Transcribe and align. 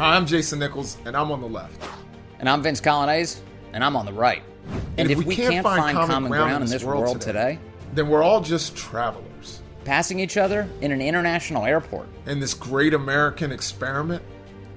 Hi, 0.00 0.16
I'm 0.16 0.24
Jason 0.24 0.58
Nichols, 0.60 0.96
and 1.04 1.14
I'm 1.14 1.30
on 1.30 1.42
the 1.42 1.46
left. 1.46 1.78
And 2.38 2.48
I'm 2.48 2.62
Vince 2.62 2.80
Coglianese, 2.80 3.40
and 3.74 3.84
I'm 3.84 3.96
on 3.96 4.06
the 4.06 4.12
right. 4.14 4.42
And, 4.66 4.82
And 4.96 5.10
if, 5.10 5.18
we 5.18 5.24
we 5.26 5.36
can't, 5.36 5.52
can't 5.52 5.62
find, 5.62 5.94
common, 5.94 6.08
common 6.08 6.30
ground, 6.30 6.48
ground 6.48 6.64
in 6.64 6.70
this 6.70 6.82
world, 6.82 7.20
today, 7.20 7.58
Then 7.92 8.08
we're 8.08 8.22
all 8.22 8.40
just 8.40 8.74
travelers 8.74 9.60
passing 9.84 10.18
each 10.18 10.38
other 10.38 10.66
in 10.80 10.90
an 10.90 11.02
international 11.02 11.66
airport, 11.66 12.08
in 12.24 12.40
this 12.40 12.54
great 12.54 12.94
American 12.94 13.52
experiment. 13.52 14.22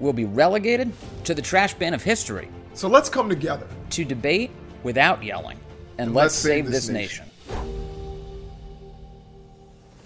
we'll 0.02 0.12
be 0.12 0.26
relegated 0.26 0.92
to 1.24 1.34
the 1.34 1.42
trash 1.42 1.74
bin 1.74 1.94
of 1.94 2.04
history 2.04 2.50
So 2.74 2.90
let's 2.90 3.08
come 3.08 3.30
together. 3.30 3.66
to 3.92 4.04
debate 4.04 4.52
without 4.84 5.24
yelling. 5.24 5.58
And, 6.00 6.14
let's, 6.14 6.36
save 6.36 6.70
this 6.70 6.90
nation. 6.90 7.26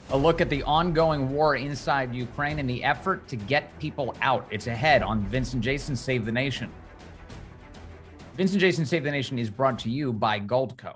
A 0.10 0.18
look 0.18 0.40
at 0.40 0.50
the 0.50 0.64
ongoing 0.64 1.30
war 1.30 1.58
inside 1.58 2.16
Ukraine 2.16 2.60
and 2.60 2.70
the 2.70 2.82
effort 2.82 3.28
to 3.28 3.36
get 3.36 3.78
people 3.78 4.16
out. 4.22 4.48
It's 4.50 4.68
ahead 4.68 5.04
on 5.04 5.26
Vincent 5.26 5.62
Jason 5.62 5.98
Save 5.98 6.24
the 6.24 6.32
Nation. 6.32 6.72
Vincent 8.38 8.62
Jason 8.62 8.86
Save 8.86 9.04
the 9.04 9.12
Nation 9.12 9.38
is 9.38 9.50
brought 9.50 9.78
to 9.80 9.90
you 9.90 10.14
by 10.14 10.40
Goldco. 10.40 10.94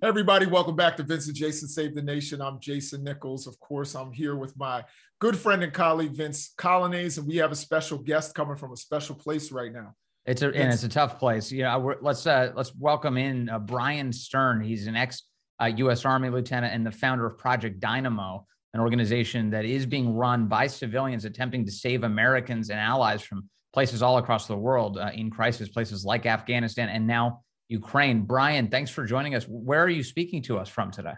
Hey 0.00 0.08
everybody, 0.08 0.46
welcome 0.46 0.74
back 0.74 0.96
to 0.96 1.04
Vincent 1.04 1.36
Jason 1.36 1.68
Save 1.68 1.94
the 1.94 2.02
Nation. 2.02 2.42
I'm 2.42 2.58
Jason 2.58 3.04
Nichols. 3.04 3.46
Of 3.46 3.60
course, 3.60 3.94
I'm 3.94 4.10
here 4.10 4.34
with 4.34 4.58
my 4.58 4.84
good 5.20 5.36
friend 5.36 5.62
and 5.62 5.72
colleague 5.72 6.12
Vince 6.12 6.52
Coglianese, 6.58 7.18
and 7.18 7.28
we 7.28 7.36
have 7.36 7.52
a 7.52 7.56
special 7.56 7.98
guest 7.98 8.34
coming 8.34 8.56
from 8.56 8.72
a 8.72 8.76
special 8.76 9.14
place 9.14 9.52
right 9.52 9.72
now. 9.72 9.94
It's 10.26 10.42
a 10.42 10.46
and 10.46 10.72
it's 10.72 10.82
a 10.82 10.88
tough 10.88 11.20
place. 11.20 11.52
Yeah, 11.52 11.76
we're, 11.76 11.96
let's 12.00 12.26
uh, 12.26 12.50
let's 12.56 12.74
welcome 12.74 13.18
in 13.18 13.48
uh, 13.48 13.60
Brian 13.60 14.12
Stern. 14.12 14.60
He's 14.62 14.88
an 14.88 14.96
ex 14.96 15.22
uh, 15.60 15.66
U.S. 15.66 16.04
Army 16.04 16.30
lieutenant 16.30 16.74
and 16.74 16.86
the 16.86 16.92
founder 16.92 17.26
of 17.26 17.38
Project 17.38 17.80
Dynamo, 17.80 18.46
an 18.74 18.80
organization 18.80 19.50
that 19.50 19.64
is 19.64 19.86
being 19.86 20.14
run 20.14 20.46
by 20.46 20.66
civilians 20.66 21.24
attempting 21.24 21.64
to 21.64 21.72
save 21.72 22.04
Americans 22.04 22.70
and 22.70 22.78
allies 22.78 23.22
from 23.22 23.48
places 23.72 24.02
all 24.02 24.18
across 24.18 24.46
the 24.46 24.56
world 24.56 24.98
uh, 24.98 25.10
in 25.14 25.30
crisis, 25.30 25.68
places 25.68 26.04
like 26.04 26.26
Afghanistan 26.26 26.88
and 26.88 27.06
now 27.06 27.42
Ukraine. 27.68 28.22
Brian, 28.22 28.68
thanks 28.68 28.90
for 28.90 29.04
joining 29.04 29.34
us. 29.34 29.44
Where 29.44 29.82
are 29.82 29.88
you 29.88 30.02
speaking 30.02 30.42
to 30.42 30.58
us 30.58 30.68
from 30.68 30.90
today? 30.90 31.14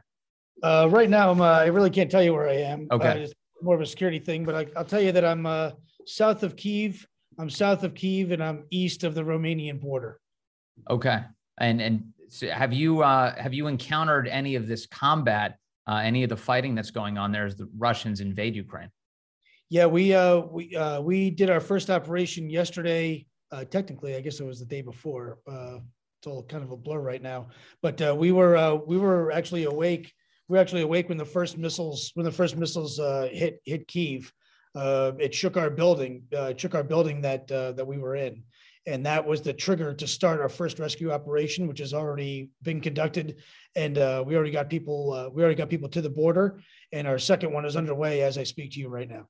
Uh, 0.62 0.88
right 0.90 1.08
now, 1.08 1.30
I'm, 1.30 1.40
uh, 1.40 1.44
I 1.44 1.66
really 1.66 1.90
can't 1.90 2.10
tell 2.10 2.22
you 2.22 2.34
where 2.34 2.48
I 2.48 2.56
am. 2.56 2.86
Okay. 2.90 3.08
Uh, 3.08 3.14
it's 3.14 3.32
more 3.62 3.74
of 3.74 3.80
a 3.80 3.86
security 3.86 4.18
thing, 4.18 4.44
but 4.44 4.54
I, 4.54 4.66
I'll 4.76 4.84
tell 4.84 5.00
you 5.00 5.12
that 5.12 5.24
I'm 5.24 5.46
uh, 5.46 5.70
south 6.06 6.42
of 6.42 6.56
Kiev. 6.56 7.06
I'm 7.38 7.48
south 7.48 7.84
of 7.84 7.94
Kiev, 7.94 8.32
and 8.32 8.42
I'm 8.42 8.64
east 8.70 9.04
of 9.04 9.14
the 9.14 9.22
Romanian 9.22 9.80
border. 9.80 10.18
Okay, 10.90 11.20
and 11.58 11.80
and 11.80 12.12
so 12.28 12.48
have 12.48 12.72
you 12.72 13.02
uh, 13.02 13.34
have 13.40 13.54
you 13.54 13.66
encountered 13.66 14.28
any 14.28 14.56
of 14.56 14.66
this 14.66 14.86
combat, 14.86 15.56
uh, 15.86 15.96
any 15.96 16.22
of 16.22 16.28
the 16.28 16.36
fighting 16.36 16.74
that's 16.74 16.90
going 16.90 17.18
on 17.18 17.32
there 17.32 17.46
as 17.46 17.56
the 17.56 17.68
Russians 17.76 18.20
invade 18.20 18.56
Ukraine? 18.56 18.90
Yeah, 19.68 19.86
we 19.86 20.14
uh, 20.14 20.40
we 20.40 20.74
uh, 20.74 21.00
we 21.00 21.30
did 21.30 21.48
our 21.48 21.60
first 21.60 21.90
operation 21.90 22.50
yesterday. 22.50 23.26
Uh, 23.52 23.64
technically, 23.64 24.16
I 24.16 24.20
guess 24.20 24.40
it 24.40 24.44
was 24.44 24.58
the 24.58 24.66
day 24.66 24.82
before. 24.82 25.38
Uh, 25.46 25.78
it's 26.20 26.26
all 26.26 26.42
kind 26.42 26.62
of 26.62 26.70
a 26.70 26.76
blur 26.76 27.00
right 27.00 27.22
now, 27.22 27.48
but 27.80 28.00
uh, 28.02 28.14
we 28.14 28.30
were 28.30 28.56
uh, 28.56 28.74
we 28.74 28.98
were 28.98 29.32
actually 29.32 29.64
awake. 29.64 30.12
We 30.48 30.56
were 30.56 30.60
actually 30.60 30.82
awake 30.82 31.08
when 31.08 31.18
the 31.18 31.24
first 31.24 31.56
missiles 31.56 32.10
when 32.14 32.24
the 32.24 32.32
first 32.32 32.56
missiles 32.56 32.98
uh, 32.98 33.28
hit 33.32 33.60
hit 33.64 33.88
Kiev. 33.88 34.32
Uh, 34.74 35.12
it 35.18 35.34
shook 35.34 35.56
our 35.56 35.70
building. 35.70 36.24
Uh, 36.32 36.50
it 36.50 36.60
shook 36.60 36.74
our 36.74 36.84
building 36.84 37.22
that 37.22 37.50
uh, 37.50 37.72
that 37.72 37.86
we 37.86 37.98
were 37.98 38.16
in, 38.16 38.42
and 38.90 39.06
that 39.06 39.24
was 39.24 39.40
the 39.40 39.52
trigger 39.52 39.94
to 39.94 40.06
start 40.06 40.40
our 40.40 40.48
first 40.48 40.78
rescue 40.78 41.12
operation, 41.12 41.68
which 41.68 41.78
has 41.78 41.94
already 41.94 42.50
been 42.62 42.80
conducted. 42.80 43.36
And 43.76 43.96
uh, 43.96 44.24
we 44.26 44.34
already 44.34 44.50
got 44.50 44.68
people. 44.68 45.12
Uh, 45.12 45.28
we 45.30 45.42
already 45.42 45.54
got 45.54 45.70
people 45.70 45.88
to 45.90 46.02
the 46.02 46.10
border, 46.10 46.60
and 46.92 47.06
our 47.06 47.18
second 47.18 47.52
one 47.52 47.64
is 47.64 47.76
underway 47.76 48.22
as 48.22 48.36
I 48.36 48.44
speak 48.44 48.72
to 48.72 48.80
you 48.80 48.88
right 48.88 49.08
now. 49.08 49.28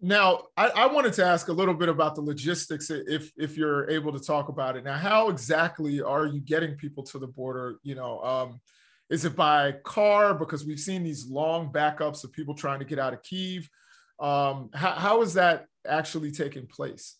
Now, 0.00 0.44
I, 0.56 0.68
I 0.68 0.86
wanted 0.86 1.14
to 1.14 1.24
ask 1.24 1.48
a 1.48 1.52
little 1.52 1.74
bit 1.74 1.88
about 1.88 2.14
the 2.14 2.22
logistics, 2.22 2.90
if 2.90 3.32
if 3.36 3.56
you're 3.56 3.90
able 3.90 4.12
to 4.12 4.20
talk 4.20 4.48
about 4.48 4.76
it. 4.76 4.84
Now, 4.84 4.96
how 4.96 5.28
exactly 5.28 6.00
are 6.00 6.26
you 6.26 6.40
getting 6.40 6.76
people 6.76 7.02
to 7.04 7.18
the 7.18 7.26
border? 7.26 7.78
You 7.82 7.96
know, 7.96 8.22
um, 8.22 8.60
is 9.10 9.24
it 9.24 9.34
by 9.34 9.72
car? 9.84 10.34
Because 10.34 10.64
we've 10.64 10.78
seen 10.78 11.02
these 11.02 11.26
long 11.26 11.72
backups 11.72 12.22
of 12.22 12.32
people 12.32 12.54
trying 12.54 12.78
to 12.78 12.84
get 12.84 13.00
out 13.00 13.12
of 13.12 13.22
Kiev. 13.22 13.68
Um, 14.20 14.70
how, 14.72 14.92
how 14.92 15.22
is 15.22 15.34
that 15.34 15.66
actually 15.86 16.30
taking 16.30 16.66
place? 16.66 17.17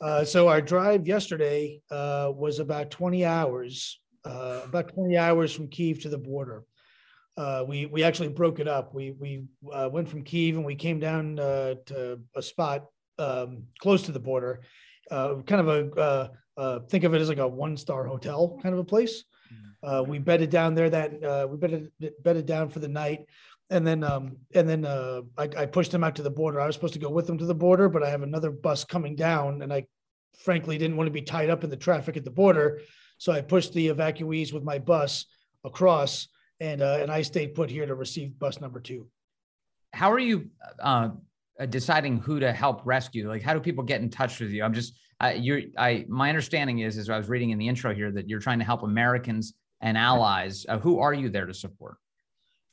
Uh, 0.00 0.24
so 0.24 0.48
our 0.48 0.60
drive 0.60 1.06
yesterday 1.06 1.80
uh, 1.90 2.30
was 2.34 2.60
about 2.60 2.90
20 2.90 3.24
hours, 3.24 4.00
uh, 4.24 4.60
about 4.64 4.94
20 4.94 5.16
hours 5.16 5.52
from 5.52 5.68
Kiev 5.68 6.00
to 6.02 6.08
the 6.08 6.18
border. 6.18 6.64
Uh, 7.36 7.64
we 7.66 7.86
we 7.86 8.02
actually 8.02 8.28
broke 8.28 8.58
it 8.58 8.66
up. 8.66 8.92
We 8.94 9.12
we 9.12 9.44
uh, 9.72 9.88
went 9.92 10.08
from 10.08 10.24
Kiev 10.24 10.56
and 10.56 10.64
we 10.64 10.74
came 10.74 10.98
down 10.98 11.38
uh, 11.38 11.74
to 11.86 12.20
a 12.34 12.42
spot 12.42 12.86
um, 13.18 13.64
close 13.80 14.02
to 14.02 14.12
the 14.12 14.18
border, 14.18 14.62
uh, 15.10 15.36
kind 15.46 15.60
of 15.60 15.68
a 15.68 16.00
uh, 16.00 16.28
uh, 16.56 16.78
think 16.80 17.04
of 17.04 17.14
it 17.14 17.20
as 17.20 17.28
like 17.28 17.38
a 17.38 17.46
one 17.46 17.76
star 17.76 18.04
hotel 18.04 18.58
kind 18.62 18.74
of 18.74 18.80
a 18.80 18.84
place. 18.84 19.24
Uh, 19.82 20.04
we 20.06 20.18
bedded 20.18 20.50
down 20.50 20.74
there 20.74 20.90
that 20.90 21.22
uh, 21.22 21.46
we 21.48 21.56
bedded 21.56 21.92
bedded 22.22 22.46
down 22.46 22.68
for 22.68 22.80
the 22.80 22.88
night, 22.88 23.20
and 23.70 23.86
then 23.86 24.02
um, 24.02 24.36
and 24.54 24.68
then 24.68 24.84
uh, 24.84 25.22
I, 25.36 25.48
I 25.56 25.66
pushed 25.66 25.92
them 25.92 26.04
out 26.04 26.16
to 26.16 26.22
the 26.22 26.30
border. 26.30 26.60
I 26.60 26.66
was 26.66 26.74
supposed 26.74 26.94
to 26.94 27.00
go 27.00 27.10
with 27.10 27.26
them 27.26 27.38
to 27.38 27.46
the 27.46 27.54
border, 27.54 27.88
but 27.88 28.02
I 28.02 28.10
have 28.10 28.22
another 28.22 28.50
bus 28.50 28.84
coming 28.84 29.14
down, 29.14 29.62
and 29.62 29.72
I 29.72 29.86
frankly 30.38 30.78
didn't 30.78 30.96
want 30.96 31.06
to 31.06 31.12
be 31.12 31.22
tied 31.22 31.50
up 31.50 31.64
in 31.64 31.70
the 31.70 31.76
traffic 31.76 32.16
at 32.16 32.24
the 32.24 32.30
border, 32.30 32.80
so 33.18 33.32
I 33.32 33.40
pushed 33.40 33.72
the 33.74 33.88
evacuees 33.88 34.52
with 34.52 34.62
my 34.62 34.78
bus 34.78 35.26
across, 35.64 36.28
and 36.60 36.80
uh, 36.80 36.98
and 37.00 37.10
I 37.10 37.22
stayed 37.22 37.54
put 37.54 37.70
here 37.70 37.86
to 37.86 37.94
receive 37.94 38.38
bus 38.38 38.60
number 38.60 38.80
two. 38.80 39.06
How 39.92 40.12
are 40.12 40.18
you 40.18 40.50
uh, 40.80 41.10
uh, 41.60 41.66
deciding 41.66 42.20
who 42.20 42.40
to 42.40 42.52
help 42.52 42.82
rescue? 42.84 43.28
Like, 43.28 43.42
how 43.42 43.54
do 43.54 43.60
people 43.60 43.84
get 43.84 44.00
in 44.00 44.10
touch 44.10 44.40
with 44.40 44.50
you? 44.50 44.64
I'm 44.64 44.74
just 44.74 44.94
you're 45.36 45.62
I 45.76 46.06
my 46.08 46.28
understanding 46.28 46.78
is 46.78 46.96
as 46.96 47.10
I 47.10 47.18
was 47.18 47.28
reading 47.28 47.50
in 47.50 47.58
the 47.58 47.68
intro 47.68 47.94
here 47.94 48.10
that 48.12 48.28
you're 48.28 48.40
trying 48.40 48.60
to 48.60 48.64
help 48.64 48.82
Americans 48.82 49.54
and 49.80 49.98
allies. 49.98 50.64
Uh, 50.68 50.78
who 50.78 51.00
are 51.00 51.12
you 51.12 51.28
there 51.28 51.46
to 51.46 51.54
support? 51.54 51.96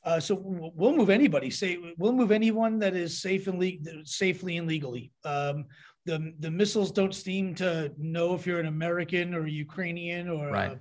Uh, 0.06 0.20
so 0.20 0.36
we'll 0.40 0.96
move 0.96 1.10
anybody. 1.10 1.50
Say 1.50 1.78
we'll 1.98 2.12
move 2.12 2.30
anyone 2.30 2.78
that 2.78 2.94
is 2.94 3.20
safe 3.20 3.48
and 3.48 3.58
le- 3.58 4.04
safely 4.04 4.56
and 4.56 4.68
legally. 4.68 5.10
Um, 5.24 5.66
the 6.04 6.32
the 6.38 6.50
missiles 6.50 6.92
don't 6.92 7.14
seem 7.14 7.56
to 7.56 7.92
know 7.98 8.32
if 8.34 8.46
you're 8.46 8.60
an 8.60 8.66
American 8.66 9.34
or 9.34 9.48
Ukrainian 9.48 10.28
or 10.28 10.50
Right. 10.52 10.70
uh, 10.72 10.76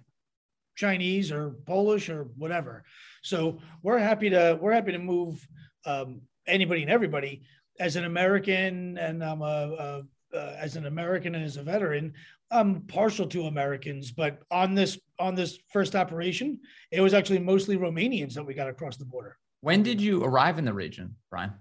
Chinese 0.75 1.31
or 1.31 1.56
Polish 1.66 2.09
or 2.09 2.25
whatever. 2.38 2.84
So 3.24 3.59
we're 3.81 3.97
happy 3.97 4.30
to 4.30 4.59
we're 4.62 4.74
happy 4.74 4.91
to 4.91 5.00
move 5.00 5.46
um, 5.86 6.22
anybody 6.46 6.84
and 6.84 6.92
everybody 6.92 7.42
as 7.80 7.96
an 7.96 8.06
American 8.06 8.97
and 9.00 9.24
I'm 9.24 9.42
a, 9.42 10.06
a 10.36 10.38
uh, 10.38 10.56
as 10.59 10.75
an 10.75 10.86
American 10.86 11.34
and 11.34 11.44
as 11.44 11.57
a 11.57 11.63
veteran. 11.63 12.13
I'm 12.56 12.82
partial 12.82 13.28
to 13.28 13.44
Americans, 13.44 14.12
but 14.12 14.40
on 14.50 14.76
this 14.76 14.98
on 15.20 15.36
this 15.36 15.60
first 15.72 15.96
operation, 15.96 16.60
it 16.92 17.02
was 17.02 17.14
actually 17.14 17.40
mostly 17.40 17.78
Romanians 17.78 18.34
that 18.34 18.46
we 18.46 18.54
got 18.54 18.70
across 18.70 18.98
the 18.98 19.06
border. 19.06 19.38
When 19.62 19.84
did 19.84 20.00
you 20.00 20.24
arrive 20.24 20.58
in 20.58 20.66
the 20.66 20.74
region, 20.74 21.16
Brian? 21.30 21.54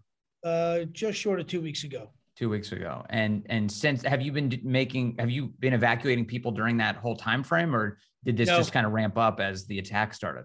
Uh, 0.45 0.85
just 0.93 1.19
short 1.19 1.41
of 1.41 1.47
two 1.47 1.61
weeks 1.61 1.85
ago. 1.85 2.11
Two 2.37 2.49
weeks 2.49 2.73
ago, 2.73 3.05
and 3.11 3.47
and 3.49 3.71
since 3.71 4.03
have 4.03 4.21
you 4.23 4.33
been 4.33 4.61
making? 4.63 5.17
Have 5.19 5.31
you 5.31 5.49
been 5.59 5.73
evacuating 5.73 6.25
people 6.27 6.51
during 6.53 6.77
that 6.79 6.97
whole 6.97 7.17
time 7.17 7.43
frame, 7.45 7.75
or 7.75 7.99
did 8.25 8.37
this 8.37 8.49
No. 8.49 8.57
just 8.57 8.73
kind 8.73 8.87
of 8.87 8.93
ramp 8.93 9.17
up 9.17 9.41
as 9.41 9.67
the 9.67 9.79
attack 9.79 10.15
started? 10.15 10.45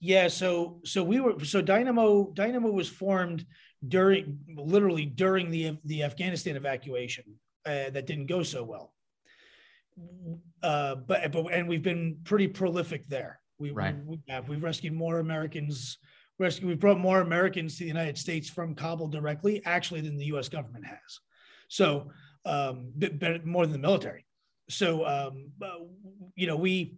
Yeah, 0.00 0.28
so 0.28 0.80
so 0.84 1.02
we 1.02 1.20
were 1.20 1.42
so 1.44 1.62
Dynamo 1.62 2.32
Dynamo 2.32 2.70
was 2.70 2.88
formed 2.88 3.46
during 3.86 4.38
literally 4.56 5.06
during 5.06 5.50
the 5.50 5.78
the 5.84 6.02
Afghanistan 6.02 6.56
evacuation 6.56 7.24
uh, 7.66 7.90
that 7.90 8.06
didn't 8.06 8.26
go 8.26 8.42
so 8.42 8.62
well. 8.62 8.92
Uh, 10.62 10.94
but 10.94 11.32
but 11.32 11.52
and 11.52 11.68
we've 11.68 11.82
been 11.82 12.18
pretty 12.24 12.48
prolific 12.48 13.08
there. 13.08 13.40
We 13.58 13.70
Right. 13.70 13.96
we, 14.04 14.16
we 14.16 14.32
have 14.32 14.48
we've 14.48 14.62
rescued 14.62 14.92
more 14.92 15.18
Americans. 15.18 15.98
Rescue 16.38 16.66
we've 16.66 16.80
brought 16.80 16.98
more 16.98 17.20
Americans 17.20 17.76
to 17.76 17.84
the 17.84 17.88
United 17.88 18.18
States 18.18 18.48
from 18.48 18.74
Kabul 18.74 19.08
directly, 19.08 19.62
actually, 19.64 20.00
than 20.00 20.16
the 20.16 20.26
U.S. 20.26 20.48
government 20.48 20.84
has. 20.86 21.20
So 21.68 22.10
um, 22.44 22.90
bit, 22.98 23.18
bit 23.18 23.46
more 23.46 23.64
than 23.64 23.72
the 23.72 23.78
military. 23.78 24.26
So 24.68 25.06
um, 25.06 25.52
uh, 25.62 25.84
you 26.34 26.46
know 26.46 26.56
we 26.56 26.96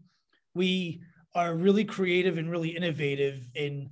we 0.54 1.02
are 1.34 1.54
really 1.54 1.84
creative 1.84 2.38
and 2.38 2.50
really 2.50 2.70
innovative 2.70 3.48
in 3.54 3.90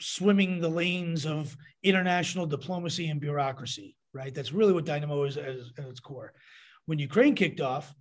swimming 0.00 0.60
the 0.60 0.68
lanes 0.68 1.26
of 1.26 1.56
international 1.82 2.44
diplomacy 2.44 3.08
and 3.08 3.20
bureaucracy, 3.20 3.96
right? 4.12 4.34
That's 4.34 4.52
really 4.52 4.72
what 4.72 4.84
Dynamo 4.84 5.22
is 5.24 5.36
at, 5.36 5.46
at 5.46 5.86
its 5.88 6.00
core. 6.00 6.32
When 6.86 6.98
Ukraine 6.98 7.36
kicked 7.36 7.60
off, 7.60 7.94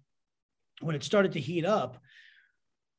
when 0.81 0.95
it 0.95 1.03
started 1.03 1.31
to 1.33 1.39
heat 1.39 1.65
up, 1.65 1.97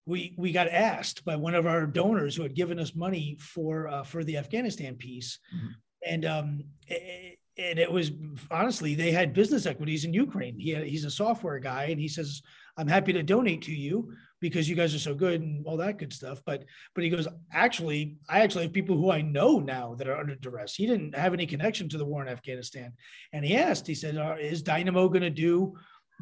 we 0.07 0.35
we 0.37 0.51
got 0.53 0.69
asked 0.69 1.25
by 1.25 1.37
one 1.37 1.55
of 1.55 1.67
our 1.67 1.87
donors 1.87 2.35
who 2.35 2.43
had 2.43 2.55
given 2.55 2.79
us 2.79 2.95
money 2.95 3.37
for 3.41 3.89
uh, 3.89 4.03
for 4.03 4.25
the 4.25 4.37
Afghanistan 4.37 4.97
piece, 4.97 5.39
Mhm. 5.55 5.69
and 6.07 6.25
um, 6.25 6.65
a- 6.91 7.39
and 7.59 7.79
it 7.79 7.93
was 7.93 8.11
honestly 8.51 8.95
they 8.95 9.13
had 9.13 9.35
business 9.35 9.67
equities 9.67 10.05
in 10.07 10.15
Ukraine. 10.15 10.59
He 10.59 10.71
had, 10.71 10.85
he's 10.87 11.05
a 11.05 11.11
software 11.11 11.59
guy, 11.59 11.85
and 11.85 12.01
he 12.01 12.09
says, 12.09 12.41
"I'm 12.79 12.89
happy 12.89 13.13
to 13.13 13.23
donate 13.23 13.63
to 13.63 13.75
you, 13.75 14.13
because 14.41 14.69
you 14.69 14.75
guys 14.75 14.93
are 14.95 14.99
so 14.99 15.15
good 15.15 15.41
and 15.43 15.65
all 15.67 15.77
that 15.77 15.99
good 15.99 16.13
stuff. 16.15 16.43
But 16.45 16.65
but 16.95 17.05
he 17.05 17.11
goes, 17.11 17.29
actually, 17.53 18.17
I 18.29 18.41
actually 18.41 18.65
have 18.65 18.73
people 18.73 18.97
who 18.97 19.13
I 19.13 19.21
know 19.21 19.61
now 19.61 19.95
that 19.97 20.09
are 20.09 20.17
under 20.19 20.35
duress. 20.35 20.75
He 20.75 20.87
didn't 20.87 21.15
have 21.15 21.35
any 21.35 21.47
connection 21.47 21.89
to 21.91 21.99
the 21.99 22.07
war 22.07 22.23
in 22.23 22.29
Afghanistan, 22.29 22.95
and 23.35 23.45
he 23.45 23.55
asked, 23.55 23.87
he 23.87 23.95
said, 23.95 24.17
"Is 24.41 24.63
Dynamo 24.63 25.09
going 25.09 25.21
to 25.23 25.31
do? 25.31 25.77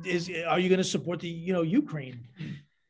Is 0.05 0.31
are 0.47 0.59
you 0.59 0.69
going 0.69 0.79
to 0.79 0.85
support 0.85 1.21
the 1.21 1.29
you 1.29 1.53
know 1.53 1.63
Ukraine?" 1.63 2.29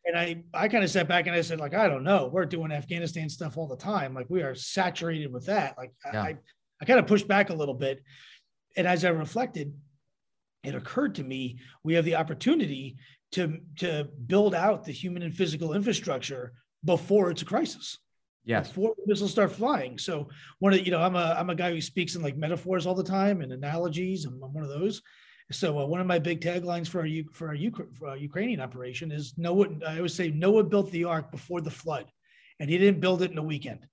And 0.04 0.16
I 0.18 0.42
I 0.54 0.68
kind 0.68 0.84
of 0.84 0.90
sat 0.90 1.08
back 1.08 1.26
and 1.26 1.36
I 1.36 1.40
said, 1.42 1.60
like, 1.60 1.74
I 1.74 1.88
don't 1.88 2.04
know. 2.04 2.30
We're 2.32 2.46
doing 2.46 2.72
Afghanistan 2.72 3.28
stuff 3.28 3.56
all 3.56 3.68
the 3.68 3.76
time. 3.76 4.14
Like 4.14 4.26
we 4.28 4.42
are 4.42 4.54
saturated 4.54 5.32
with 5.32 5.46
that. 5.46 5.76
Like 5.76 5.92
yeah. 6.12 6.22
I 6.22 6.36
I 6.80 6.84
kind 6.84 6.98
of 6.98 7.06
pushed 7.06 7.28
back 7.28 7.50
a 7.50 7.54
little 7.54 7.74
bit, 7.74 8.02
and 8.76 8.86
as 8.86 9.04
I 9.04 9.10
reflected, 9.10 9.72
it 10.64 10.74
occurred 10.74 11.16
to 11.16 11.24
me 11.24 11.58
we 11.84 11.94
have 11.94 12.04
the 12.04 12.16
opportunity 12.16 12.96
to 13.32 13.58
to 13.78 14.08
build 14.26 14.54
out 14.54 14.84
the 14.84 14.92
human 14.92 15.22
and 15.22 15.34
physical 15.34 15.74
infrastructure 15.74 16.52
before 16.84 17.30
it's 17.30 17.42
a 17.42 17.44
crisis. 17.44 17.98
Yes. 18.44 18.68
Before 18.68 18.94
missiles 19.06 19.30
start 19.30 19.52
flying. 19.52 19.98
So 19.98 20.28
one 20.58 20.72
of 20.72 20.84
you 20.84 20.90
know, 20.90 21.00
I'm 21.00 21.16
a 21.16 21.36
I'm 21.38 21.50
a 21.50 21.54
guy 21.54 21.72
who 21.72 21.80
speaks 21.80 22.14
in 22.14 22.22
like 22.22 22.36
metaphors 22.36 22.86
all 22.86 22.94
the 22.94 23.04
time 23.04 23.42
and 23.42 23.52
analogies. 23.52 24.24
I'm, 24.24 24.42
I'm 24.42 24.52
one 24.52 24.64
of 24.64 24.70
those. 24.70 25.02
So 25.52 25.78
uh, 25.78 25.86
one 25.86 26.00
of 26.00 26.06
my 26.06 26.18
big 26.18 26.40
taglines 26.40 26.88
for 26.88 27.00
our 27.00 27.08
for 27.32 27.48
our, 27.48 27.56
for 27.98 28.08
our 28.08 28.16
Ukrainian 28.16 28.60
operation 28.60 29.10
is 29.10 29.34
Noah. 29.36 29.68
I 29.86 29.96
always 29.96 30.14
say 30.14 30.30
Noah 30.30 30.64
built 30.64 30.90
the 30.90 31.04
ark 31.04 31.30
before 31.30 31.60
the 31.60 31.70
flood, 31.70 32.06
and 32.60 32.70
he 32.70 32.78
didn't 32.78 33.00
build 33.00 33.22
it 33.22 33.32
in 33.32 33.38
a 33.38 33.42
weekend. 33.42 33.86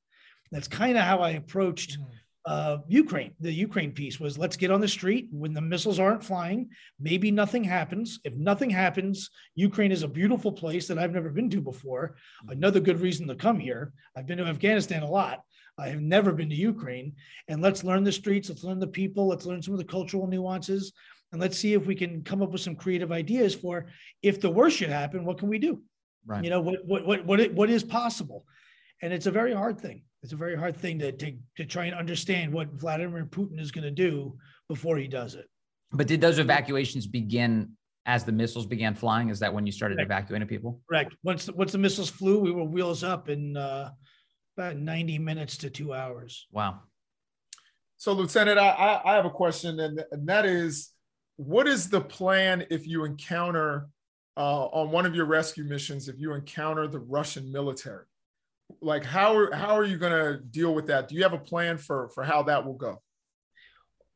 That's 0.52 0.68
kind 0.68 0.98
of 0.98 1.04
how 1.04 1.20
I 1.20 1.32
approached 1.32 2.00
mm 2.00 2.06
uh, 2.48 2.78
Ukraine. 2.88 3.34
The 3.42 3.52
Ukraine 3.52 3.92
piece 3.92 4.22
was 4.22 4.38
let's 4.38 4.56
get 4.56 4.72
on 4.72 4.80
the 4.80 4.88
street 4.88 5.28
when 5.32 5.54
the 5.54 5.60
missiles 5.60 6.00
aren't 6.00 6.24
flying. 6.24 6.70
Maybe 6.98 7.30
nothing 7.30 7.64
happens. 7.64 8.20
If 8.24 8.36
nothing 8.36 8.70
happens, 8.70 9.30
Ukraine 9.56 9.92
is 9.92 10.04
a 10.04 10.08
beautiful 10.08 10.54
place 10.54 10.88
that 10.88 10.98
I've 10.98 11.12
never 11.12 11.30
been 11.30 11.50
to 11.50 11.60
before. 11.60 12.16
Another 12.48 12.80
good 12.80 13.02
reason 13.02 13.28
to 13.28 13.36
come 13.36 13.60
here. 13.60 13.92
I've 14.16 14.26
been 14.26 14.38
to 14.38 14.46
Afghanistan 14.46 15.04
a 15.04 15.10
lot. 15.10 15.44
I 15.78 15.90
have 15.90 16.00
never 16.00 16.32
been 16.32 16.50
to 16.50 16.56
Ukraine. 16.56 17.16
And 17.50 17.62
let's 17.62 17.84
learn 17.84 18.06
the 18.06 18.14
streets, 18.14 18.48
let's 18.48 18.64
learn 18.64 18.80
the 18.80 18.88
people, 18.88 19.28
let's 19.28 19.46
learn 19.46 19.62
some 19.62 19.74
of 19.74 19.80
the 19.80 19.94
cultural 19.98 20.26
nuances, 20.26 20.94
and 21.32 21.42
let's 21.42 21.58
see 21.58 21.74
if 21.74 21.86
we 21.86 21.96
can 21.96 22.24
come 22.24 22.42
up 22.42 22.52
with 22.52 22.62
some 22.62 22.76
creative 22.76 23.12
ideas 23.12 23.54
for 23.54 23.88
if 24.22 24.40
the 24.40 24.50
worst 24.50 24.78
should 24.78 24.90
happen, 24.90 25.26
what 25.26 25.38
can 25.38 25.50
we 25.50 25.60
do? 25.60 25.82
Right. 26.26 26.44
You 26.44 26.50
know, 26.50 26.62
what 26.62 26.86
what 26.86 27.06
what 27.06 27.26
what, 27.26 27.54
what 27.54 27.70
is 27.70 27.84
possible? 27.84 28.46
And 29.02 29.14
it's 29.14 29.28
a 29.28 29.32
very 29.32 29.54
hard 29.54 29.80
thing 29.80 30.04
it's 30.24 30.34
a 30.34 30.38
very 30.38 30.56
hard 30.56 30.76
thing 30.76 31.00
to, 31.00 31.12
to, 31.12 31.34
to 31.58 31.66
try 31.66 31.86
and 31.86 31.96
understand 31.96 32.52
what 32.52 32.74
Vladimir 32.74 33.26
Putin 33.26 33.60
is 33.60 33.72
going 33.72 33.84
to 33.84 33.92
do 33.92 34.36
before 34.68 34.98
he 34.98 35.08
does 35.08 35.36
it. 35.36 35.46
But 35.92 36.08
did 36.08 36.20
those 36.20 36.40
evacuations 36.40 37.08
begin 37.08 37.72
as 38.06 38.24
the 38.24 38.32
missiles 38.32 38.66
began 38.66 38.96
flying? 38.96 39.30
Is 39.30 39.40
that 39.40 39.54
when 39.54 39.66
you 39.66 39.72
started 39.72 39.96
Correct. 39.96 40.12
evacuating 40.12 40.48
people? 40.48 40.82
Correct. 40.90 41.16
Once 41.24 41.46
the, 41.46 41.54
once 41.54 41.72
the 41.72 41.78
missiles 41.78 42.10
flew, 42.10 42.40
we 42.40 42.52
were 42.52 42.64
wheels 42.64 43.04
up 43.04 43.30
in 43.30 43.56
uh, 43.56 43.92
about 44.58 44.78
90 44.78 45.20
minutes 45.20 45.58
to 45.58 45.70
two 45.70 45.94
hours. 45.94 46.48
Wow. 46.52 46.82
So, 47.98 48.14
Lieutenant, 48.14 48.60
I, 48.60 49.02
I 49.06 49.16
have 49.16 49.26
a 49.26 49.30
question, 49.30 49.80
and, 49.80 50.04
and 50.12 50.28
that 50.28 50.46
is 50.46 50.90
what 51.38 51.68
is 51.68 51.90
the 51.90 52.02
plan 52.02 52.66
if 52.70 52.86
you 52.86 53.06
encounter 53.06 53.88
uh, 54.36 54.66
on 54.66 54.92
one 54.92 55.06
of 55.06 55.16
your 55.16 55.26
rescue 55.26 55.64
missions, 55.64 56.08
if 56.08 56.20
you 56.20 56.34
encounter 56.34 56.88
the 56.88 57.00
Russian 57.00 57.52
military? 57.52 58.06
like 58.82 59.04
how 59.04 59.36
are 59.36 59.54
how 59.54 59.78
are 59.78 59.86
you 59.86 59.98
going 59.98 60.12
to 60.12 60.40
deal 60.40 60.74
with 60.74 60.88
that? 60.88 61.08
Do 61.08 61.16
you 61.16 61.24
have 61.24 61.34
a 61.34 61.40
plan 61.40 61.78
for 61.78 62.10
for 62.10 62.24
how 62.24 62.44
that 62.44 62.66
will 62.66 62.74
go? 62.74 63.02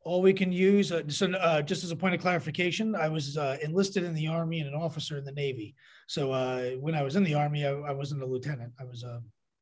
All 0.03 0.21
we 0.21 0.33
can 0.33 0.51
use, 0.51 0.91
uh, 0.91 1.03
so 1.09 1.31
uh, 1.33 1.61
just 1.61 1.83
as 1.83 1.91
a 1.91 1.95
point 1.95 2.15
of 2.15 2.21
clarification, 2.21 2.95
I 2.95 3.07
was 3.07 3.37
uh, 3.37 3.57
enlisted 3.61 4.03
in 4.03 4.15
the 4.15 4.27
Army 4.27 4.59
and 4.59 4.67
an 4.67 4.73
officer 4.73 5.19
in 5.19 5.23
the 5.23 5.31
Navy. 5.31 5.75
So 6.07 6.31
uh, 6.31 6.71
when 6.71 6.95
I 6.95 7.03
was 7.03 7.15
in 7.15 7.23
the 7.23 7.35
Army, 7.35 7.67
I, 7.67 7.69
I 7.69 7.91
wasn't 7.91 8.23
a 8.23 8.25
lieutenant. 8.25 8.73
I 8.79 8.85
was 8.85 9.03
uh, 9.03 9.19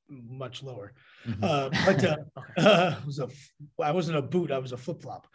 much 0.08 0.64
lower. 0.64 0.94
Mm-hmm. 1.28 1.44
Uh, 1.44 1.70
but 1.86 2.06
uh, 2.06 2.18
uh, 2.58 2.96
was 3.06 3.20
a, 3.20 3.28
I 3.84 3.92
wasn't 3.92 4.18
a 4.18 4.22
boot. 4.22 4.50
I 4.50 4.60
was 4.60 4.72
a 4.72 4.78
flip 4.78 5.02
flop. 5.02 5.28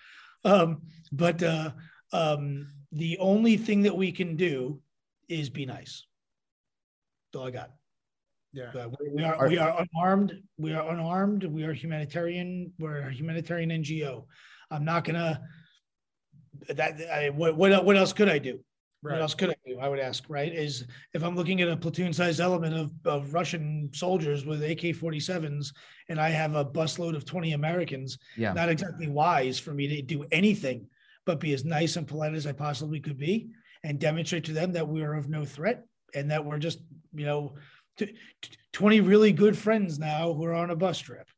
Um, 0.43 0.81
but 1.12 1.43
uh, 1.43 1.73
um, 2.14 2.69
the 2.93 3.19
only 3.19 3.56
thing 3.56 3.82
that 3.82 3.96
we 3.96 4.12
can 4.12 4.37
do 4.37 4.81
is 5.28 5.50
be 5.50 5.66
nice. 5.66 6.06
That's 7.32 7.40
all 7.40 7.49
I 7.49 7.50
got. 7.50 7.70
Yeah. 8.52 8.70
we 9.12 9.25
are 9.25 9.49
we 9.49 9.58
are 9.58 9.84
unarmed. 9.84 10.40
We 10.58 10.75
are 10.75 10.88
unarmed. 10.93 11.43
We 11.43 11.64
are 11.64 11.72
humanitarian. 11.72 12.72
We're 12.78 13.00
a 13.00 13.11
humanitarian 13.11 13.70
NGO. 13.70 14.26
I'm 14.70 14.84
not 14.84 15.02
gonna. 15.05 15.43
That 16.69 17.00
I, 17.12 17.31
what 17.31 17.56
what 17.56 17.84
what 17.84 17.96
else 17.96 18.12
could 18.12 18.28
I 18.28 18.38
do? 18.38 18.60
Right. 19.02 19.14
What 19.14 19.22
else 19.22 19.34
could 19.34 19.50
I 19.50 19.56
do? 19.67 19.81
I 19.81 19.88
would 19.88 19.99
ask. 19.99 20.22
Right? 20.28 20.55
Is 20.55 20.87
if 21.14 21.25
I'm 21.25 21.34
looking 21.34 21.62
at 21.62 21.69
a 21.69 21.76
platoon-sized 21.76 22.38
element 22.38 22.76
of, 22.76 22.93
of 23.05 23.34
Russian 23.34 23.90
soldiers 23.93 24.46
with 24.46 24.62
AK-47s, 24.62 25.72
and 26.08 26.20
I 26.20 26.28
have 26.28 26.55
a 26.55 26.64
busload 26.64 27.17
of 27.17 27.25
20 27.25 27.55
Americans, 27.55 28.19
yeah. 28.37 28.52
not 28.52 28.69
exactly 28.69 29.08
wise 29.08 29.58
for 29.58 29.75
me 29.75 29.88
to 29.88 30.00
do 30.00 30.25
anything 30.31 30.87
but 31.26 31.41
be 31.41 31.53
as 31.53 31.65
nice 31.65 31.97
and 31.97 32.06
polite 32.06 32.35
as 32.35 32.47
I 32.47 32.53
possibly 32.53 33.00
could 33.00 33.19
be, 33.19 33.50
and 33.82 33.99
demonstrate 33.99 34.44
to 34.44 34.53
them 34.53 34.73
that 34.73 34.88
we 34.88 35.03
are 35.03 35.15
of 35.15 35.29
no 35.29 35.44
threat 35.44 35.85
and 36.15 36.31
that 36.31 36.44
we're 36.44 36.59
just 36.59 36.81
you 37.15 37.26
know 37.26 37.55
20 38.73 39.00
really 39.00 39.32
good 39.32 39.56
friends 39.56 39.99
now 39.99 40.32
who 40.32 40.44
are 40.44 40.55
on 40.55 40.71
a 40.71 40.76
bus 40.76 40.99
trip. 40.99 41.29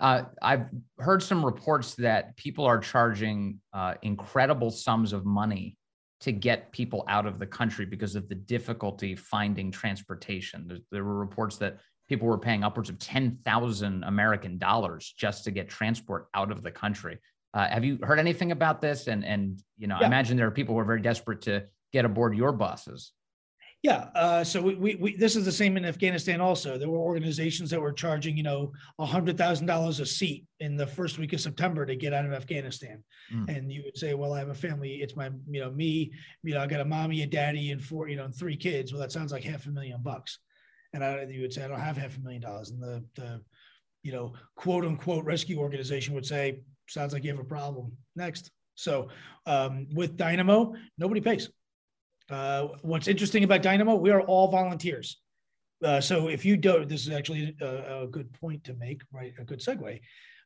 Uh, 0.00 0.24
I've 0.40 0.66
heard 0.98 1.22
some 1.22 1.44
reports 1.44 1.94
that 1.96 2.36
people 2.36 2.64
are 2.64 2.78
charging 2.78 3.60
uh, 3.72 3.94
incredible 4.02 4.70
sums 4.70 5.12
of 5.12 5.24
money 5.24 5.76
to 6.20 6.32
get 6.32 6.72
people 6.72 7.04
out 7.08 7.26
of 7.26 7.38
the 7.38 7.46
country 7.46 7.84
because 7.84 8.14
of 8.14 8.28
the 8.28 8.34
difficulty 8.34 9.14
finding 9.14 9.70
transportation. 9.70 10.66
There, 10.66 10.78
there 10.90 11.04
were 11.04 11.18
reports 11.18 11.56
that 11.58 11.78
people 12.08 12.26
were 12.26 12.38
paying 12.38 12.64
upwards 12.64 12.88
of 12.88 12.98
10,000 12.98 14.04
American 14.04 14.58
dollars 14.58 15.14
just 15.16 15.44
to 15.44 15.50
get 15.50 15.68
transport 15.68 16.26
out 16.34 16.50
of 16.50 16.62
the 16.62 16.70
country. 16.70 17.18
Uh, 17.54 17.68
have 17.68 17.84
you 17.84 17.98
heard 18.02 18.18
anything 18.18 18.52
about 18.52 18.80
this? 18.80 19.06
And, 19.06 19.24
and 19.24 19.60
you 19.76 19.86
know, 19.86 19.96
yeah. 19.98 20.04
I 20.04 20.06
imagine 20.06 20.36
there 20.36 20.46
are 20.46 20.50
people 20.50 20.74
who 20.74 20.80
are 20.80 20.84
very 20.84 21.02
desperate 21.02 21.42
to 21.42 21.64
get 21.92 22.04
aboard 22.04 22.36
your 22.36 22.52
buses. 22.52 23.12
Yeah. 23.82 24.08
Uh, 24.14 24.42
so 24.42 24.60
we, 24.60 24.74
we, 24.74 24.94
we, 24.96 25.16
this 25.16 25.36
is 25.36 25.44
the 25.44 25.52
same 25.52 25.76
in 25.76 25.84
Afghanistan 25.84 26.40
also. 26.40 26.76
There 26.76 26.90
were 26.90 26.98
organizations 26.98 27.70
that 27.70 27.80
were 27.80 27.92
charging, 27.92 28.36
you 28.36 28.42
know, 28.42 28.72
a 28.98 29.06
hundred 29.06 29.38
thousand 29.38 29.66
dollars 29.66 30.00
a 30.00 30.06
seat 30.06 30.46
in 30.58 30.76
the 30.76 30.86
first 30.86 31.16
week 31.16 31.32
of 31.32 31.40
September 31.40 31.86
to 31.86 31.94
get 31.94 32.12
out 32.12 32.26
of 32.26 32.32
Afghanistan. 32.32 33.04
Mm. 33.32 33.56
And 33.56 33.72
you 33.72 33.82
would 33.84 33.96
say, 33.96 34.14
well, 34.14 34.32
I 34.32 34.40
have 34.40 34.48
a 34.48 34.54
family. 34.54 34.96
It's 34.96 35.14
my, 35.14 35.30
you 35.48 35.60
know, 35.60 35.70
me, 35.70 36.10
you 36.42 36.54
know, 36.54 36.60
I 36.60 36.66
got 36.66 36.80
a 36.80 36.84
mommy, 36.84 37.22
a 37.22 37.26
daddy, 37.26 37.70
and 37.70 37.82
four, 37.82 38.08
you 38.08 38.16
know, 38.16 38.24
and 38.24 38.34
three 38.34 38.56
kids. 38.56 38.92
Well, 38.92 39.00
that 39.00 39.12
sounds 39.12 39.30
like 39.30 39.44
half 39.44 39.66
a 39.66 39.70
million 39.70 40.02
bucks. 40.02 40.40
And 40.92 41.04
I, 41.04 41.22
you 41.22 41.42
would 41.42 41.52
say, 41.52 41.64
I 41.64 41.68
don't 41.68 41.78
have 41.78 41.96
half 41.96 42.16
a 42.16 42.20
million 42.20 42.42
dollars. 42.42 42.70
And 42.70 42.82
the, 42.82 43.04
the, 43.14 43.40
you 44.02 44.10
know, 44.10 44.34
quote 44.56 44.84
unquote 44.84 45.24
rescue 45.24 45.60
organization 45.60 46.14
would 46.14 46.26
say, 46.26 46.62
sounds 46.88 47.12
like 47.12 47.24
you 47.24 47.30
have 47.30 47.40
a 47.40 47.44
problem. 47.44 47.92
Next. 48.16 48.50
So 48.74 49.08
um, 49.46 49.86
with 49.92 50.16
Dynamo, 50.16 50.74
nobody 50.98 51.20
pays. 51.20 51.50
Uh, 52.30 52.68
what's 52.82 53.08
interesting 53.08 53.44
about 53.44 53.62
Dynamo, 53.62 53.94
we 53.94 54.10
are 54.10 54.20
all 54.22 54.48
volunteers. 54.48 55.20
Uh, 55.82 56.00
so 56.00 56.28
if 56.28 56.44
you 56.44 56.56
don't, 56.56 56.88
this 56.88 57.06
is 57.06 57.12
actually 57.12 57.56
a, 57.60 58.02
a, 58.02 58.06
good 58.06 58.32
point 58.34 58.64
to 58.64 58.74
make, 58.74 59.02
right? 59.12 59.32
A 59.38 59.44
good 59.44 59.60
segue. 59.60 60.00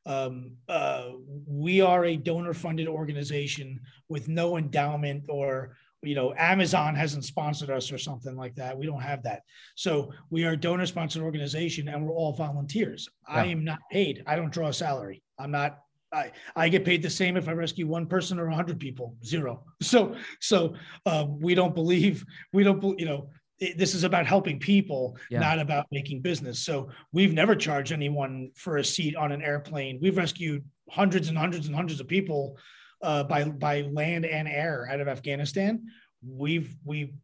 Um, 0.05 0.53
uh, 0.69 1.11
we 1.47 1.81
are 1.81 2.05
a 2.05 2.17
donor-funded 2.17 2.87
organization 2.87 3.81
with 4.09 4.29
no 4.29 4.57
endowment 4.57 5.25
or 5.29 5.77
you 6.03 6.17
know 6.17 6.35
amazon 6.37 6.97
hasn't 6.97 7.25
sponsored 7.25 7.71
us 7.71 7.93
or 7.93 7.99
something 7.99 8.37
like 8.37 8.57
that 8.57 8.77
we 8.77 8.87
don't 8.87 9.01
have 9.01 9.23
that 9.23 9.43
so 9.77 10.13
we 10.31 10.45
are 10.45 10.53
a 10.53 10.57
donor 10.57 10.85
sponsored 10.85 11.23
organization 11.23 11.89
and 11.89 12.05
we're 12.05 12.13
all 12.13 12.33
volunteers 12.33 13.09
yeah. 13.29 13.37
i 13.37 13.45
am 13.45 13.63
not 13.63 13.79
paid 13.91 14.23
i 14.27 14.35
don't 14.35 14.53
draw 14.53 14.67
a 14.69 14.73
salary 14.73 15.23
i'm 15.39 15.53
not 15.53 15.79
I, 16.13 16.31
I 16.55 16.69
get 16.69 16.85
paid 16.85 17.03
the 17.03 17.11
same 17.11 17.37
if 17.37 17.49
I 17.49 17.53
rescue 17.53 17.87
one 17.87 18.07
person 18.07 18.39
or 18.39 18.49
a 18.49 18.55
hundred 18.55 18.79
people, 18.79 19.17
zero. 19.25 19.65
So, 19.83 20.15
so 20.41 20.75
um, 21.07 21.41
we 21.41 21.55
don't 21.55 21.75
believe, 21.75 22.25
we 22.53 22.63
don't, 22.63 22.99
you 22.99 23.07
know, 23.07 23.31
it, 23.59 23.79
this 23.79 23.95
is 23.95 24.05
about 24.05 24.27
helping 24.27 24.59
people, 24.59 25.17
yeah. 25.31 25.41
not 25.41 25.59
about 25.59 25.87
making 25.91 26.21
business. 26.21 26.61
So 26.61 26.91
we've 27.13 27.33
never 27.33 27.57
charged 27.57 27.93
anyone 27.93 28.51
for 28.55 28.77
a 28.77 28.85
seat 28.85 29.17
on 29.17 29.33
an 29.33 29.43
airplane. 29.43 29.99
We've 30.01 30.17
rescued 30.17 30.65
hundreds 30.91 31.29
and 31.29 31.37
hundreds 31.37 31.67
and 31.67 31.75
hundreds 31.75 32.01
of 32.01 32.09
people 32.09 32.59
uh, 33.03 33.25
by, 33.25 33.45
by 33.45 33.83
land 33.83 34.25
and 34.25 34.47
air 34.49 34.89
out 34.91 35.01
of 35.01 35.09
Afghanistan. 35.09 35.87
We've, 36.27 36.75
we, 36.85 37.15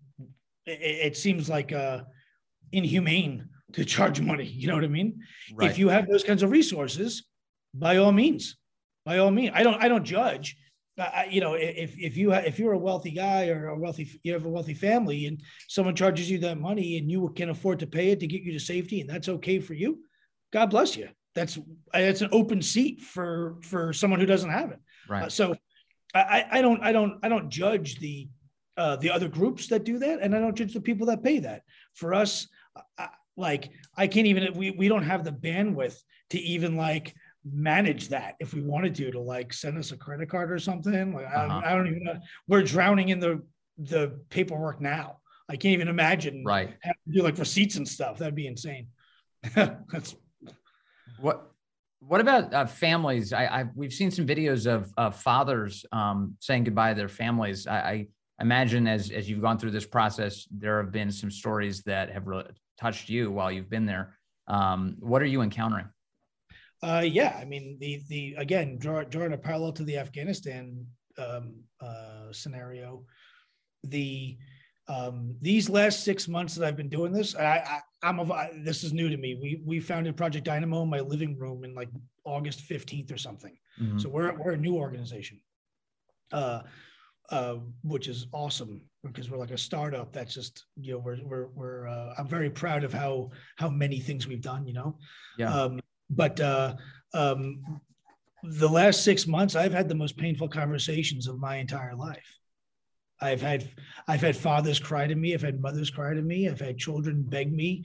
it, 0.67 0.81
it 1.13 1.17
seems 1.17 1.49
like 1.49 1.73
uh, 1.73 2.01
inhumane 2.73 3.49
to 3.73 3.85
charge 3.85 4.21
money. 4.21 4.45
You 4.59 4.69
know 4.69 4.75
what 4.75 4.85
I 4.85 4.89
mean? 4.89 5.21
Right. 5.55 5.71
If 5.71 5.79
you 5.79 5.89
have 5.89 6.09
those 6.09 6.25
kinds 6.25 6.43
of 6.43 6.51
resources, 6.51 7.25
by 7.75 7.99
all 7.99 8.13
means, 8.13 8.57
by 9.09 9.17
all 9.17 9.31
means. 9.31 9.53
I 9.55 9.63
don't 9.63 9.83
I 9.83 9.89
don't 9.89 10.05
judge. 10.05 10.57
I, 10.99 11.29
you 11.31 11.41
know, 11.41 11.55
if 11.55 11.99
if 11.99 12.17
you 12.17 12.35
if 12.35 12.59
you're 12.59 12.75
a 12.75 12.79
wealthy 12.79 13.11
guy 13.11 13.49
or 13.49 13.69
a 13.69 13.79
wealthy 13.79 14.21
you 14.23 14.35
have 14.35 14.45
a 14.45 14.51
wealthy 14.51 14.75
family 14.75 15.27
and 15.27 15.41
someone 15.67 15.97
charges 15.97 16.31
you 16.31 16.39
that 16.41 16.61
money 16.61 16.99
and 16.99 17.11
you 17.11 17.33
can 17.35 17.49
afford 17.49 17.79
to 17.79 17.87
pay 17.87 18.11
it 18.11 18.21
to 18.21 18.27
get 18.27 18.43
you 18.43 18.53
to 18.53 18.61
safety 18.61 19.01
and 19.01 19.09
that's 19.09 19.31
okay 19.31 19.61
for 19.61 19.73
you, 19.73 20.01
God 20.53 20.67
bless 20.67 20.95
you. 20.95 21.09
That's 21.35 21.59
that's 21.91 22.21
an 22.21 22.29
open 22.33 22.61
seat 22.61 23.01
for 23.01 23.57
for 23.63 23.95
someone 23.95 24.21
who 24.21 24.27
doesn't 24.27 24.51
have 24.51 24.73
it. 24.73 24.81
Right. 25.09 25.23
Uh, 25.23 25.29
so 25.31 25.57
I, 26.15 26.45
I 26.51 26.61
don't 26.61 26.83
I 26.83 26.93
don't 26.93 27.19
I 27.23 27.31
don't 27.31 27.49
judge 27.49 27.99
the 28.01 28.29
uh, 28.77 28.97
the 28.97 29.11
other 29.11 29.29
groups 29.29 29.69
that 29.69 29.85
do 29.85 29.99
that, 30.01 30.21
and 30.21 30.37
I 30.37 30.39
don't 30.41 30.55
judge 30.55 30.75
the 30.75 30.81
people 30.81 31.07
that 31.07 31.25
pay 31.25 31.39
that. 31.41 31.63
for 31.95 32.13
us, 32.13 32.47
I, 32.99 33.09
like 33.39 33.71
I 33.97 34.07
can't 34.07 34.27
even 34.27 34.53
we 34.55 34.73
we 34.73 34.89
don't 34.89 35.05
have 35.05 35.25
the 35.25 35.33
bandwidth 35.33 35.97
to 36.31 36.39
even 36.39 36.77
like 36.77 37.15
manage 37.53 38.09
that 38.09 38.37
if 38.41 38.55
we 38.55 38.61
wanted 38.61 38.95
to 38.97 39.11
to 39.11 39.21
like 39.21 39.53
send 39.53 39.79
us 39.79 39.93
a 39.93 39.97
credit 39.97 40.29
card 40.29 40.51
or 40.51 40.59
something. 40.59 41.15
Like 41.15 41.27
uh-huh. 41.27 41.39
I, 41.39 41.47
don't, 41.47 41.65
I 41.65 41.75
don't 41.75 41.87
even 41.89 42.05
know. 42.05 42.19
We're 42.47 42.63
drowning 42.63 43.11
in 43.11 43.21
the 43.21 43.43
the 43.79 44.21
paperwork 44.31 44.81
now. 44.81 45.19
I 45.49 45.57
can't 45.57 45.73
even 45.73 45.89
imagine 45.89 46.45
right 46.45 46.75
having 46.81 46.99
to 47.07 47.13
do 47.13 47.23
like 47.23 47.39
receipts 47.39 47.77
and 47.77 47.89
stuff. 47.89 48.19
That'd 48.19 48.35
be 48.35 48.47
insane. 48.47 48.89
That's 49.55 50.15
what 51.21 51.51
what 52.01 52.21
about 52.21 52.55
uh, 52.55 52.67
families? 52.67 53.33
I, 53.33 53.47
I, 53.47 53.65
we've 53.75 53.93
seen 53.93 54.11
some 54.11 54.27
videos 54.27 54.67
of 54.67 54.93
uh, 54.97 55.11
fathers 55.11 55.85
um, 55.91 56.37
saying 56.39 56.65
goodbye 56.65 56.91
to 56.91 56.95
their 56.95 57.09
families. 57.09 57.67
I, 57.67 57.79
I, 57.79 58.07
imagine 58.41 58.87
as 58.87 59.11
as 59.11 59.29
you've 59.29 59.41
gone 59.41 59.59
through 59.59 59.73
this 59.73 59.87
process, 59.87 60.47
there 60.51 60.81
have 60.81 60.93
been 60.93 61.11
some 61.11 61.31
stories 61.31 61.83
that 61.83 62.11
have 62.11 62.27
really 62.27 62.45
touched 62.81 63.09
you 63.09 63.33
while 63.33 63.51
you've 63.51 63.69
been 63.69 63.85
there. 63.85 64.17
Um, 64.47 64.97
what 65.01 65.23
are 65.23 65.27
you 65.27 65.43
encountering? 65.43 65.87
Uh, 66.83 67.05
yeah, 67.05 67.37
I 67.41 67.45
mean 67.45 67.77
the 67.81 68.03
the 68.09 68.35
again 68.39 68.79
draw, 68.79 69.03
drawing 69.03 69.33
a 69.33 69.39
parallel 69.39 69.73
to 69.73 69.85
the 69.85 69.99
Afghanistan 69.99 70.87
um, 71.19 71.55
uh, 71.81 72.33
scenario, 72.33 73.05
the 73.85 74.39
um, 74.87 75.35
these 75.43 75.69
last 75.69 76.05
six 76.05 76.29
months 76.29 76.55
that 76.55 76.67
I've 76.67 76.77
been 76.77 76.89
doing 76.89 77.13
this, 77.13 77.35
I, 77.35 77.81
I 78.03 78.09
am 78.09 78.21
a 78.21 78.49
this 78.63 78.85
is 78.85 78.93
new 78.93 79.09
to 79.09 79.17
me. 79.17 79.35
We 79.35 79.61
we 79.65 79.81
founded 79.81 80.17
Project 80.17 80.45
Dynamo 80.45 80.83
in 80.83 80.91
my 80.91 81.01
living 81.01 81.37
room 81.37 81.65
in 81.65 81.75
like 81.75 81.89
August 82.25 82.69
15th 82.69 83.13
or 83.13 83.19
something. 83.19 83.57
Mm-hmm. 83.81 83.99
So 83.99 84.09
we're 84.09 84.33
we're 84.39 84.53
a 84.53 84.57
new 84.57 84.77
organization. 84.77 85.41
Uh, 86.33 86.63
uh, 87.31 87.57
which 87.83 88.09
is 88.09 88.27
awesome 88.33 88.81
because 89.05 89.31
we're 89.31 89.39
like 89.39 89.51
a 89.51 89.59
startup 89.59 90.13
that's 90.13 90.33
just 90.33 90.65
you 90.81 90.93
know 90.93 90.99
we're 90.99 91.19
we're 91.23 91.47
we're 91.49 91.87
uh, 91.87 92.15
I'm 92.17 92.27
very 92.27 92.49
proud 92.49 92.85
of 92.85 92.93
how 92.93 93.31
how 93.57 93.69
many 93.69 94.01
things 94.01 94.27
we've 94.27 94.41
done 94.41 94.67
you 94.67 94.73
know 94.73 94.97
yeah 95.37 95.53
um, 95.55 95.81
but 96.11 96.41
uh, 96.41 96.75
um, 97.15 97.81
the 98.43 98.69
last 98.69 99.05
six 99.05 99.27
months 99.27 99.55
I've 99.55 99.73
had 99.73 99.89
the 99.89 99.95
most 99.95 100.17
painful 100.17 100.49
conversations 100.49 101.27
of 101.27 101.39
my 101.39 101.57
entire 101.57 101.95
life. 101.95 102.39
I've 103.21 103.43
had 103.43 103.69
I've 104.07 104.21
had 104.21 104.37
fathers 104.37 104.79
cry 104.79 105.07
to 105.07 105.15
me. 105.15 105.35
I've 105.35 105.43
had 105.43 105.61
mothers 105.61 105.91
cry 105.91 106.15
to 106.15 106.23
me. 106.23 106.49
I've 106.49 106.61
had 106.61 106.79
children 106.79 107.23
beg 107.23 107.53
me. 107.53 107.85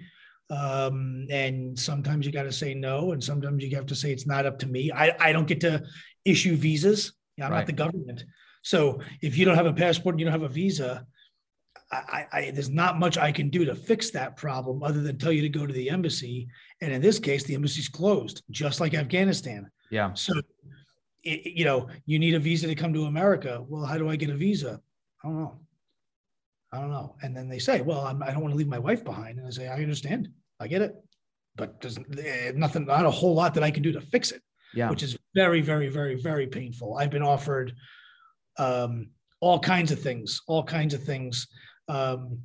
Um, 0.50 1.26
and 1.32 1.78
sometimes 1.80 2.26
you 2.26 2.32
got 2.32 2.44
to 2.44 2.52
say 2.52 2.74
no 2.74 3.14
and 3.14 3.24
sometimes 3.24 3.64
you 3.64 3.76
have 3.76 3.88
to 3.88 3.96
say 3.96 4.12
it's 4.12 4.28
not 4.28 4.46
up 4.46 4.60
to 4.60 4.68
me. 4.68 4.92
I 4.92 5.16
I 5.20 5.32
don't 5.32 5.48
get 5.48 5.62
to 5.62 5.84
issue 6.26 6.56
visas. 6.56 7.14
I'm 7.42 7.52
right. 7.52 7.60
not 7.60 7.66
the 7.66 7.74
government. 7.74 8.26
So 8.62 9.02
if 9.22 9.38
you 9.38 9.46
don't 9.46 9.56
have 9.56 9.66
a 9.66 9.74
passport 9.74 10.14
and 10.14 10.20
you 10.20 10.26
don't 10.26 10.40
have 10.40 10.50
a 10.50 10.54
visa, 10.54 11.06
I, 11.92 12.28
I, 12.32 12.52
there's 12.52 12.70
not 12.70 12.98
much 12.98 13.18
I 13.18 13.32
can 13.32 13.50
do 13.50 13.66
to 13.66 13.76
fix 13.76 14.10
that 14.12 14.36
problem 14.36 14.84
other 14.84 15.02
than 15.02 15.18
tell 15.18 15.32
you 15.32 15.42
to 15.42 15.50
go 15.50 15.68
to 15.68 15.74
the 15.74 15.90
embassy. 15.90 16.48
And 16.84 16.92
in 16.92 17.02
this 17.02 17.18
case, 17.18 17.44
the 17.44 17.56
embassy's 17.56 17.88
closed, 17.88 18.44
just 18.52 18.82
like 18.82 18.94
Afghanistan. 18.94 19.72
Yeah. 19.90 20.14
So, 20.16 20.34
it, 21.24 21.54
you 21.58 21.64
know, 21.64 21.88
you 22.06 22.20
need 22.20 22.36
a 22.36 22.40
visa 22.40 22.68
to 22.68 22.76
come 22.76 22.94
to 22.94 23.06
America. 23.06 23.64
Well, 23.70 23.86
how 23.86 23.98
do 23.98 24.10
I 24.10 24.18
get 24.18 24.30
a 24.30 24.36
visa? 24.36 24.82
I 25.24 25.28
don't 25.30 25.40
know. 25.40 25.60
I 26.74 26.80
don't 26.80 26.92
know. 26.92 27.16
And 27.22 27.34
then 27.38 27.48
they 27.48 27.60
say, 27.60 27.80
well, 27.80 28.02
I'm, 28.02 28.22
I 28.22 28.28
do 28.28 28.34
not 28.34 28.42
want 28.42 28.52
to 28.52 28.58
leave 28.58 28.68
my 28.68 28.80
wife 28.80 29.06
behind. 29.06 29.38
And 29.38 29.48
I 29.48 29.52
say, 29.52 29.70
I 29.70 29.76
understand. 29.76 30.28
I 30.60 30.68
get 30.68 30.82
it. 30.82 30.94
But 31.56 31.80
there's 31.80 31.98
eh, 31.98 32.52
nothing, 32.54 32.86
not 32.86 33.06
a 33.06 33.12
whole 33.12 33.34
lot 33.34 33.54
that 33.54 33.64
I 33.64 33.72
can 33.72 33.82
do 33.82 33.94
to 33.94 34.02
fix 34.02 34.32
it. 34.32 34.42
Yeah. 34.74 34.90
Which 34.90 35.04
is 35.04 35.18
very, 35.34 35.62
very, 35.62 35.88
very, 35.88 36.16
very 36.16 36.48
painful. 36.48 36.98
I've 36.98 37.12
been 37.12 37.24
offered 37.24 37.74
um, 38.58 39.12
all 39.40 39.60
kinds 39.60 39.94
of 39.94 40.02
things, 40.02 40.42
all 40.48 40.64
kinds 40.64 40.94
of 40.94 41.02
things. 41.04 41.48
Um, 41.88 42.40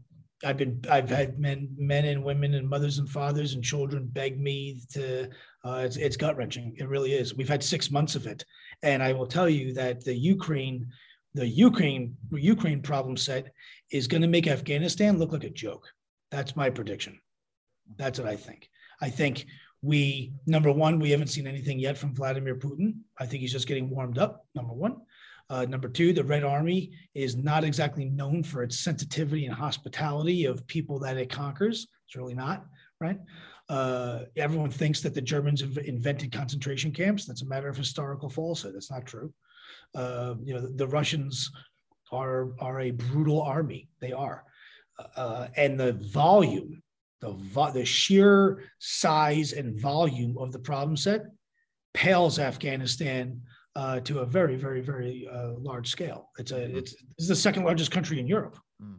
I've 0.45 0.57
been, 0.57 0.81
I've 0.89 1.11
had 1.11 1.39
men, 1.39 1.69
men 1.77 2.05
and 2.05 2.23
women 2.23 2.55
and 2.55 2.69
mothers 2.69 2.99
and 2.99 3.09
fathers 3.09 3.55
and 3.55 3.65
children 3.65 4.07
beg 4.07 4.41
me 4.41 4.81
to, 4.93 5.29
uh, 5.65 5.83
it's, 5.85 5.97
it's 5.97 6.17
gut 6.17 6.37
wrenching. 6.37 6.77
It 6.79 6.89
really 6.89 7.13
is. 7.13 7.35
We've 7.35 7.49
had 7.49 7.63
six 7.63 7.91
months 7.91 8.15
of 8.15 8.27
it. 8.27 8.45
And 8.83 9.03
I 9.03 9.13
will 9.13 9.27
tell 9.27 9.49
you 9.49 9.75
that 9.75 10.05
the 10.05 10.15
Ukraine, 10.15 10.87
the 11.35 11.47
Ukraine, 11.47 12.17
Ukraine 12.31 12.83
problem 12.83 13.17
set 13.17 13.53
is 13.91 14.07
going 14.07 14.23
to 14.23 14.29
make 14.29 14.47
Afghanistan 14.47 15.19
look 15.19 15.33
like 15.33 15.45
a 15.45 15.51
joke. 15.51 15.89
That's 16.31 16.55
my 16.55 16.71
prediction. 16.71 17.19
That's 17.97 18.19
what 18.21 18.29
I 18.29 18.37
think. 18.37 18.69
I 19.01 19.11
think 19.11 19.47
we, 19.83 20.33
number 20.47 20.73
one, 20.73 21.01
we 21.01 21.11
haven't 21.11 21.29
seen 21.29 21.47
anything 21.47 21.79
yet 21.79 21.99
from 21.99 22.15
Vladimir 22.15 22.57
Putin. 22.57 22.99
I 23.19 23.27
think 23.27 23.41
he's 23.41 23.53
just 23.53 23.69
getting 23.69 23.91
warmed 23.91 24.19
up, 24.19 24.47
number 24.55 24.75
one. 24.75 24.99
Uh, 25.51 25.65
number 25.65 25.89
two, 25.89 26.13
the 26.13 26.25
Red 26.25 26.45
Army 26.45 26.93
is 27.15 27.37
not 27.37 27.65
exactly 27.65 28.05
known 28.05 28.43
for 28.43 28.63
its 28.63 28.79
sensitivity 28.79 29.47
and 29.47 29.55
hospitality 29.55 30.45
of 30.45 30.67
people 30.67 30.99
that 31.01 31.17
it 31.17 31.31
conquers. 31.31 31.87
It's 32.07 32.17
really 32.17 32.35
not, 32.35 32.67
right? 33.01 33.19
Uh, 33.69 34.21
everyone 34.37 34.71
thinks 34.71 35.01
that 35.01 35.15
the 35.15 35.21
Germans 35.21 35.61
have 35.61 35.79
invented 35.79 36.33
concentration 36.33 36.93
camps. 36.93 37.25
That's 37.25 37.43
a 37.43 37.47
matter 37.47 37.69
of 37.69 37.77
historical 37.77 38.29
falsehood. 38.29 38.75
That's 38.75 38.91
not 38.91 39.07
true. 39.07 39.33
Uh, 39.95 40.35
you 40.45 40.55
know, 40.55 40.61
the, 40.61 40.69
the, 40.69 40.87
Russians 40.87 41.51
are 42.13 42.53
are 42.59 42.81
a 42.81 42.91
brutal 42.91 43.43
army. 43.43 43.89
They 44.01 44.13
are, 44.13 44.45
uh, 45.17 45.49
and 45.57 45.79
the 45.79 45.93
volume, 45.93 46.83
the 47.21 47.33
vo- 47.33 47.73
the 47.73 47.85
sheer 47.85 48.65
size 48.79 49.53
and 49.53 49.79
volume 49.79 50.37
of 50.39 50.53
the 50.53 50.59
problem 50.59 50.97
set 50.97 51.27
pales 51.95 52.39
Afghanistan 52.39 53.43
uh, 53.79 54.01
to 54.01 54.19
a 54.25 54.27
very, 54.27 54.57
very, 54.57 54.81
very 54.81 55.29
uh, 55.37 55.53
large 55.71 55.89
scale. 55.89 56.21
It's 56.41 56.51
a 56.51 56.61
mm-hmm. 56.61 56.79
it's, 56.79 56.93
it's 57.17 57.29
the 57.29 57.37
second 57.47 57.63
largest 57.65 57.91
country 57.93 58.19
in 58.19 58.27
Europe. 58.27 58.57
Mm. 58.83 58.99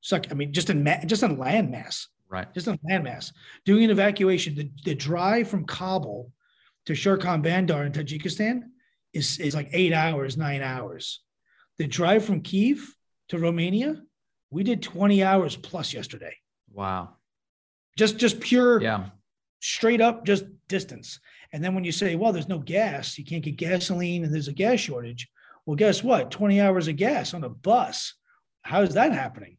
Sec- 0.00 0.30
I 0.32 0.34
mean, 0.34 0.52
just 0.52 0.68
in 0.70 0.82
ma- 0.82 1.04
just 1.06 1.22
in 1.22 1.38
land 1.38 1.70
mass, 1.70 2.08
right? 2.28 2.52
Just 2.52 2.66
in 2.66 2.78
land 2.88 3.04
mass. 3.04 3.32
Doing 3.64 3.84
an 3.84 3.90
evacuation, 3.90 4.54
the, 4.56 4.66
the 4.84 4.96
drive 4.96 5.46
from 5.48 5.64
Kabul 5.64 6.32
to 6.86 6.92
Shirkan 6.94 7.40
Bandar 7.42 7.84
in 7.86 7.92
Tajikistan 7.92 8.56
is 9.12 9.38
is 9.38 9.54
like 9.54 9.70
eight 9.72 9.92
hours, 9.92 10.36
nine 10.36 10.62
hours. 10.62 11.20
The 11.78 11.86
drive 11.86 12.24
from 12.24 12.40
Kiev 12.42 12.78
to 13.28 13.38
Romania, 13.38 14.02
we 14.50 14.64
did 14.64 14.82
twenty 14.82 15.22
hours 15.22 15.54
plus 15.56 15.94
yesterday. 15.94 16.34
Wow. 16.72 17.16
Just 17.96 18.18
just 18.18 18.40
pure, 18.40 18.82
yeah, 18.82 19.10
straight 19.60 20.00
up, 20.00 20.24
just 20.26 20.44
distance. 20.68 21.20
And 21.52 21.62
then 21.64 21.74
when 21.74 21.84
you 21.84 21.92
say, 21.92 22.14
well, 22.14 22.32
there's 22.32 22.48
no 22.48 22.58
gas, 22.58 23.18
you 23.18 23.24
can't 23.24 23.42
get 23.42 23.56
gasoline 23.56 24.24
and 24.24 24.32
there's 24.32 24.48
a 24.48 24.52
gas 24.52 24.80
shortage. 24.80 25.28
Well, 25.66 25.76
guess 25.76 26.02
what? 26.02 26.30
20 26.30 26.60
hours 26.60 26.88
of 26.88 26.96
gas 26.96 27.34
on 27.34 27.44
a 27.44 27.48
bus. 27.48 28.14
How 28.62 28.82
is 28.82 28.94
that 28.94 29.12
happening? 29.12 29.56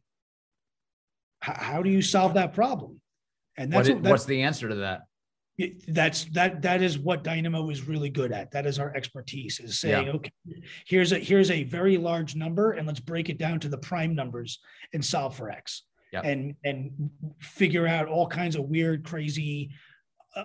How, 1.40 1.54
how 1.54 1.82
do 1.82 1.90
you 1.90 2.02
solve 2.02 2.34
that 2.34 2.54
problem? 2.54 3.00
And 3.56 3.72
that's, 3.72 3.88
what, 3.88 4.02
what's 4.02 4.24
the 4.24 4.42
answer 4.42 4.68
to 4.68 4.76
that? 4.76 5.02
That's 5.86 6.24
that 6.32 6.62
that 6.62 6.82
is 6.82 6.98
what 6.98 7.22
Dynamo 7.22 7.68
is 7.68 7.86
really 7.86 8.08
good 8.08 8.32
at. 8.32 8.50
That 8.52 8.64
is 8.64 8.78
our 8.78 8.96
expertise 8.96 9.60
is 9.60 9.78
saying, 9.78 10.06
yeah. 10.06 10.12
okay, 10.14 10.32
here's 10.86 11.12
a 11.12 11.18
here's 11.18 11.50
a 11.50 11.64
very 11.64 11.98
large 11.98 12.34
number, 12.34 12.72
and 12.72 12.86
let's 12.86 13.00
break 13.00 13.28
it 13.28 13.36
down 13.36 13.60
to 13.60 13.68
the 13.68 13.76
prime 13.76 14.14
numbers 14.14 14.60
and 14.94 15.04
solve 15.04 15.36
for 15.36 15.50
X. 15.50 15.82
Yep. 16.12 16.24
and 16.24 16.54
and 16.64 17.10
figure 17.38 17.86
out 17.86 18.08
all 18.08 18.26
kinds 18.26 18.56
of 18.56 18.64
weird, 18.64 19.04
crazy 19.04 19.70
uh, 20.34 20.44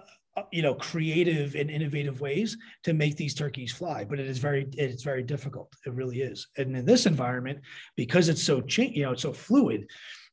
you 0.52 0.62
know 0.62 0.74
creative 0.74 1.56
and 1.56 1.70
innovative 1.70 2.22
ways 2.22 2.58
to 2.84 2.94
make 2.94 3.16
these 3.16 3.34
turkeys 3.34 3.72
fly 3.72 4.04
but 4.04 4.20
it 4.20 4.28
is 4.28 4.38
very 4.38 4.68
it's 4.74 5.04
very 5.04 5.24
difficult 5.24 5.74
it 5.86 5.94
really 5.94 6.22
is 6.22 6.48
and 6.58 6.76
in 6.76 6.86
this 6.86 7.06
environment 7.06 7.60
because 7.96 8.30
it's 8.30 8.44
so 8.44 8.62
cha- 8.62 8.84
you 8.84 9.04
know 9.04 9.12
it's 9.12 9.22
so 9.22 9.34
fluid 9.34 9.90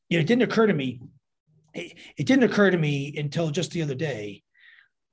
you 0.09 0.17
know, 0.17 0.21
it 0.21 0.27
didn't 0.27 0.43
occur 0.43 0.67
to 0.67 0.73
me 0.73 1.01
it, 1.73 1.97
it 2.17 2.25
didn't 2.25 2.43
occur 2.43 2.69
to 2.69 2.77
me 2.77 3.15
until 3.17 3.49
just 3.49 3.71
the 3.71 3.81
other 3.81 3.95
day 3.95 4.41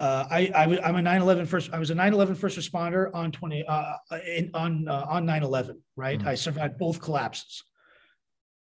uh, 0.00 0.26
I, 0.28 0.50
I 0.52 0.88
am 0.88 0.96
a 0.96 1.00
9/11 1.00 1.46
first. 1.46 1.72
I 1.72 1.78
was 1.78 1.90
a 1.90 1.94
9/11 1.94 2.36
first 2.36 2.58
responder 2.58 3.14
on 3.14 3.30
20 3.30 3.64
uh, 3.68 3.92
in, 4.26 4.50
on 4.52 4.88
uh, 4.88 5.06
on 5.08 5.24
9/11. 5.24 5.76
Right, 5.94 6.18
mm-hmm. 6.18 6.26
I 6.26 6.34
survived 6.34 6.76
both 6.76 7.00
collapses. 7.00 7.62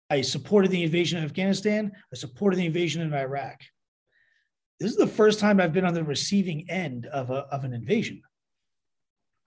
I 0.09 0.21
supported 0.21 0.71
the 0.71 0.83
invasion 0.83 1.17
of 1.17 1.25
Afghanistan. 1.25 1.91
I 2.13 2.15
supported 2.15 2.55
the 2.55 2.65
invasion 2.65 3.01
of 3.01 3.13
Iraq 3.13 3.59
this 4.79 4.91
is 4.91 4.97
the 4.97 5.07
first 5.07 5.39
time 5.39 5.59
I've 5.59 5.73
been 5.73 5.85
on 5.85 5.93
the 5.93 6.03
receiving 6.03 6.69
end 6.69 7.05
of, 7.05 7.29
a, 7.29 7.45
of 7.51 7.63
an 7.63 7.73
invasion. 7.73 8.21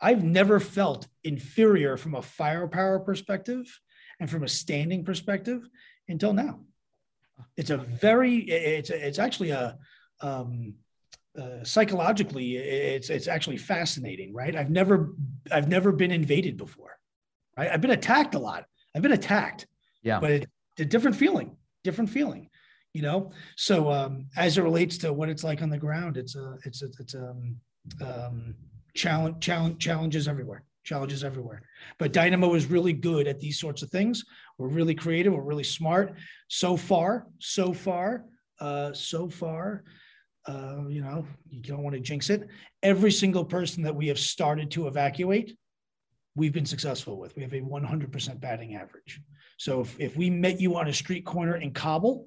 I've 0.01 0.25
never 0.25 0.61
felt 0.61 1.07
inferior 1.25 1.97
from 1.97 2.15
a 2.15 2.23
firepower 2.23 3.01
perspective 3.01 3.67
and 4.21 4.31
from 4.31 4.43
a 4.43 4.49
standing 4.49 5.05
perspective 5.05 5.69
until 6.09 6.33
now. 6.33 6.61
It's 7.57 7.71
a 7.71 7.77
very, 7.77 8.39
it's, 8.39 8.91
it's 8.91 9.19
actually 9.19 9.51
a, 9.51 9.77
um, 10.21 10.75
uh, 11.39 11.63
psychologically, 11.63 12.57
it's, 12.57 13.11
it's 13.11 13.29
actually 13.29 13.59
fascinating, 13.59 14.33
right? 14.33 14.57
I've 14.57 14.71
never, 14.71 15.15
I've 15.51 15.69
never 15.69 15.93
been 15.93 16.11
invaded 16.11 16.57
before, 16.57 16.99
right? 17.57 17.71
I've 17.71 17.81
been 17.81 17.93
attacked 17.93 18.35
a 18.35 18.39
lot. 18.39 18.65
I've 18.95 19.03
been 19.03 19.13
attacked, 19.13 19.67
yeah, 20.03 20.19
but 20.19 20.31
it's 20.31 20.47
a 20.81 20.85
different 20.85 21.17
feeling, 21.17 21.57
different 21.85 22.11
feeling 22.11 22.48
you 22.95 23.03
know 23.03 23.31
so 23.57 23.91
um, 23.91 24.27
as 24.37 24.59
it 24.59 24.63
relates 24.63 24.99
to 24.99 25.13
what 25.13 25.29
it's 25.29 25.45
like 25.45 25.63
on 25.63 25.71
the 25.71 25.79
ground 25.79 26.17
it's 26.17 26.37
a 26.37 26.57
it's 26.65 26.83
a, 26.83 26.87
it's 26.99 27.15
a 27.15 27.29
um, 27.29 27.57
um, 28.05 28.55
challenge 28.95 29.41
challenge 29.41 29.79
challenges 29.79 30.29
everywhere 30.29 30.65
challenges 30.89 31.23
everywhere. 31.23 31.63
But 31.99 32.13
Dynamo 32.13 32.55
is 32.55 32.67
really 32.67 32.95
good 32.95 33.29
at 33.29 33.39
these 33.39 33.61
sorts 33.61 33.83
of 33.83 33.91
things. 33.91 34.25
We're 34.57 34.69
really 34.69 34.95
creative. 34.95 35.35
We're 35.35 35.43
really 35.43 35.65
smart. 35.65 36.15
So 36.49 36.77
far, 36.77 37.27
so 37.39 37.75
far, 37.75 38.25
uh, 38.59 38.95
so 38.95 39.29
far, 39.29 39.85
uh, 40.47 40.89
you 40.89 41.03
know, 41.03 41.27
you 41.51 41.63
don't 41.63 41.83
want 41.83 41.95
to 41.95 42.01
jinx 42.01 42.31
it. 42.31 42.49
Every 42.83 43.13
single 43.13 43.45
person 43.45 43.83
that 43.83 43.95
we 43.95 44.09
have 44.09 44.19
started 44.19 44.71
to 44.73 44.87
evacuate, 44.87 45.57
we've 46.35 46.55
been 46.55 46.65
successful 46.65 47.19
with. 47.19 47.37
We 47.37 47.43
have 47.43 47.53
a 47.53 47.61
100% 47.61 48.41
batting 48.41 48.75
average. 48.75 49.21
So 49.59 49.83
if, 49.83 50.01
if 50.01 50.17
we 50.17 50.31
met 50.31 50.59
you 50.59 50.77
on 50.77 50.89
a 50.89 50.93
street 50.93 51.27
corner 51.27 51.57
in 51.57 51.73
Kabul, 51.73 52.27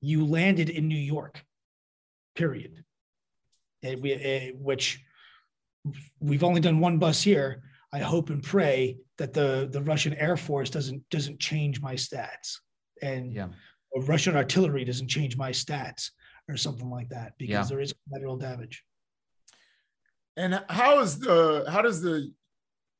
you 0.00 0.24
landed 0.24 0.70
in 0.70 0.88
New 0.88 0.94
York, 0.94 1.44
period. 2.34 2.84
And 3.82 4.02
we, 4.02 4.14
uh, 4.14 4.56
which 4.56 5.04
we've 6.20 6.44
only 6.44 6.60
done 6.60 6.80
one 6.80 6.98
bus 6.98 7.22
here. 7.22 7.62
I 7.92 8.00
hope 8.00 8.30
and 8.30 8.42
pray 8.42 8.98
that 9.18 9.32
the 9.32 9.68
the 9.70 9.82
Russian 9.82 10.14
Air 10.14 10.36
Force 10.36 10.70
doesn't 10.70 11.08
doesn't 11.10 11.38
change 11.38 11.80
my 11.80 11.94
stats, 11.94 12.58
and 13.00 13.32
yeah. 13.32 13.48
Russian 13.94 14.36
artillery 14.36 14.84
doesn't 14.84 15.08
change 15.08 15.36
my 15.36 15.50
stats 15.50 16.10
or 16.48 16.56
something 16.56 16.90
like 16.90 17.08
that 17.10 17.32
because 17.38 17.70
yeah. 17.70 17.76
there 17.76 17.80
is 17.80 17.94
collateral 18.08 18.36
damage. 18.36 18.84
And 20.36 20.62
how 20.68 21.00
is 21.00 21.18
the 21.18 21.64
how 21.68 21.82
does 21.82 22.02
the 22.02 22.32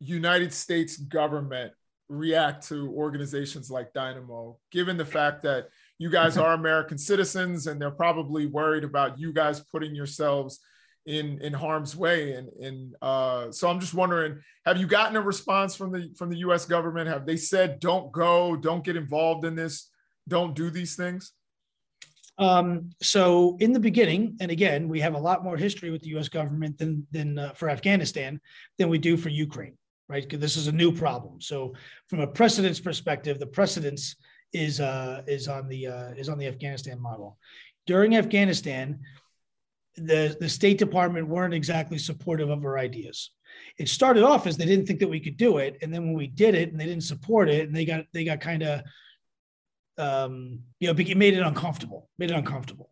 United 0.00 0.52
States 0.52 0.96
government 0.96 1.72
react 2.08 2.68
to 2.68 2.90
organizations 2.92 3.70
like 3.70 3.92
Dynamo, 3.92 4.58
given 4.70 4.96
the 4.96 5.04
fact 5.04 5.42
that 5.42 5.68
you 5.98 6.10
guys 6.10 6.36
are 6.36 6.52
American 6.52 6.98
citizens 6.98 7.66
and 7.66 7.80
they're 7.80 7.90
probably 7.90 8.46
worried 8.46 8.84
about 8.84 9.18
you 9.18 9.32
guys 9.32 9.60
putting 9.60 9.94
yourselves 9.94 10.60
in 11.06 11.40
in 11.40 11.52
harm's 11.52 11.96
way. 11.96 12.32
And 12.32 12.94
uh, 13.00 13.50
so 13.52 13.68
i'm 13.68 13.80
just 13.80 13.94
wondering 13.94 14.40
have 14.64 14.76
you 14.76 14.86
gotten 14.86 15.16
a 15.16 15.20
response 15.20 15.74
from 15.74 15.92
the 15.92 16.12
from 16.16 16.30
the 16.30 16.38
us 16.38 16.66
government? 16.66 17.08
Have 17.08 17.26
they 17.26 17.36
said 17.36 17.80
don't 17.80 18.12
go 18.12 18.56
don't 18.56 18.84
get 18.84 18.96
involved 18.96 19.44
in 19.44 19.54
this 19.54 19.90
don't 20.28 20.56
do 20.56 20.70
these 20.70 20.96
things 20.96 21.32
um, 22.38 22.90
so 23.00 23.56
in 23.60 23.72
the 23.72 23.80
beginning 23.80 24.36
and 24.40 24.50
again 24.50 24.88
we 24.88 25.00
have 25.00 25.14
a 25.14 25.18
lot 25.18 25.44
more 25.44 25.56
history 25.56 25.90
with 25.90 26.02
the 26.02 26.10
us 26.10 26.28
government 26.28 26.76
than 26.78 27.06
than 27.12 27.38
uh, 27.38 27.52
for 27.54 27.70
afghanistan 27.70 28.40
than 28.76 28.88
we 28.88 28.98
do 28.98 29.16
for 29.16 29.28
ukraine 29.28 29.76
right? 30.08 30.22
Because 30.22 30.40
this 30.40 30.56
is 30.56 30.68
a 30.68 30.72
new 30.72 30.92
problem. 30.92 31.40
So 31.40 31.74
from 32.08 32.20
a 32.20 32.26
precedence 32.26 32.80
perspective 32.80 33.38
the 33.38 33.46
precedence 33.46 34.16
is 34.64 34.80
uh, 34.80 35.22
is 35.26 35.48
on 35.48 35.68
the 35.68 35.86
uh, 35.86 36.10
is 36.16 36.28
on 36.28 36.38
the 36.38 36.46
afghanistan 36.46 37.00
model 37.00 37.38
during 37.86 38.16
afghanistan 38.16 38.98
the, 39.96 40.36
the 40.38 40.48
State 40.48 40.78
Department 40.78 41.28
weren't 41.28 41.54
exactly 41.54 41.98
supportive 41.98 42.50
of 42.50 42.64
our 42.64 42.78
ideas. 42.78 43.30
It 43.78 43.88
started 43.88 44.22
off 44.22 44.46
as 44.46 44.56
they 44.56 44.66
didn't 44.66 44.86
think 44.86 45.00
that 45.00 45.08
we 45.08 45.20
could 45.20 45.36
do 45.36 45.58
it, 45.58 45.78
and 45.80 45.92
then 45.92 46.04
when 46.04 46.14
we 46.14 46.26
did 46.26 46.54
it, 46.54 46.70
and 46.70 46.80
they 46.80 46.86
didn't 46.86 47.04
support 47.04 47.48
it, 47.48 47.66
and 47.66 47.74
they 47.74 47.84
got 47.84 48.04
they 48.12 48.24
got 48.24 48.40
kind 48.40 48.62
of, 48.62 48.82
um, 49.98 50.60
you 50.80 50.88
know, 50.88 50.94
made 51.14 51.34
it 51.34 51.40
uncomfortable. 51.42 52.10
Made 52.18 52.30
it 52.30 52.36
uncomfortable. 52.36 52.90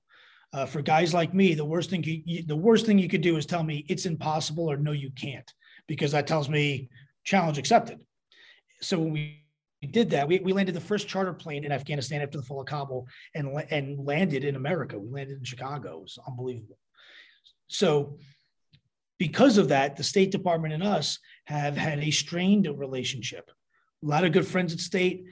Uh, 0.52 0.64
for 0.64 0.80
guys 0.80 1.12
like 1.12 1.34
me, 1.34 1.54
the 1.54 1.64
worst 1.64 1.90
thing 1.90 2.02
you, 2.04 2.44
the 2.46 2.56
worst 2.56 2.86
thing 2.86 2.98
you 2.98 3.08
could 3.08 3.20
do 3.20 3.36
is 3.36 3.44
tell 3.44 3.62
me 3.62 3.84
it's 3.88 4.06
impossible 4.06 4.70
or 4.70 4.76
no, 4.76 4.92
you 4.92 5.10
can't, 5.10 5.52
because 5.86 6.12
that 6.12 6.26
tells 6.26 6.48
me 6.48 6.88
challenge 7.24 7.58
accepted. 7.58 7.98
So 8.80 8.98
when 8.98 9.12
we 9.12 9.43
did 9.86 10.10
that. 10.10 10.28
We, 10.28 10.40
we 10.40 10.52
landed 10.52 10.74
the 10.74 10.80
first 10.80 11.08
charter 11.08 11.32
plane 11.32 11.64
in 11.64 11.72
Afghanistan 11.72 12.22
after 12.22 12.38
the 12.38 12.44
fall 12.44 12.60
of 12.60 12.66
Kabul 12.66 13.06
and, 13.34 13.48
and 13.70 14.04
landed 14.04 14.44
in 14.44 14.56
America. 14.56 14.98
We 14.98 15.10
landed 15.10 15.38
in 15.38 15.44
Chicago. 15.44 15.98
It 15.98 16.02
was 16.02 16.18
unbelievable. 16.26 16.78
So, 17.68 18.18
because 19.18 19.58
of 19.58 19.68
that, 19.68 19.96
the 19.96 20.02
State 20.02 20.32
Department 20.32 20.74
and 20.74 20.82
us 20.82 21.18
have 21.44 21.76
had 21.76 22.00
a 22.00 22.10
strained 22.10 22.68
relationship. 22.78 23.50
A 24.02 24.06
lot 24.06 24.24
of 24.24 24.32
good 24.32 24.46
friends 24.46 24.72
at 24.72 24.80
State, 24.80 25.24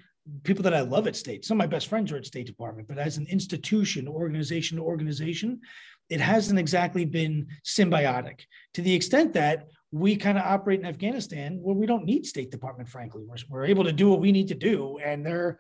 people 0.45 0.63
that 0.63 0.75
I 0.75 0.81
love 0.81 1.07
at 1.07 1.17
State. 1.17 1.45
Some 1.45 1.57
of 1.57 1.59
my 1.59 1.67
best 1.67 1.89
friends 1.89 2.13
are 2.13 2.17
at 2.17 2.25
State 2.25 2.47
Department, 2.47 2.89
but 2.89 2.99
as 2.99 3.17
an 3.17 3.27
institution, 3.29 4.07
organization 4.07 4.77
to 4.77 4.85
organization, 4.85 5.61
it 6.09 6.21
hasn't 6.21 6.59
exactly 6.59 7.05
been 7.05 7.49
symbiotic 7.65 8.43
to 8.75 8.83
the 8.83 8.95
extent 8.95 9.33
that 9.33 9.69
we 9.93 10.17
kind 10.17 10.39
of 10.39 10.45
operate 10.45 10.81
in 10.81 10.87
Afghanistan 10.87 11.59
where 11.63 11.77
we 11.77 11.87
don't 11.87 12.07
need 12.07 12.25
State 12.25 12.51
Department, 12.51 12.89
frankly. 12.89 13.25
We're, 13.27 13.37
we're 13.49 13.67
able 13.67 13.85
to 13.85 13.93
do 13.93 14.09
what 14.09 14.21
we 14.21 14.33
need 14.33 14.49
to 14.49 14.55
do. 14.55 14.99
And 15.05 15.25
they're, 15.25 15.59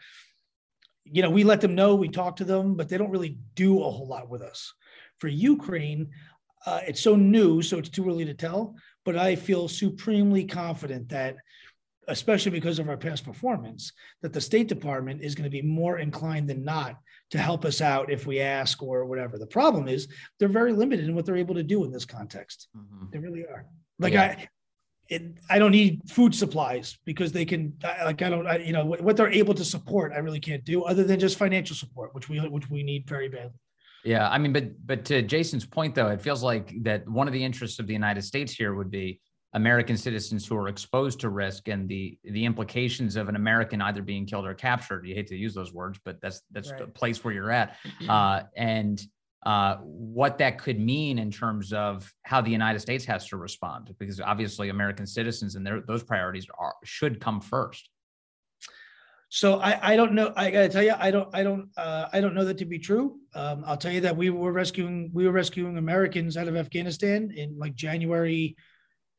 you 1.04 1.20
know, 1.20 1.30
we 1.30 1.44
let 1.44 1.60
them 1.60 1.74
know, 1.74 1.94
we 1.94 2.08
talk 2.08 2.36
to 2.36 2.44
them, 2.44 2.74
but 2.74 2.88
they 2.88 2.96
don't 2.96 3.10
really 3.10 3.38
do 3.54 3.82
a 3.82 3.90
whole 3.90 4.08
lot 4.08 4.30
with 4.30 4.40
us. 4.40 4.72
For 5.18 5.28
Ukraine, 5.28 6.08
uh, 6.64 6.80
it's 6.86 7.00
so 7.00 7.14
new, 7.14 7.60
so 7.60 7.78
it's 7.78 7.90
too 7.90 8.08
early 8.08 8.24
to 8.24 8.34
tell. 8.34 8.74
But 9.04 9.16
I 9.16 9.36
feel 9.36 9.68
supremely 9.68 10.44
confident 10.44 11.10
that, 11.10 11.36
especially 12.08 12.52
because 12.52 12.78
of 12.78 12.88
our 12.88 12.96
past 12.96 13.24
performance, 13.24 13.92
that 14.22 14.32
the 14.32 14.40
State 14.40 14.68
Department 14.68 15.22
is 15.22 15.34
going 15.34 15.44
to 15.44 15.50
be 15.50 15.62
more 15.62 15.98
inclined 15.98 16.48
than 16.48 16.64
not 16.64 16.96
to 17.32 17.38
help 17.38 17.64
us 17.66 17.80
out 17.80 18.10
if 18.10 18.26
we 18.26 18.40
ask 18.40 18.82
or 18.82 19.04
whatever. 19.04 19.38
The 19.38 19.46
problem 19.46 19.88
is 19.88 20.08
they're 20.38 20.48
very 20.48 20.72
limited 20.72 21.06
in 21.06 21.14
what 21.14 21.26
they're 21.26 21.36
able 21.36 21.54
to 21.56 21.62
do 21.62 21.84
in 21.84 21.92
this 21.92 22.04
context. 22.04 22.68
Mm-hmm. 22.76 23.06
They 23.10 23.18
really 23.18 23.42
are. 23.42 23.66
Like 23.98 24.14
yeah. 24.14 24.22
I, 24.22 24.48
it, 25.08 25.22
I 25.50 25.58
don't 25.58 25.72
need 25.72 26.00
food 26.08 26.34
supplies 26.34 26.98
because 27.04 27.32
they 27.32 27.44
can 27.44 27.74
like 28.04 28.22
I 28.22 28.30
don't 28.30 28.46
I, 28.46 28.56
you 28.58 28.72
know 28.72 28.84
what 28.84 29.16
they're 29.16 29.30
able 29.30 29.54
to 29.54 29.64
support 29.64 30.12
I 30.12 30.18
really 30.18 30.40
can't 30.40 30.64
do 30.64 30.84
other 30.84 31.04
than 31.04 31.20
just 31.20 31.36
financial 31.36 31.76
support 31.76 32.14
which 32.14 32.28
we 32.28 32.38
which 32.40 32.70
we 32.70 32.82
need 32.82 33.06
very 33.06 33.28
badly. 33.28 33.58
Yeah, 34.04 34.28
I 34.28 34.38
mean, 34.38 34.52
but 34.52 34.86
but 34.86 35.04
to 35.06 35.22
Jason's 35.22 35.64
point, 35.64 35.94
though, 35.94 36.08
it 36.08 36.20
feels 36.20 36.42
like 36.42 36.74
that 36.82 37.08
one 37.08 37.28
of 37.28 37.32
the 37.32 37.44
interests 37.44 37.78
of 37.78 37.86
the 37.86 37.92
United 37.92 38.22
States 38.22 38.52
here 38.52 38.74
would 38.74 38.90
be 38.90 39.20
American 39.54 39.96
citizens 39.96 40.46
who 40.46 40.56
are 40.56 40.68
exposed 40.68 41.20
to 41.20 41.28
risk 41.28 41.68
and 41.68 41.88
the 41.88 42.18
the 42.24 42.44
implications 42.44 43.16
of 43.16 43.28
an 43.28 43.36
American 43.36 43.80
either 43.82 44.02
being 44.02 44.26
killed 44.26 44.46
or 44.46 44.54
captured. 44.54 45.06
You 45.06 45.14
hate 45.14 45.28
to 45.28 45.36
use 45.36 45.54
those 45.54 45.72
words, 45.72 46.00
but 46.04 46.20
that's 46.20 46.42
that's 46.50 46.70
right. 46.72 46.80
the 46.80 46.86
place 46.86 47.22
where 47.22 47.32
you're 47.32 47.50
at, 47.50 47.76
uh, 48.08 48.42
and 48.56 49.00
uh, 49.44 49.76
what 49.78 50.38
that 50.38 50.58
could 50.58 50.78
mean 50.78 51.18
in 51.18 51.30
terms 51.30 51.72
of 51.72 52.12
how 52.22 52.40
the 52.40 52.50
United 52.50 52.80
States 52.80 53.04
has 53.04 53.28
to 53.28 53.36
respond, 53.36 53.94
because 53.98 54.20
obviously 54.20 54.68
American 54.68 55.06
citizens 55.06 55.56
and 55.56 55.66
their 55.66 55.80
those 55.80 56.02
priorities 56.02 56.46
are 56.58 56.74
should 56.84 57.20
come 57.20 57.40
first. 57.40 57.88
So 59.34 59.60
I, 59.60 59.92
I 59.94 59.96
don't 59.96 60.12
know. 60.12 60.30
I 60.36 60.50
gotta 60.50 60.68
tell 60.68 60.82
you, 60.82 60.92
I 60.96 61.10
don't, 61.10 61.34
I 61.34 61.42
don't, 61.42 61.70
uh, 61.78 62.06
I 62.12 62.20
don't 62.20 62.34
know 62.34 62.44
that 62.44 62.58
to 62.58 62.66
be 62.66 62.78
true. 62.78 63.16
Um, 63.34 63.64
I'll 63.66 63.78
tell 63.78 63.90
you 63.90 64.02
that 64.02 64.14
we 64.14 64.28
were 64.28 64.52
rescuing, 64.52 65.10
we 65.14 65.24
were 65.24 65.32
rescuing 65.32 65.78
Americans 65.78 66.36
out 66.36 66.48
of 66.48 66.56
Afghanistan 66.56 67.32
in 67.34 67.58
like 67.58 67.74
January 67.74 68.56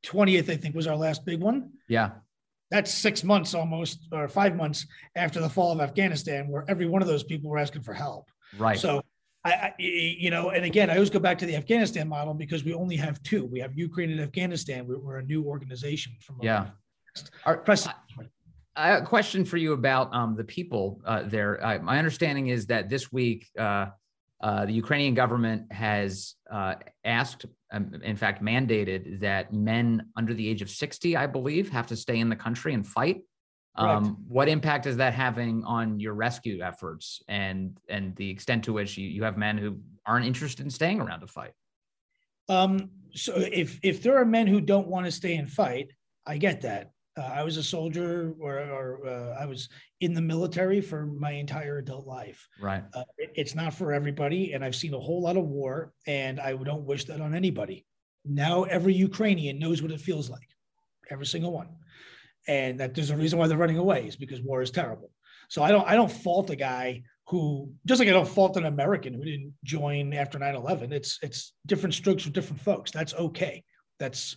20th, 0.05 0.51
I 0.51 0.55
think 0.55 0.75
was 0.75 0.86
our 0.86 0.95
last 0.95 1.25
big 1.25 1.41
one. 1.41 1.71
Yeah. 1.88 2.12
That's 2.69 2.93
six 2.93 3.23
months 3.23 3.55
almost, 3.55 4.07
or 4.12 4.27
five 4.27 4.55
months 4.55 4.86
after 5.15 5.41
the 5.41 5.49
fall 5.49 5.71
of 5.71 5.81
Afghanistan, 5.81 6.47
where 6.47 6.63
every 6.67 6.86
one 6.86 7.01
of 7.01 7.07
those 7.07 7.23
people 7.23 7.49
were 7.49 7.57
asking 7.57 7.81
for 7.81 7.95
help. 7.95 8.29
Right. 8.59 8.77
So 8.77 9.01
I, 9.45 9.51
I, 9.51 9.73
you 9.77 10.29
know, 10.29 10.51
and 10.51 10.63
again, 10.63 10.89
I 10.89 10.93
always 10.93 11.10
go 11.10 11.19
back 11.19 11.38
to 11.39 11.45
the 11.45 11.56
Afghanistan 11.56 12.08
model 12.08 12.34
because 12.34 12.63
we 12.63 12.73
only 12.73 12.95
have 12.95 13.21
two. 13.23 13.45
We 13.45 13.60
have 13.60 13.77
Ukraine 13.77 14.12
and 14.12 14.21
Afghanistan. 14.21 14.88
We're, 14.88 14.99
we're 14.99 15.17
a 15.17 15.23
new 15.23 15.43
organization 15.43 16.13
from 16.21 16.38
yeah. 16.41 16.67
Our. 17.45 17.62
A 18.75 19.01
question 19.03 19.45
for 19.45 19.58
you 19.58 19.73
about 19.73 20.13
um, 20.15 20.36
the 20.36 20.43
people 20.43 21.01
uh, 21.06 21.23
there. 21.23 21.63
Uh, 21.63 21.77
my 21.79 21.99
understanding 21.99 22.47
is 22.47 22.65
that 22.67 22.89
this 22.89 23.12
week, 23.12 23.47
uh, 23.60 23.88
uh 24.41 24.65
the 24.65 24.73
Ukrainian 24.73 25.13
government 25.13 25.71
has 25.71 26.36
uh, 26.51 26.75
asked, 27.06 27.45
um, 27.71 27.93
in 28.03 28.15
fact, 28.15 28.41
mandated 28.41 29.19
that 29.19 29.53
men 29.53 30.08
under 30.15 30.34
the 30.34 30.47
age 30.47 30.62
of 30.62 30.69
60, 30.69 31.15
I 31.15 31.27
believe, 31.27 31.69
have 31.69 31.86
to 31.88 31.95
stay 31.95 32.19
in 32.19 32.29
the 32.29 32.36
country 32.36 32.73
and 32.73 32.88
fight. 32.88 33.21
Um, 33.75 34.23
what 34.27 34.47
impact 34.47 34.86
is 34.86 34.97
that 34.97 35.13
having 35.13 35.63
on 35.63 35.99
your 35.99 36.13
rescue 36.13 36.62
efforts 36.62 37.23
and 37.27 37.77
and 37.89 38.15
the 38.15 38.29
extent 38.29 38.65
to 38.65 38.73
which 38.73 38.97
you, 38.97 39.07
you 39.07 39.23
have 39.23 39.38
men 39.38 39.57
who 39.57 39.79
aren't 40.05 40.25
interested 40.25 40.63
in 40.63 40.69
staying 40.69 41.01
around 41.01 41.21
to 41.21 41.27
fight? 41.27 41.53
Um, 42.49 42.89
so 43.13 43.33
if 43.36 43.79
if 43.81 44.03
there 44.03 44.17
are 44.17 44.25
men 44.25 44.47
who 44.47 44.62
don't 44.62 44.88
want 44.88 45.05
to 45.07 45.12
stay 45.12 45.36
and 45.36 45.49
fight, 45.49 45.91
I 46.25 46.38
get 46.38 46.62
that. 46.62 46.91
Uh, 47.15 47.21
I 47.21 47.43
was 47.43 47.57
a 47.57 47.63
soldier, 47.63 48.33
or, 48.39 48.57
or 48.57 49.07
uh, 49.07 49.38
I 49.39 49.45
was 49.45 49.69
in 50.01 50.13
the 50.15 50.21
military 50.21 50.81
for 50.81 51.05
my 51.05 51.31
entire 51.31 51.77
adult 51.77 52.07
life. 52.07 52.47
Right. 52.59 52.83
Uh, 52.93 53.03
it, 53.17 53.31
it's 53.36 53.53
not 53.53 53.73
for 53.73 53.93
everybody, 53.93 54.53
and 54.53 54.65
I've 54.65 54.75
seen 54.75 54.95
a 54.95 54.99
whole 54.99 55.21
lot 55.21 55.38
of 55.38 55.45
war, 55.45 55.93
and 56.07 56.39
I 56.39 56.53
don't 56.53 56.86
wish 56.86 57.05
that 57.05 57.21
on 57.21 57.36
anybody. 57.36 57.86
Now 58.25 58.63
every 58.63 58.95
Ukrainian 58.95 59.59
knows 59.59 59.81
what 59.81 59.91
it 59.91 60.01
feels 60.01 60.29
like, 60.29 60.47
every 61.12 61.27
single 61.27 61.51
one, 61.51 61.67
and 62.47 62.79
that 62.79 62.93
there's 62.93 63.10
a 63.10 63.17
reason 63.17 63.39
why 63.39 63.47
they're 63.47 63.58
running 63.58 63.77
away 63.77 64.08
is 64.08 64.15
because 64.15 64.41
war 64.41 64.62
is 64.62 64.71
terrible. 64.71 65.10
So 65.49 65.63
I 65.63 65.71
don't 65.71 65.88
I 65.88 65.95
don't 65.95 66.12
fault 66.12 66.49
a 66.49 66.56
guy 66.56 67.03
who 67.27 67.71
just 67.86 67.99
like 67.99 68.10
I 68.10 68.13
don't 68.13 68.27
fault 68.27 68.58
an 68.58 68.65
American 68.65 69.13
who 69.13 69.23
didn't 69.23 69.53
join 69.63 70.13
after 70.13 70.39
9/11. 70.39 70.91
It's 70.91 71.19
it's 71.21 71.53
different 71.65 71.95
strokes 71.95 72.23
for 72.23 72.32
different 72.32 72.62
folks. 72.62 72.91
That's 72.91 73.13
okay. 73.13 73.63
That's 73.99 74.36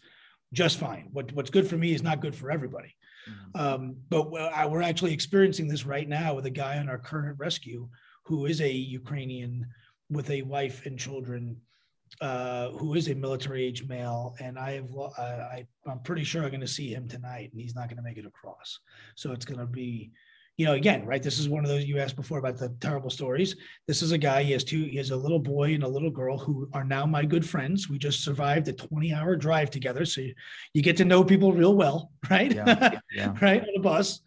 just 0.53 0.79
fine. 0.79 1.09
What, 1.13 1.33
what's 1.33 1.51
good 1.51 1.67
for 1.67 1.77
me 1.77 1.93
is 1.93 2.03
not 2.03 2.21
good 2.21 2.35
for 2.35 2.51
everybody. 2.51 2.95
Mm-hmm. 3.29 3.61
Um, 3.61 3.97
but 4.09 4.31
we're 4.31 4.83
actually 4.83 5.13
experiencing 5.13 5.69
this 5.69 5.85
right 5.85 6.09
now 6.09 6.35
with 6.35 6.47
a 6.47 6.51
guy 6.51 6.79
on 6.79 6.89
our 6.89 6.99
current 6.99 7.39
rescue 7.39 7.89
who 8.27 8.47
is 8.47 8.61
a 8.61 8.71
Ukrainian 8.71 9.67
with 10.11 10.31
a 10.31 10.43
wife 10.43 10.87
and 10.87 10.99
children 10.99 11.57
uh, 12.21 12.71
who 12.71 12.95
is 12.95 13.09
a 13.09 13.15
military 13.15 13.65
age 13.65 13.87
male, 13.87 14.35
and 14.41 14.59
I 14.59 14.73
have 14.73 14.91
uh, 14.97 15.21
I 15.21 15.67
I'm 15.87 16.01
pretty 16.01 16.25
sure 16.25 16.43
I'm 16.43 16.51
going 16.51 16.61
to 16.61 16.67
see 16.67 16.93
him 16.93 17.09
tonight, 17.09 17.51
and 17.53 17.61
he's 17.61 17.75
not 17.75 17.89
going 17.89 17.99
to 17.99 18.03
make 18.03 18.17
it 18.17 18.27
across. 18.27 18.79
So 19.17 19.33
it's 19.33 19.45
going 19.45 19.61
to 19.61 19.67
be, 19.67 20.13
you 20.57 20.67
know, 20.67 20.73
again, 20.73 21.05
right? 21.05 21.23
This 21.23 21.39
is 21.39 21.49
one 21.49 21.65
of 21.65 21.69
those 21.69 21.85
you 21.85 21.99
asked 21.99 22.17
before 22.17 22.39
about 22.39 22.57
the 22.57 22.71
terrible 22.81 23.11
stories. 23.11 23.57
This 23.87 24.03
is 24.03 24.13
a 24.13 24.19
guy. 24.19 24.43
He 24.43 24.53
has 24.53 24.65
two. 24.65 24.85
He 24.85 24.97
has 24.97 25.11
a 25.11 25.17
little 25.17 25.39
boy 25.39 25.75
and 25.75 25.83
a 25.83 25.89
little 25.89 26.11
girl 26.11 26.39
who 26.39 26.69
are 26.73 26.85
now 26.85 27.05
my 27.07 27.25
good 27.25 27.47
friends. 27.49 27.89
We 27.89 27.99
just 27.99 28.25
survived 28.25 28.69
a 28.69 28.73
20 28.73 29.13
hour 29.13 29.37
drive 29.37 29.71
together, 29.71 30.05
so 30.05 30.23
you, 30.23 30.35
you 30.73 30.83
get 30.83 30.97
to 30.99 31.05
know 31.05 31.23
people 31.23 31.53
real 31.53 31.75
well, 31.75 32.11
right? 32.31 32.53
Yeah, 32.55 32.99
yeah. 33.15 33.35
right 33.43 33.61
on 33.61 33.69
the 33.75 33.83
bus. 33.83 34.21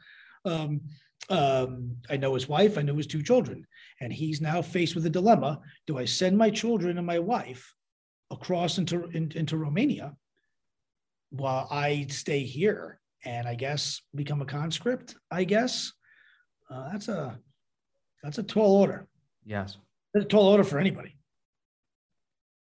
Um, 0.46 0.82
um, 1.30 1.96
I 2.10 2.18
know 2.18 2.34
his 2.34 2.48
wife. 2.48 2.78
I 2.78 2.82
know 2.82 2.96
his 2.96 3.08
two 3.08 3.22
children, 3.22 3.66
and 4.02 4.14
he's 4.14 4.42
now 4.42 4.62
faced 4.62 4.96
with 4.96 5.06
a 5.06 5.10
dilemma: 5.10 5.60
Do 5.88 5.98
I 5.98 6.06
send 6.06 6.38
my 6.38 6.50
children 6.50 6.98
and 6.98 7.08
my 7.08 7.20
wife? 7.20 7.74
across 8.32 8.78
into 8.78 9.06
in, 9.10 9.32
into 9.36 9.58
Romania 9.58 10.16
while 11.32 11.68
I 11.70 12.08
stay 12.10 12.44
here 12.44 13.00
and 13.26 13.48
I 13.48 13.56
guess 13.56 14.02
become 14.16 14.42
a 14.42 14.46
conscript. 14.46 15.16
I 15.32 15.44
guess 15.44 15.92
uh, 16.72 16.92
that's 16.92 17.08
a 17.08 17.40
that's 18.24 18.38
a 18.38 18.44
tall 18.44 18.78
order. 18.78 19.08
Yes, 19.46 19.78
that's 20.14 20.26
a 20.26 20.30
tall 20.30 20.48
order 20.48 20.64
for 20.64 20.80
anybody. 20.80 21.18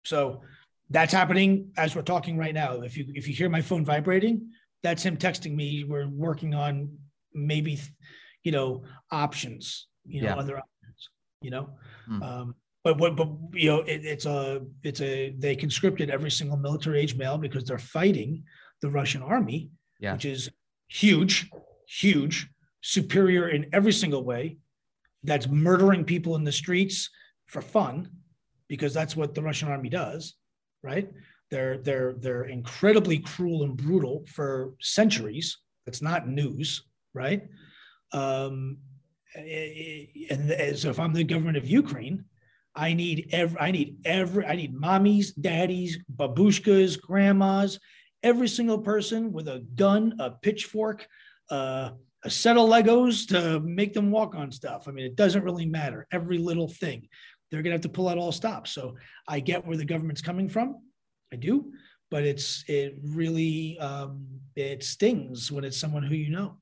So 0.04 0.42
that's 0.90 1.12
happening 1.12 1.72
as 1.76 1.94
we're 1.94 2.02
talking 2.02 2.38
right 2.38 2.54
now. 2.54 2.80
If 2.80 2.96
you 2.96 3.06
if 3.14 3.28
you 3.28 3.34
hear 3.34 3.48
my 3.48 3.62
phone 3.62 3.84
vibrating, 3.84 4.50
that's 4.82 5.02
him 5.02 5.16
texting 5.16 5.54
me. 5.54 5.84
We're 5.84 6.08
working 6.08 6.54
on 6.54 6.96
maybe, 7.34 7.80
you 8.42 8.52
know, 8.52 8.84
options. 9.10 9.86
You 10.06 10.22
know, 10.22 10.28
yeah. 10.28 10.36
other 10.36 10.58
options. 10.58 10.77
You 11.40 11.50
know, 11.50 11.70
mm. 12.10 12.22
um, 12.22 12.54
but 12.82 12.98
what 12.98 13.16
but 13.16 13.28
you 13.52 13.68
know 13.68 13.80
it, 13.80 14.04
it's 14.04 14.26
a 14.26 14.62
it's 14.82 15.00
a 15.00 15.34
they 15.38 15.54
conscripted 15.54 16.10
every 16.10 16.30
single 16.30 16.56
military 16.56 17.00
age 17.00 17.16
male 17.16 17.38
because 17.38 17.64
they're 17.64 17.78
fighting 17.78 18.42
the 18.82 18.90
Russian 18.90 19.22
army, 19.22 19.70
yeah. 20.00 20.14
which 20.14 20.24
is 20.24 20.50
huge, 20.88 21.50
huge, 21.86 22.48
superior 22.80 23.48
in 23.50 23.66
every 23.72 23.92
single 23.92 24.24
way. 24.24 24.58
That's 25.24 25.48
murdering 25.48 26.04
people 26.04 26.36
in 26.36 26.44
the 26.44 26.52
streets 26.52 27.10
for 27.46 27.60
fun, 27.60 28.10
because 28.68 28.94
that's 28.94 29.16
what 29.16 29.34
the 29.34 29.42
Russian 29.42 29.68
army 29.68 29.88
does, 29.88 30.34
right? 30.82 31.08
They're 31.50 31.78
they're 31.78 32.14
they're 32.14 32.44
incredibly 32.44 33.18
cruel 33.18 33.64
and 33.64 33.76
brutal 33.76 34.24
for 34.28 34.74
centuries. 34.80 35.58
That's 35.86 36.02
not 36.02 36.28
news, 36.28 36.84
right? 37.14 37.42
Um, 38.12 38.78
and 39.34 40.78
so 40.78 40.90
if 40.90 40.98
I'm 40.98 41.12
the 41.12 41.24
government 41.24 41.56
of 41.56 41.66
Ukraine, 41.66 42.24
I 42.74 42.92
need 42.92 43.28
every, 43.32 43.58
I 43.58 43.70
need 43.70 43.98
every, 44.04 44.46
I 44.46 44.54
need 44.56 44.74
mommies, 44.74 45.32
daddies, 45.38 45.98
babushkas, 46.16 47.00
grandmas, 47.00 47.78
every 48.22 48.48
single 48.48 48.78
person 48.78 49.32
with 49.32 49.48
a 49.48 49.66
gun, 49.74 50.14
a 50.18 50.30
pitchfork, 50.30 51.06
uh, 51.50 51.90
a 52.24 52.30
set 52.30 52.56
of 52.56 52.68
Legos 52.68 53.28
to 53.28 53.60
make 53.60 53.94
them 53.94 54.10
walk 54.10 54.34
on 54.34 54.50
stuff. 54.50 54.88
I 54.88 54.92
mean, 54.92 55.06
it 55.06 55.16
doesn't 55.16 55.44
really 55.44 55.66
matter. 55.66 56.06
Every 56.12 56.38
little 56.38 56.68
thing, 56.68 57.08
they're 57.50 57.62
gonna 57.62 57.74
have 57.74 57.82
to 57.82 57.88
pull 57.88 58.08
out 58.08 58.18
all 58.18 58.32
stops. 58.32 58.72
So 58.72 58.96
I 59.26 59.40
get 59.40 59.66
where 59.66 59.76
the 59.76 59.84
government's 59.84 60.22
coming 60.22 60.48
from. 60.48 60.76
I 61.32 61.36
do, 61.36 61.72
but 62.10 62.24
it's 62.24 62.64
it 62.68 62.98
really 63.02 63.78
um, 63.78 64.26
it 64.56 64.82
stings 64.82 65.52
when 65.52 65.64
it's 65.64 65.78
someone 65.78 66.02
who 66.02 66.14
you 66.14 66.30
know. 66.30 66.56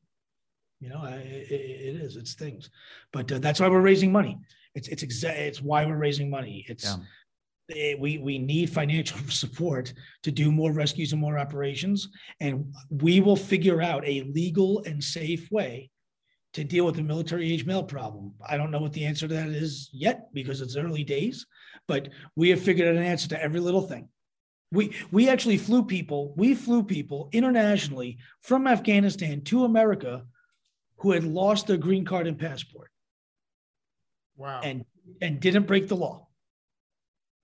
You 0.87 0.93
know, 0.93 1.05
it, 1.05 1.51
it 1.51 2.01
is. 2.01 2.15
It 2.15 2.29
stings, 2.29 2.71
but 3.13 3.31
uh, 3.33 3.41
that's 3.41 3.59
why 3.59 3.69
we're 3.69 3.81
raising 3.81 4.13
money. 4.13 4.39
It's 4.77 4.87
it's 4.87 5.03
exa- 5.03 5.37
it's 5.37 5.61
why 5.61 5.85
we're 5.85 5.97
raising 5.97 6.31
money. 6.31 6.65
It's 6.69 6.85
yeah. 6.85 7.77
it, 7.77 7.99
we 7.99 8.19
we 8.19 8.39
need 8.39 8.71
financial 8.71 9.19
support 9.29 9.93
to 10.23 10.31
do 10.31 10.53
more 10.53 10.73
rescues 10.73 11.11
and 11.11 11.21
more 11.21 11.41
operations, 11.41 12.09
and 12.39 12.73
we 12.89 13.21
will 13.21 13.35
figure 13.35 13.83
out 13.83 14.07
a 14.07 14.23
legal 14.33 14.85
and 14.85 15.03
safe 15.03 15.51
way 15.51 15.91
to 16.55 16.63
deal 16.63 16.87
with 16.87 16.95
the 16.95 17.03
military 17.03 17.53
age 17.53 17.67
male 17.67 17.83
problem. 17.83 18.33
I 18.49 18.57
don't 18.57 18.71
know 18.71 18.79
what 18.79 18.93
the 18.93 19.07
answer 19.07 19.27
to 19.27 19.35
that 19.35 19.49
is 19.49 19.91
yet 19.93 20.33
because 20.33 20.61
it's 20.61 20.77
early 20.77 21.03
days, 21.03 21.47
but 21.89 22.11
we 22.37 22.49
have 22.51 22.61
figured 22.61 22.87
out 22.87 22.95
an 22.95 23.03
answer 23.03 23.29
to 23.31 23.43
every 23.43 23.59
little 23.59 23.83
thing. 23.83 24.09
We 24.71 24.95
we 25.11 25.29
actually 25.29 25.59
flew 25.59 25.85
people, 25.85 26.33
we 26.37 26.55
flew 26.55 26.85
people 26.85 27.29
internationally 27.33 28.19
from 28.41 28.69
Afghanistan 28.69 29.41
to 29.47 29.65
America 29.65 30.23
who 30.99 31.13
had 31.13 31.25
lost 31.25 31.67
their 31.67 31.77
green 31.77 32.05
card 32.05 32.27
and 32.27 32.39
passport. 32.39 32.91
Wow. 34.37 34.61
And 34.63 34.85
and 35.23 35.41
didn't 35.41 35.67
break 35.67 35.89
the 35.89 35.97
law. 35.97 36.29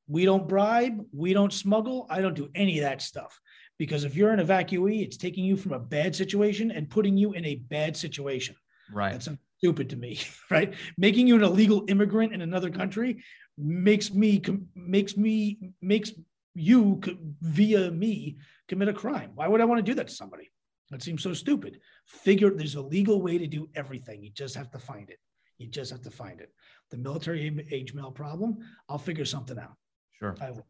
We 0.09 0.25
don't 0.25 0.49
bribe, 0.49 1.05
we 1.12 1.33
don't 1.33 1.53
smuggle, 1.53 2.07
I 2.11 2.21
don't 2.21 2.35
do 2.35 2.51
any 2.55 2.79
of 2.79 2.85
that 2.85 3.01
stuff. 3.01 3.41
Because 3.79 4.05
if 4.05 4.15
you're 4.15 4.33
an 4.33 4.45
evacuee, 4.45 5.03
it's 5.03 5.17
taking 5.17 5.45
you 5.45 5.57
from 5.57 5.73
a 5.73 5.79
bad 5.79 6.15
situation 6.15 6.71
and 6.71 6.91
putting 6.91 7.17
you 7.17 7.33
in 7.33 7.45
a 7.45 7.55
bad 7.55 7.97
situation. 7.97 8.57
Right. 8.93 9.12
That's 9.12 9.29
stupid 9.59 9.91
to 9.91 9.97
me, 9.97 10.21
right? 10.51 10.75
Making 10.99 11.29
you 11.29 11.37
an 11.37 11.45
illegal 11.45 11.85
immigrant 11.88 12.33
in 12.33 12.43
another 12.43 12.71
country 12.71 13.23
makes 13.57 14.12
me 14.12 14.43
makes 14.75 15.17
me 15.17 15.73
makes 15.81 16.12
you 16.55 17.01
via 17.41 17.91
me 17.91 18.38
commit 18.69 18.88
a 18.88 18.93
crime. 18.93 19.31
Why 19.35 19.49
would 19.49 19.61
I 19.61 19.65
want 19.65 19.79
to 19.79 19.91
do 19.91 19.95
that 19.95 20.09
to 20.09 20.15
somebody? 20.15 20.51
That 20.92 21.02
seems 21.02 21.22
so 21.22 21.35
stupid. 21.35 21.81
Figure 22.07 22.50
there's 22.50 22.76
a 22.76 22.83
legal 22.83 23.20
way 23.20 23.38
to 23.38 23.46
do 23.46 23.68
everything. 23.74 24.22
You 24.22 24.31
just 24.31 24.55
have 24.55 24.70
to 24.70 24.78
find 24.78 25.11
it. 25.11 25.18
You 25.59 25.68
just 25.68 25.90
have 25.90 26.02
to 26.02 26.11
find 26.11 26.40
it 26.40 26.52
the 26.92 26.98
military 26.98 27.66
age 27.72 27.92
male 27.92 28.12
problem, 28.12 28.59
I'll 28.88 28.98
figure 28.98 29.24
something 29.24 29.59
out. 29.59 29.74
Sure. 30.12 30.37
I 30.40 30.52
will. 30.52 30.66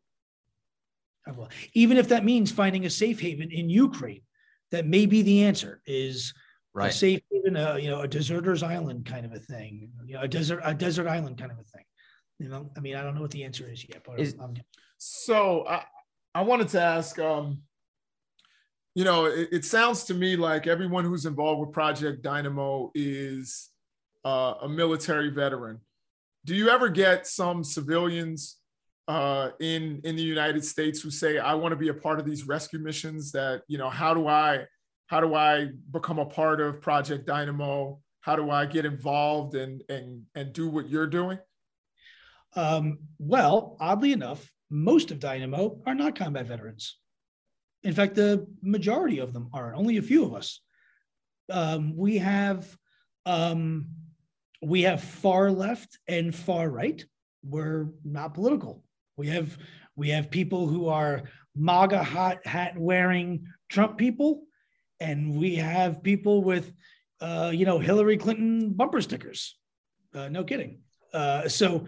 I 1.26 1.32
will. 1.32 1.50
Even 1.74 1.98
if 1.98 2.08
that 2.08 2.24
means 2.24 2.50
finding 2.50 2.86
a 2.86 2.90
safe 2.90 3.20
haven 3.20 3.50
in 3.50 3.68
Ukraine, 3.68 4.22
that 4.70 4.86
may 4.86 5.04
be 5.04 5.20
the 5.22 5.44
answer 5.44 5.82
is 5.84 6.32
right. 6.72 6.90
a 6.90 6.92
safe 6.92 7.20
haven, 7.30 7.56
a, 7.56 7.78
you 7.78 7.90
know, 7.90 8.00
a 8.00 8.08
deserter's 8.08 8.62
island 8.62 9.04
kind 9.04 9.26
of 9.26 9.32
a 9.32 9.38
thing, 9.38 9.90
you 10.06 10.14
know, 10.14 10.22
a 10.22 10.28
desert, 10.28 10.60
a 10.64 10.72
desert 10.72 11.06
island 11.06 11.38
kind 11.38 11.52
of 11.52 11.58
a 11.58 11.64
thing. 11.64 11.84
You 12.38 12.48
know, 12.48 12.70
I 12.76 12.80
mean, 12.80 12.96
I 12.96 13.02
don't 13.02 13.14
know 13.14 13.20
what 13.20 13.30
the 13.30 13.44
answer 13.44 13.70
is 13.70 13.86
yet, 13.88 14.02
but 14.06 14.18
is, 14.18 14.34
I'm, 14.40 14.54
so 14.98 15.66
I, 15.68 15.84
I 16.34 16.42
wanted 16.42 16.68
to 16.68 16.80
ask, 16.80 17.18
um, 17.18 17.62
you 18.94 19.04
know, 19.04 19.26
it, 19.26 19.48
it 19.52 19.64
sounds 19.64 20.04
to 20.04 20.14
me 20.14 20.36
like 20.36 20.66
everyone 20.66 21.04
who's 21.04 21.26
involved 21.26 21.60
with 21.60 21.72
Project 21.72 22.22
Dynamo 22.22 22.90
is 22.94 23.70
uh, 24.24 24.54
a 24.62 24.68
military 24.68 25.30
veteran 25.30 25.80
do 26.44 26.54
you 26.54 26.68
ever 26.68 26.88
get 26.88 27.26
some 27.26 27.62
civilians 27.62 28.58
uh, 29.08 29.50
in 29.60 30.00
in 30.04 30.16
the 30.16 30.22
United 30.22 30.64
States 30.64 31.00
who 31.00 31.10
say, 31.10 31.38
"I 31.38 31.54
want 31.54 31.72
to 31.72 31.76
be 31.76 31.88
a 31.88 31.94
part 31.94 32.18
of 32.18 32.26
these 32.26 32.46
rescue 32.46 32.78
missions"? 32.78 33.32
That 33.32 33.62
you 33.68 33.78
know, 33.78 33.90
how 33.90 34.14
do 34.14 34.26
I 34.26 34.66
how 35.06 35.20
do 35.20 35.34
I 35.34 35.68
become 35.90 36.18
a 36.18 36.26
part 36.26 36.60
of 36.60 36.80
Project 36.80 37.26
Dynamo? 37.26 38.00
How 38.20 38.36
do 38.36 38.50
I 38.50 38.66
get 38.66 38.84
involved 38.84 39.54
and 39.54 39.82
and 39.88 40.22
and 40.34 40.52
do 40.52 40.68
what 40.68 40.88
you're 40.88 41.06
doing? 41.06 41.38
Um, 42.54 42.98
well, 43.18 43.76
oddly 43.80 44.12
enough, 44.12 44.50
most 44.70 45.10
of 45.10 45.20
Dynamo 45.20 45.80
are 45.86 45.94
not 45.94 46.16
combat 46.16 46.46
veterans. 46.46 46.98
In 47.84 47.92
fact, 47.92 48.14
the 48.14 48.46
majority 48.62 49.18
of 49.18 49.32
them 49.32 49.48
are. 49.52 49.74
Only 49.74 49.96
a 49.96 50.02
few 50.02 50.24
of 50.24 50.34
us. 50.34 50.60
Um, 51.50 51.96
we 51.96 52.18
have 52.18 52.76
um, 53.26 53.86
we 54.62 54.82
have 54.82 55.02
far 55.02 55.50
left 55.50 55.98
and 56.06 56.34
far 56.34 56.70
right. 56.70 57.04
We're 57.44 57.88
not 58.04 58.34
political. 58.34 58.84
We 59.16 59.28
have 59.28 59.58
we 59.96 60.10
have 60.10 60.30
people 60.30 60.66
who 60.66 60.88
are 60.88 61.24
MAGA 61.54 62.02
hat, 62.02 62.46
hat 62.46 62.78
wearing 62.78 63.46
Trump 63.68 63.98
people, 63.98 64.44
and 65.00 65.36
we 65.36 65.56
have 65.56 66.02
people 66.02 66.42
with, 66.42 66.72
uh, 67.20 67.50
you 67.52 67.66
know, 67.66 67.78
Hillary 67.78 68.16
Clinton 68.16 68.72
bumper 68.72 69.00
stickers. 69.00 69.58
Uh, 70.14 70.28
no 70.28 70.44
kidding. 70.44 70.80
Uh, 71.12 71.48
so 71.48 71.86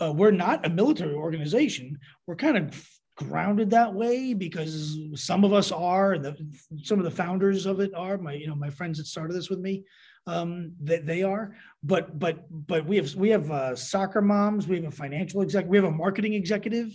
uh, 0.00 0.12
we're 0.12 0.30
not 0.30 0.64
a 0.64 0.70
military 0.70 1.14
organization. 1.14 1.98
We're 2.26 2.36
kind 2.36 2.56
of 2.56 2.88
grounded 3.16 3.70
that 3.70 3.92
way 3.92 4.34
because 4.34 4.98
some 5.14 5.44
of 5.44 5.52
us 5.52 5.70
are, 5.70 6.12
and 6.12 6.24
the, 6.24 6.36
some 6.82 6.98
of 6.98 7.04
the 7.04 7.10
founders 7.10 7.66
of 7.66 7.80
it 7.80 7.94
are. 7.94 8.18
My, 8.18 8.32
you 8.34 8.46
know, 8.46 8.54
my 8.54 8.70
friends 8.70 8.98
that 8.98 9.06
started 9.06 9.34
this 9.34 9.50
with 9.50 9.58
me 9.58 9.84
um, 10.26 10.72
that 10.82 11.06
they 11.06 11.22
are. 11.22 11.54
But 11.82 12.18
but 12.18 12.44
but 12.50 12.86
we 12.86 12.96
have 12.96 13.14
we 13.14 13.30
have 13.30 13.50
uh, 13.50 13.76
soccer 13.76 14.22
moms. 14.22 14.66
We 14.68 14.76
have 14.76 14.84
a 14.84 14.90
financial 14.90 15.42
exec. 15.42 15.66
We 15.66 15.76
have 15.76 15.86
a 15.86 15.90
marketing 15.90 16.34
executive. 16.34 16.90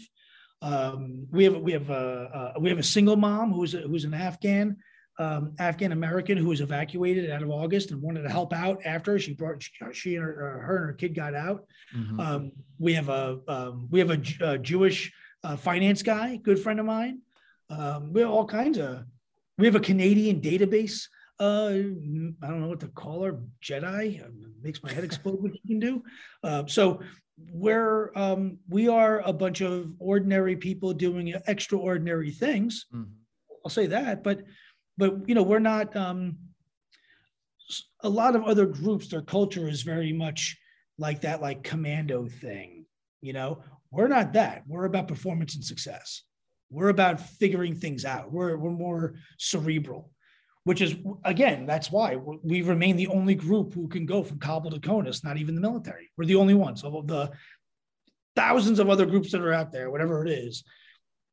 Um, 0.62 1.28
we 1.32 1.44
have 1.44 1.58
we 1.58 1.72
have 1.74 1.90
a, 1.90 2.54
we 2.60 2.70
have 2.70 2.80
a 2.80 2.84
single 2.84 3.16
mom 3.16 3.52
who's 3.52 3.74
a, 3.74 3.80
who's 3.80 4.06
an 4.06 4.14
Afghan. 4.14 4.78
Um, 5.20 5.56
Afghan 5.58 5.94
American 5.94 6.38
who 6.38 6.50
was 6.50 6.62
evacuated 6.62 7.32
out 7.32 7.42
of 7.42 7.50
August 7.50 7.90
and 7.90 8.00
wanted 8.04 8.22
to 8.22 8.30
help 8.30 8.54
out 8.54 8.80
after 8.86 9.18
she 9.18 9.34
brought 9.34 9.64
she, 9.64 9.72
she 9.92 10.16
and 10.16 10.24
her, 10.24 10.62
her, 10.62 10.78
and 10.78 10.86
her 10.86 10.94
kid 10.94 11.16
got 11.16 11.34
out. 11.34 11.66
Mm-hmm. 11.96 12.20
Um, 12.20 12.52
we 12.78 12.94
have 12.94 13.10
a 13.10 13.40
um, 13.48 13.88
we 13.90 13.98
have 13.98 14.12
a, 14.12 14.22
a 14.42 14.58
Jewish 14.60 15.12
uh, 15.44 15.56
finance 15.56 16.04
guy, 16.04 16.38
good 16.38 16.60
friend 16.60 16.80
of 16.80 16.86
mine. 16.86 17.22
Um, 17.70 18.14
we 18.14 18.22
have 18.22 18.30
all 18.30 18.46
kinds 18.46 18.78
of. 18.78 19.04
We 19.58 19.66
have 19.66 19.76
a 19.76 19.80
Canadian 19.80 20.40
database 20.40 21.08
uh, 21.40 21.70
I 22.42 22.48
don't 22.48 22.62
know 22.62 22.68
what 22.68 22.80
to 22.80 22.88
call 22.88 23.24
her, 23.24 23.40
Jedi. 23.62 24.20
It 24.22 24.32
makes 24.62 24.82
my 24.82 24.92
head 24.92 25.04
explode 25.04 25.42
what 25.42 25.54
you 25.54 25.62
can 25.68 25.80
do. 25.80 26.04
Uh, 26.44 26.64
so 26.68 27.02
we're 27.54 28.12
um, 28.16 28.58
we 28.70 28.88
are 28.88 29.22
a 29.22 29.34
bunch 29.34 29.62
of 29.62 29.94
ordinary 30.00 30.56
people 30.56 30.94
doing 30.94 31.34
extraordinary 31.48 32.32
things. 32.32 32.88
Mm-hmm. 32.94 33.12
I'll 33.64 33.70
say 33.70 33.88
that, 33.88 34.24
but 34.24 34.44
but 34.98 35.28
you 35.28 35.36
know 35.36 35.44
we're 35.44 35.60
not. 35.60 35.96
Um, 35.96 36.38
a 38.00 38.08
lot 38.08 38.34
of 38.34 38.44
other 38.44 38.66
groups, 38.66 39.10
their 39.10 39.22
culture 39.22 39.68
is 39.68 39.82
very 39.82 40.14
much 40.14 40.58
like 40.98 41.22
that, 41.22 41.42
like 41.42 41.64
commando 41.64 42.28
thing. 42.28 42.86
You 43.22 43.34
know, 43.34 43.62
we're 43.92 44.08
not 44.08 44.34
that. 44.34 44.64
We're 44.68 44.86
about 44.86 45.08
performance 45.08 45.56
and 45.56 45.64
success. 45.64 46.24
We're 46.70 46.90
about 46.90 47.20
figuring 47.20 47.76
things 47.76 48.06
out. 48.06 48.32
We're 48.32 48.58
we're 48.58 48.72
more 48.72 49.16
cerebral 49.38 50.12
which 50.68 50.82
is 50.82 50.96
again 51.24 51.66
that's 51.66 51.90
why 51.90 52.18
we 52.44 52.62
remain 52.62 52.98
the 52.98 53.08
only 53.08 53.34
group 53.34 53.74
who 53.74 53.88
can 53.88 54.06
go 54.06 54.22
from 54.22 54.38
kabul 54.38 54.70
to 54.70 54.80
conus 54.82 55.24
not 55.24 55.38
even 55.38 55.56
the 55.56 55.62
military 55.62 56.12
we're 56.18 56.26
the 56.26 56.36
only 56.36 56.54
ones 56.54 56.84
of 56.84 57.08
the 57.08 57.32
thousands 58.36 58.78
of 58.78 58.90
other 58.90 59.06
groups 59.06 59.32
that 59.32 59.40
are 59.40 59.54
out 59.54 59.72
there 59.72 59.90
whatever 59.90 60.26
it 60.26 60.30
is 60.30 60.66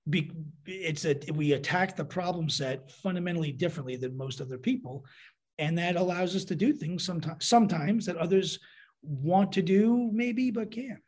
be, 0.09 0.31
it's 0.67 1.05
a 1.05 1.19
we 1.33 1.55
attack 1.55 1.97
the 1.97 2.05
problem 2.05 2.49
set 2.49 2.93
fundamentally 2.93 3.51
differently 3.51 3.97
than 3.97 4.17
most 4.17 4.41
other 4.41 4.57
people 4.57 5.05
and 5.59 5.77
that 5.77 5.97
allows 5.97 6.37
us 6.37 6.45
to 6.45 6.55
do 6.55 6.73
things 6.73 7.05
sometimes 7.05 7.45
sometimes 7.45 8.07
that 8.07 8.17
others 8.17 8.61
want 9.03 9.51
to 9.51 9.63
do 9.63 10.11
maybe 10.13 10.53
but 10.53 10.71
can't 10.71 11.03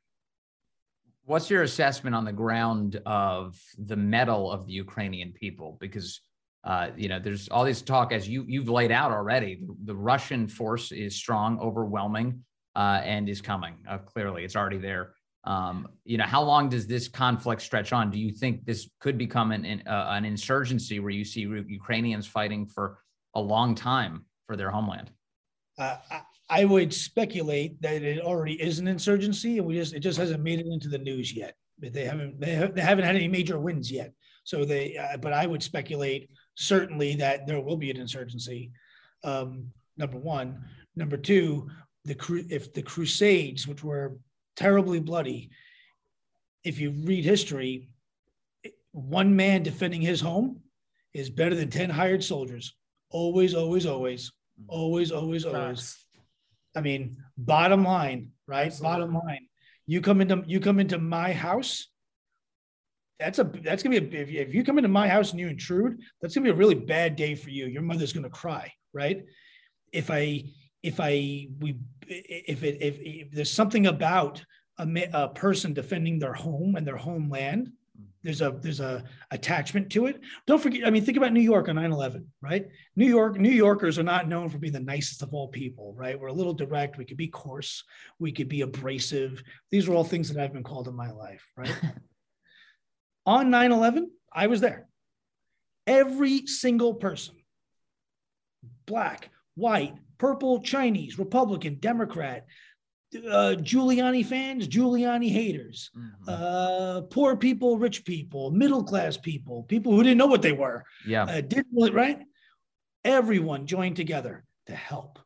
what's 1.27 1.51
your 1.51 1.63
assessment 1.63 2.17
on 2.17 2.25
the 2.25 2.33
ground 2.33 3.01
of 3.05 3.61
the 3.79 3.97
mettle 3.97 4.51
of 4.51 4.67
the 4.67 4.73
ukrainian 4.73 5.33
people 5.33 5.77
because 5.81 6.21
uh, 6.67 6.91
you 6.97 7.09
know, 7.09 7.21
there's 7.21 7.49
all 7.49 7.65
this 7.65 7.81
talk 7.81 8.13
as 8.13 8.29
you 8.29 8.45
you've 8.49 8.69
laid 8.69 8.91
out 8.91 9.13
already. 9.13 9.55
The, 9.55 9.77
the 9.85 9.95
Russian 9.95 10.49
force 10.49 10.91
is 10.91 11.15
strong, 11.15 11.61
overwhelming, 11.61 12.43
uh, 12.75 13.01
and 13.05 13.29
is 13.29 13.41
coming. 13.41 13.77
Uh, 13.89 13.99
clearly, 13.99 14.45
it's 14.45 14.57
already 14.57 14.79
there. 14.79 15.15
Um, 15.45 15.87
you 16.05 16.19
know, 16.19 16.25
how 16.25 16.43
long 16.43 16.69
does 16.69 16.89
this 16.89 17.07
conflict 17.07 17.63
stretch 17.63 17.93
on? 17.93 18.11
Do 18.11 18.19
you 18.19 18.33
think 18.33 18.65
this 18.65 18.91
could 18.99 19.17
become 19.17 19.53
an 19.53 19.65
an, 19.65 19.85
uh, 19.87 20.09
an 20.11 20.25
insurgency 20.25 20.99
where 20.99 21.13
you 21.13 21.25
see 21.25 21.43
Ukrainians 21.43 22.27
fighting 22.27 22.67
for 22.67 22.99
a 23.35 23.41
long 23.41 23.77
time 23.77 24.25
for 24.49 24.57
their 24.57 24.73
homeland? 24.73 25.13
Uh, 25.79 25.99
I 26.49 26.65
would 26.65 26.95
speculate 26.95 27.81
that 27.83 28.03
it 28.03 28.21
already 28.21 28.61
is 28.61 28.79
an 28.79 28.87
insurgency, 28.87 29.59
and 29.59 29.67
we 29.67 29.75
just 29.75 29.95
it 29.95 30.01
just 30.01 30.19
hasn't 30.19 30.43
made 30.43 30.61
it 30.61 30.67
into 30.67 30.89
the 30.89 30.99
news 30.99 31.35
yet. 31.35 31.55
But 31.79 31.93
they 31.93 32.05
haven't 32.05 32.41
they, 32.41 32.53
have, 32.53 32.75
they 32.75 32.81
haven't 32.81 33.05
had 33.05 33.17
any 33.17 33.29
major 33.29 33.59
wins 33.59 33.91
yet. 33.91 34.13
So 34.45 34.65
they, 34.65 34.97
uh, 34.97 35.17
but 35.17 35.33
I 35.33 35.47
would 35.47 35.63
speculate 35.63 36.31
certainly 36.55 37.17
that 37.17 37.47
there 37.47 37.61
will 37.61 37.77
be 37.77 37.91
an 37.91 37.97
insurgency. 37.97 38.71
Um, 39.25 39.73
number 39.97 40.19
one. 40.19 40.65
Number 40.95 41.17
two, 41.17 41.69
the 42.05 42.17
if 42.49 42.73
the 42.73 42.83
Crusades, 42.83 43.67
which 43.67 43.85
were 43.85 44.17
terribly 44.55 45.01
bloody, 45.01 45.51
if 46.65 46.81
you 46.81 46.91
read 46.91 47.25
history, 47.25 47.89
one 48.93 49.37
man 49.37 49.63
defending 49.63 50.01
his 50.01 50.21
home 50.21 50.61
is 51.13 51.29
better 51.29 51.55
than 51.55 51.71
10 51.71 51.91
hired 51.91 52.25
soldiers. 52.25 52.75
Always, 53.11 53.55
always, 53.55 53.85
always, 53.85 54.33
always, 54.69 55.13
always, 55.13 55.45
always. 55.45 56.06
I 56.77 56.83
mean, 56.83 57.17
bottom 57.39 57.85
line, 57.85 58.31
right? 58.47 58.67
Absolutely. 58.67 58.99
Bottom 58.99 59.15
line. 59.15 59.47
You 59.87 60.01
come 60.01 60.21
into 60.21 60.45
you 60.47 60.61
come 60.61 60.79
into 60.79 60.99
my 60.99 61.33
house, 61.33 61.89
that's 63.19 63.39
a 63.39 63.45
that's 63.45 63.83
gonna 63.83 64.01
be 64.01 64.17
a, 64.17 64.21
if, 64.21 64.29
if 64.29 64.55
you 64.55 64.63
come 64.63 64.79
into 64.79 64.89
my 64.89 65.09
house 65.09 65.31
and 65.31 65.41
you 65.41 65.49
intrude, 65.49 66.01
that's 66.21 66.35
gonna 66.35 66.45
be 66.45 66.51
a 66.51 66.55
really 66.55 66.75
bad 66.75 67.17
day 67.17 67.35
for 67.35 67.51
you. 67.51 67.67
Your 67.67 67.83
mother's 67.83 68.13
gonna 68.13 68.31
cry, 68.31 68.73
right? 68.93 69.25
If 69.93 70.11
I 70.11 70.45
if 70.83 71.01
I 71.01 71.49
we 71.59 71.79
if 72.07 72.63
it 72.63 72.83
if, 72.83 72.99
if 73.01 73.31
there's 73.31 73.51
something 73.51 73.87
about 73.87 74.45
a, 74.79 74.87
a 75.13 75.29
person 75.29 75.73
defending 75.73 76.19
their 76.19 76.35
home 76.35 76.77
and 76.77 76.87
their 76.87 76.97
homeland, 76.97 77.73
there's 78.23 78.41
a 78.41 78.57
there's 78.61 78.81
a 78.81 79.05
attachment 79.31 79.91
to 79.91 80.07
it. 80.07 80.21
Don't 80.47 80.61
forget, 80.61 80.87
I 80.87 80.91
mean, 80.91 81.05
think 81.05 81.17
about 81.17 81.33
New 81.33 81.41
York 81.41 81.69
on 81.69 81.77
9/11, 81.77 82.25
right? 82.41 82.67
New 82.97 83.07
York, 83.07 83.39
New 83.39 83.51
Yorkers 83.51 83.99
are 83.99 84.03
not 84.03 84.29
known 84.29 84.49
for 84.49 84.59
being 84.59 84.73
the 84.73 84.81
nicest 84.81 85.23
of 85.23 85.33
all 85.33 85.49
people, 85.49 85.95
right? 85.97 86.19
We're 86.19 86.29
a 86.29 86.33
little 86.33 86.55
direct. 86.55 86.99
We 86.99 87.05
could 87.05 87.17
be 87.17 87.29
coarse. 87.29 87.85
We 88.19 88.33
could 88.33 88.49
be 88.49 88.63
abrasive. 88.63 89.43
These 89.71 89.89
are 89.89 89.95
all 89.95 90.05
things 90.05 90.33
that 90.33 90.43
I've 90.43 90.53
been 90.53 90.65
called 90.65 90.89
in 90.89 90.97
my 90.97 91.11
life, 91.11 91.45
right? 91.57 91.75
on 93.27 93.51
9 93.51 93.73
11, 93.73 94.11
I 94.33 94.47
was 94.47 94.61
there. 94.61 94.89
Every 95.87 96.47
single 96.47 96.95
person, 96.95 97.37
black, 98.87 99.31
white, 99.55 99.95
purple, 100.19 100.61
Chinese, 100.63 101.19
Republican, 101.19 101.77
Democrat, 101.79 102.47
uh, 103.15 103.57
Giuliani 103.59 104.25
fans, 104.25 104.69
Giuliani 104.69 105.31
haters, 105.31 105.91
mm-hmm. 105.97 106.29
uh, 106.29 107.03
poor 107.03 107.37
people, 107.37 107.79
rich 107.79 108.05
people, 108.05 108.51
middle 108.51 108.83
class 108.83 109.17
people, 109.17 109.63
people 109.65 109.95
who 109.95 110.03
didn't 110.03 110.19
know 110.19 110.27
what 110.27 110.43
they 110.43 110.53
were. 110.53 110.85
Yeah. 111.07 111.25
Uh, 111.25 111.41
didn't, 111.41 111.95
right? 111.95 112.21
Everyone 113.05 113.67
joined 113.67 113.97
together 113.97 114.45
to 114.67 114.75
help. 114.75 115.19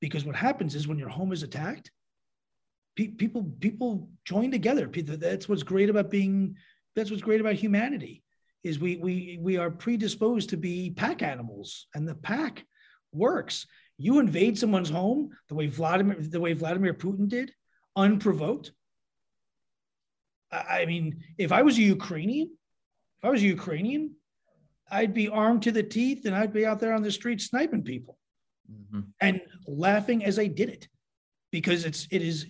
Because 0.00 0.24
what 0.24 0.36
happens 0.36 0.74
is 0.74 0.86
when 0.86 0.98
your 0.98 1.08
home 1.08 1.32
is 1.32 1.42
attacked, 1.42 1.90
pe- 2.96 3.08
people 3.08 3.50
people 3.60 4.10
join 4.24 4.50
together. 4.50 4.86
That's 4.86 5.48
what's 5.48 5.62
great 5.62 5.88
about 5.88 6.10
being 6.10 6.56
that's 6.94 7.10
what's 7.10 7.22
great 7.22 7.40
about 7.40 7.54
humanity 7.54 8.22
is 8.62 8.78
we 8.78 8.96
we 8.96 9.38
we 9.40 9.56
are 9.56 9.70
predisposed 9.70 10.50
to 10.50 10.56
be 10.56 10.90
pack 10.90 11.22
animals 11.22 11.86
and 11.94 12.06
the 12.06 12.14
pack 12.14 12.64
works 13.12 13.66
you 13.98 14.18
invade 14.18 14.58
someone's 14.58 14.90
home 14.90 15.30
the 15.48 15.54
way 15.54 15.66
vladimir 15.66 16.16
the 16.18 16.40
way 16.40 16.52
vladimir 16.52 16.94
putin 16.94 17.28
did 17.28 17.52
unprovoked 17.96 18.72
i 20.52 20.84
mean 20.86 21.22
if 21.38 21.52
i 21.52 21.62
was 21.62 21.78
a 21.78 21.82
ukrainian 21.82 22.50
if 23.18 23.24
i 23.24 23.30
was 23.30 23.42
a 23.42 23.46
ukrainian 23.46 24.14
i'd 24.90 25.14
be 25.14 25.28
armed 25.28 25.62
to 25.62 25.72
the 25.72 25.82
teeth 25.82 26.24
and 26.26 26.34
i'd 26.34 26.52
be 26.52 26.66
out 26.66 26.80
there 26.80 26.92
on 26.92 27.02
the 27.02 27.10
street 27.10 27.40
sniping 27.40 27.82
people 27.82 28.18
mm-hmm. 28.70 29.00
and 29.20 29.40
laughing 29.66 30.24
as 30.24 30.38
i 30.38 30.46
did 30.46 30.68
it 30.68 30.88
because 31.50 31.84
it's 31.84 32.06
it 32.10 32.22
is 32.22 32.46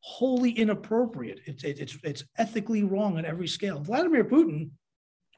wholly 0.00 0.50
inappropriate. 0.50 1.40
It's 1.46 1.64
it's 1.64 1.98
it's 2.02 2.24
ethically 2.36 2.82
wrong 2.82 3.18
on 3.18 3.24
every 3.24 3.48
scale. 3.48 3.80
Vladimir 3.80 4.24
Putin, 4.24 4.70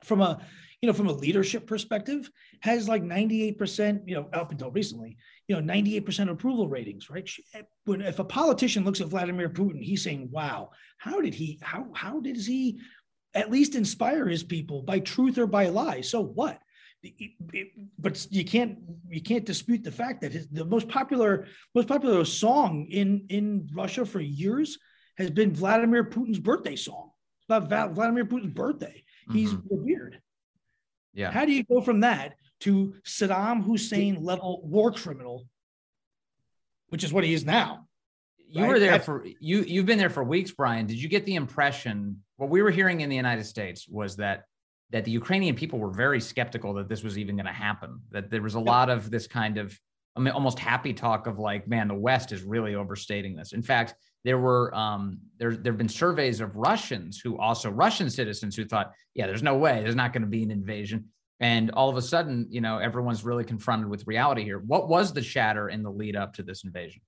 from 0.04 0.20
a 0.20 0.40
you 0.82 0.88
know 0.88 0.92
from 0.92 1.06
a 1.06 1.12
leadership 1.12 1.66
perspective, 1.66 2.28
has 2.60 2.88
like 2.88 3.04
98%, 3.04 4.02
you 4.04 4.16
know, 4.16 4.28
up 4.32 4.50
until 4.50 4.72
recently, 4.72 5.16
you 5.46 5.54
know, 5.58 5.72
98% 5.72 6.28
approval 6.28 6.68
ratings, 6.68 7.08
right? 7.08 7.28
When 7.84 8.02
if 8.02 8.18
a 8.18 8.24
politician 8.24 8.84
looks 8.84 9.00
at 9.00 9.06
Vladimir 9.06 9.48
Putin, 9.48 9.80
he's 9.80 10.02
saying, 10.02 10.28
"Wow, 10.32 10.70
how 10.98 11.20
did 11.20 11.34
he 11.34 11.60
how 11.62 11.86
how 11.94 12.18
did 12.18 12.36
he 12.36 12.80
at 13.34 13.50
least 13.50 13.76
inspire 13.76 14.26
his 14.26 14.42
people 14.42 14.82
by 14.82 14.98
truth 14.98 15.38
or 15.38 15.46
by 15.46 15.68
lie?" 15.68 16.00
So 16.00 16.20
what? 16.20 16.60
but 17.98 18.26
you 18.30 18.44
can't 18.44 18.78
you 19.08 19.20
can't 19.20 19.44
dispute 19.44 19.82
the 19.82 19.90
fact 19.90 20.20
that 20.20 20.32
his, 20.32 20.46
the 20.48 20.64
most 20.64 20.88
popular 20.88 21.46
most 21.74 21.88
popular 21.88 22.24
song 22.24 22.86
in 22.90 23.26
in 23.28 23.68
Russia 23.72 24.04
for 24.06 24.20
years 24.20 24.78
has 25.18 25.30
been 25.30 25.52
Vladimir 25.52 26.04
Putin's 26.04 26.38
birthday 26.38 26.76
song. 26.76 27.10
It's 27.40 27.66
about 27.66 27.92
Vladimir 27.92 28.24
Putin's 28.24 28.54
birthday. 28.54 29.04
Mm-hmm. 29.28 29.38
He's 29.38 29.54
revered. 29.68 30.20
Yeah. 31.14 31.30
How 31.30 31.44
do 31.44 31.52
you 31.52 31.64
go 31.64 31.80
from 31.80 32.00
that 32.00 32.34
to 32.60 32.94
Saddam 33.04 33.64
Hussein 33.64 34.22
level 34.22 34.62
war 34.64 34.92
criminal, 34.92 35.46
which 36.88 37.04
is 37.04 37.12
what 37.12 37.24
he 37.24 37.34
is 37.34 37.44
now? 37.44 37.86
You 38.48 38.62
right? 38.62 38.68
were 38.68 38.78
there 38.78 39.00
for 39.00 39.24
you. 39.40 39.62
You've 39.62 39.86
been 39.86 39.98
there 39.98 40.10
for 40.10 40.22
weeks, 40.22 40.50
Brian. 40.50 40.86
Did 40.86 41.00
you 41.02 41.08
get 41.08 41.24
the 41.24 41.36
impression? 41.36 42.22
What 42.36 42.50
we 42.50 42.62
were 42.62 42.70
hearing 42.70 43.00
in 43.00 43.08
the 43.08 43.16
United 43.16 43.44
States 43.44 43.88
was 43.88 44.16
that 44.16 44.44
that 44.90 45.06
the 45.06 45.10
Ukrainian 45.10 45.54
people 45.54 45.78
were 45.78 45.90
very 45.90 46.20
skeptical 46.20 46.74
that 46.74 46.88
this 46.88 47.02
was 47.02 47.16
even 47.16 47.36
going 47.36 47.46
to 47.46 47.52
happen. 47.52 48.00
That 48.10 48.30
there 48.30 48.42
was 48.42 48.54
a 48.54 48.60
lot 48.60 48.90
of 48.90 49.10
this 49.10 49.26
kind 49.26 49.56
of 49.56 49.78
I 50.14 50.20
mean, 50.20 50.34
almost 50.34 50.58
happy 50.58 50.92
talk 50.92 51.26
of 51.26 51.38
like, 51.38 51.66
man, 51.66 51.88
the 51.88 51.94
West 51.94 52.32
is 52.32 52.42
really 52.42 52.74
overstating 52.74 53.34
this. 53.34 53.52
In 53.52 53.62
fact, 53.62 53.94
there 54.24 54.38
were 54.38 54.74
um, 54.74 55.18
there 55.38 55.54
there 55.54 55.72
have 55.72 55.78
been 55.78 55.88
surveys 55.88 56.40
of 56.40 56.56
Russians 56.56 57.20
who 57.20 57.38
also 57.38 57.70
Russian 57.70 58.08
citizens 58.08 58.56
who 58.56 58.64
thought, 58.64 58.92
yeah, 59.14 59.26
there's 59.26 59.42
no 59.42 59.56
way, 59.56 59.80
there's 59.82 59.96
not 59.96 60.12
going 60.12 60.22
to 60.22 60.28
be 60.28 60.42
an 60.42 60.50
invasion. 60.50 61.06
And 61.40 61.72
all 61.72 61.88
of 61.88 61.96
a 61.96 62.02
sudden, 62.02 62.46
you 62.50 62.60
know, 62.60 62.78
everyone's 62.78 63.24
really 63.24 63.44
confronted 63.44 63.88
with 63.88 64.06
reality 64.06 64.44
here. 64.44 64.60
What 64.60 64.88
was 64.88 65.12
the 65.12 65.22
shatter 65.22 65.68
in 65.68 65.82
the 65.82 65.90
lead 65.90 66.14
up 66.14 66.34
to 66.34 66.44
this 66.44 66.62
invasion? 66.62 67.02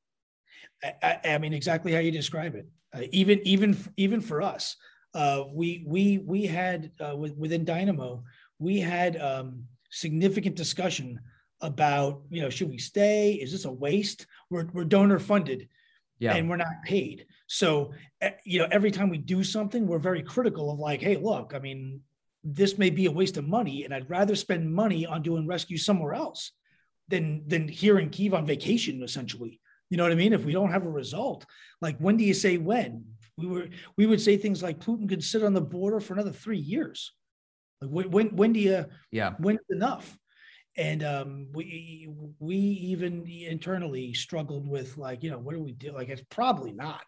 I, 0.82 1.20
I 1.24 1.38
mean, 1.38 1.52
exactly 1.52 1.92
how 1.92 2.00
you 2.00 2.10
describe 2.10 2.56
it. 2.56 2.66
Uh, 2.92 3.02
even 3.12 3.40
even 3.44 3.76
even 3.96 4.20
for 4.20 4.42
us, 4.42 4.76
uh, 5.14 5.44
we 5.52 5.84
we 5.86 6.18
we 6.18 6.46
had 6.46 6.90
uh, 7.00 7.16
within 7.16 7.64
Dynamo, 7.64 8.24
we 8.58 8.80
had 8.80 9.20
um, 9.20 9.64
significant 9.90 10.56
discussion 10.56 11.20
about 11.60 12.22
you 12.30 12.42
know 12.42 12.50
should 12.50 12.68
we 12.68 12.78
stay? 12.78 13.34
Is 13.34 13.52
this 13.52 13.64
a 13.64 13.72
waste? 13.72 14.26
We're 14.50 14.66
we're 14.72 14.84
donor 14.84 15.18
funded, 15.18 15.68
yeah. 16.18 16.34
and 16.34 16.48
we're 16.48 16.56
not 16.56 16.82
paid. 16.84 17.26
So 17.46 17.92
eh, 18.20 18.32
you 18.44 18.58
know 18.58 18.68
every 18.70 18.90
time 18.90 19.10
we 19.10 19.18
do 19.18 19.44
something, 19.44 19.86
we're 19.86 19.98
very 19.98 20.22
critical 20.22 20.70
of 20.70 20.78
like, 20.78 21.00
hey, 21.00 21.16
look, 21.16 21.52
I 21.54 21.58
mean, 21.58 22.00
this 22.42 22.78
may 22.78 22.90
be 22.90 23.06
a 23.06 23.10
waste 23.10 23.36
of 23.36 23.46
money, 23.46 23.84
and 23.84 23.94
I'd 23.94 24.10
rather 24.10 24.36
spend 24.36 24.74
money 24.74 25.06
on 25.06 25.22
doing 25.22 25.46
rescue 25.46 25.78
somewhere 25.78 26.14
else. 26.14 26.52
than 27.08 27.42
than 27.46 27.68
here 27.68 27.98
in 27.98 28.10
Kiev 28.10 28.34
on 28.34 28.46
vacation, 28.46 29.02
essentially. 29.02 29.60
You 29.90 29.96
know 29.96 30.04
what 30.04 30.12
I 30.12 30.16
mean? 30.16 30.32
If 30.32 30.44
we 30.44 30.52
don't 30.52 30.72
have 30.72 30.86
a 30.86 30.90
result, 30.90 31.44
like 31.80 31.98
when 31.98 32.16
do 32.16 32.24
you 32.24 32.34
say 32.34 32.56
when? 32.58 33.04
We 33.36 33.46
were 33.46 33.68
we 33.96 34.06
would 34.06 34.20
say 34.20 34.36
things 34.36 34.62
like 34.62 34.80
Putin 34.80 35.08
could 35.08 35.22
sit 35.22 35.44
on 35.44 35.54
the 35.54 35.60
border 35.60 36.00
for 36.00 36.14
another 36.14 36.32
three 36.32 36.58
years. 36.58 37.12
Like 37.80 37.90
when 37.90 38.10
when, 38.10 38.36
when 38.36 38.52
do 38.52 38.60
you 38.60 38.86
yeah 39.10 39.34
when's 39.38 39.60
enough? 39.70 40.16
And 40.76 41.04
um, 41.04 41.48
we 41.52 42.08
we 42.40 42.56
even 42.56 43.26
internally 43.26 44.12
struggled 44.12 44.68
with 44.68 44.98
like 44.98 45.22
you 45.22 45.30
know 45.30 45.38
what 45.38 45.54
do 45.54 45.60
we 45.60 45.72
do? 45.72 45.92
Like 45.92 46.08
it's 46.08 46.24
probably 46.30 46.72
not. 46.72 47.02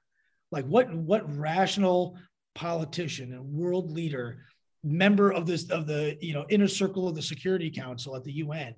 Like 0.53 0.65
what 0.67 0.95
what 0.95 1.37
rational 1.37 2.17
politician 2.55 3.33
and 3.33 3.53
world 3.53 3.91
leader, 3.91 4.45
member 4.85 5.33
of 5.33 5.47
this 5.47 5.69
of 5.71 5.87
the 5.87 6.17
you 6.21 6.33
know 6.33 6.47
inner 6.49 6.69
circle 6.69 7.09
of 7.09 7.17
the 7.17 7.23
Security 7.23 7.71
Council 7.71 8.15
at 8.15 8.23
the 8.23 8.33
UN, 8.35 8.75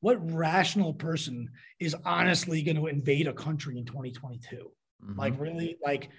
what 0.00 0.32
rational 0.32 0.94
person 0.94 1.48
is 1.78 1.94
honestly 2.04 2.62
going 2.62 2.76
to 2.76 2.86
invade 2.86 3.26
a 3.26 3.32
country 3.32 3.78
in 3.78 3.84
2022? 3.84 4.70
Mm-hmm. 5.04 5.18
Like 5.18 5.38
really, 5.38 5.76
like 5.84 6.10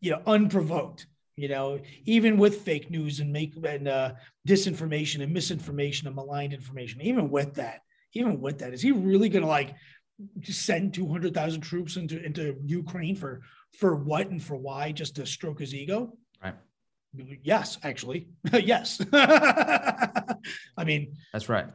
you 0.00 0.12
know, 0.12 0.22
unprovoked. 0.26 1.06
You 1.40 1.48
know, 1.48 1.80
even 2.04 2.36
with 2.36 2.60
fake 2.60 2.90
news 2.90 3.20
and 3.20 3.32
make 3.32 3.54
and 3.64 3.88
uh, 3.88 4.12
disinformation 4.46 5.22
and 5.22 5.32
misinformation 5.32 6.06
and 6.06 6.14
maligned 6.14 6.52
information, 6.52 7.00
even 7.00 7.30
with 7.30 7.54
that, 7.54 7.80
even 8.12 8.42
with 8.42 8.58
that, 8.58 8.74
is 8.74 8.82
he 8.82 8.92
really 8.92 9.30
going 9.30 9.42
to 9.42 9.48
like 9.48 9.74
send 10.42 10.92
200,000 10.92 11.62
troops 11.62 11.96
into 11.96 12.22
into 12.22 12.56
Ukraine 12.66 13.16
for 13.16 13.40
for 13.78 13.96
what 13.96 14.28
and 14.28 14.42
for 14.42 14.56
why 14.56 14.92
just 14.92 15.16
to 15.16 15.24
stroke 15.24 15.60
his 15.60 15.74
ego? 15.74 16.12
Right. 16.44 16.56
Yes, 17.42 17.78
actually. 17.82 18.28
yes. 18.52 19.00
I 19.14 20.84
mean, 20.84 21.14
that's 21.32 21.48
right. 21.48 21.68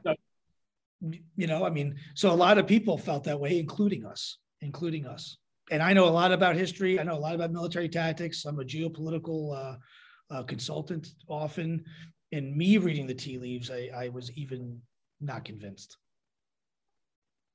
You 1.35 1.47
know, 1.47 1.65
I 1.65 1.71
mean, 1.71 1.95
so 2.13 2.31
a 2.31 2.37
lot 2.37 2.59
of 2.59 2.67
people 2.67 2.99
felt 2.99 3.23
that 3.23 3.39
way, 3.39 3.57
including 3.59 4.05
us, 4.05 4.37
including 4.61 5.07
us. 5.07 5.37
And 5.71 5.81
I 5.81 5.93
know 5.93 6.05
a 6.05 6.09
lot 6.09 6.31
about 6.31 6.55
history. 6.55 6.99
I 6.99 7.03
know 7.03 7.15
a 7.15 7.19
lot 7.19 7.35
about 7.35 7.51
military 7.51 7.89
tactics. 7.89 8.45
I'm 8.45 8.59
a 8.59 8.63
geopolitical 8.63 9.55
uh, 9.55 10.33
uh, 10.33 10.43
consultant 10.43 11.07
often. 11.27 11.83
In 12.31 12.57
me 12.57 12.77
reading 12.77 13.07
the 13.07 13.13
tea 13.13 13.37
leaves, 13.37 13.71
I, 13.71 13.89
I 13.95 14.09
was 14.09 14.31
even 14.33 14.79
not 15.21 15.45
convinced. 15.45 15.97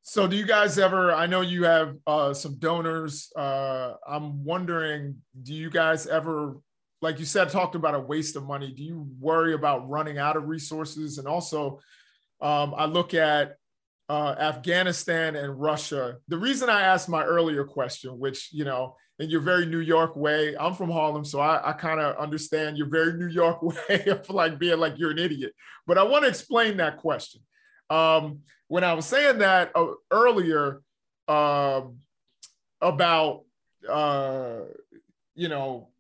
So, 0.03 0.27
do 0.27 0.35
you 0.35 0.47
guys 0.47 0.79
ever? 0.79 1.13
I 1.13 1.27
know 1.27 1.43
you 1.43 1.65
have 1.65 1.97
uh, 2.07 2.33
some 2.33 2.59
donors. 2.59 3.31
Uh, 3.37 3.95
I'm 4.09 4.45
wondering, 4.45 5.17
do 5.43 5.55
you 5.55 5.71
guys 5.71 6.07
ever 6.07 6.57
like 7.03 7.19
you 7.19 7.25
said, 7.25 7.49
talked 7.49 7.75
about 7.75 7.95
a 7.95 8.01
waste 8.01 8.37
of 8.37 8.45
money. 8.45 8.73
Do 8.73 8.83
you 8.83 9.09
worry 9.19 9.55
about 9.55 9.89
running 9.89 10.19
out 10.19 10.37
of 10.37 10.49
resources? 10.49 11.19
And 11.19 11.27
also, 11.27 11.81
um, 12.41 12.75
I 12.77 12.87
look 12.87 13.15
at 13.15 13.57
uh, 14.11 14.35
Afghanistan 14.41 15.37
and 15.37 15.61
Russia. 15.61 16.17
The 16.27 16.37
reason 16.37 16.69
I 16.69 16.81
asked 16.81 17.09
my 17.09 17.23
earlier 17.23 17.63
question, 17.63 18.19
which, 18.19 18.53
you 18.53 18.65
know, 18.65 18.97
in 19.21 19.31
your 19.31 19.41
very 19.41 19.67
New 19.67 19.79
York 19.79 20.17
way, 20.17 20.57
I'm 20.57 20.75
from 20.75 20.91
Harlem, 20.91 21.25
so 21.25 21.39
I, 21.39 21.71
I 21.71 21.73
kind 21.75 22.01
of 22.01 22.17
understand 22.17 22.77
your 22.77 22.89
very 22.89 23.13
New 23.17 23.29
York 23.29 23.63
way 23.63 24.05
of 24.09 24.29
like 24.29 24.59
being 24.59 24.81
like 24.81 24.99
you're 24.99 25.13
an 25.13 25.21
idiot. 25.21 25.53
But 25.87 25.97
I 25.97 26.03
want 26.03 26.25
to 26.25 26.29
explain 26.29 26.79
that 26.79 26.97
question. 26.97 27.43
Um, 27.89 28.41
when 28.67 28.83
I 28.83 28.95
was 28.95 29.07
saying 29.07 29.39
that 29.39 29.71
uh, 29.77 29.93
earlier 30.11 30.83
uh, 31.29 31.83
about, 32.81 33.45
uh, 33.89 34.63
you 35.37 35.49
know, 35.49 35.91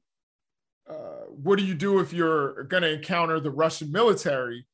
uh, 0.88 1.26
what 1.28 1.60
do 1.60 1.64
you 1.64 1.74
do 1.74 2.00
if 2.00 2.12
you're 2.12 2.64
going 2.64 2.82
to 2.82 2.92
encounter 2.92 3.38
the 3.38 3.52
Russian 3.52 3.92
military? 3.92 4.66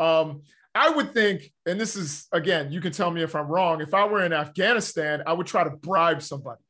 Um, 0.00 0.42
I 0.74 0.90
would 0.90 1.12
think, 1.12 1.52
and 1.66 1.78
this 1.80 1.96
is 1.96 2.26
again, 2.32 2.72
you 2.72 2.80
can 2.80 2.92
tell 2.92 3.10
me 3.10 3.22
if 3.22 3.34
I'm 3.34 3.46
wrong. 3.46 3.80
If 3.80 3.94
I 3.94 4.06
were 4.06 4.24
in 4.24 4.32
Afghanistan, 4.32 5.22
I 5.26 5.32
would 5.32 5.46
try 5.46 5.64
to 5.64 5.70
bribe 5.70 6.22
somebody. 6.22 6.62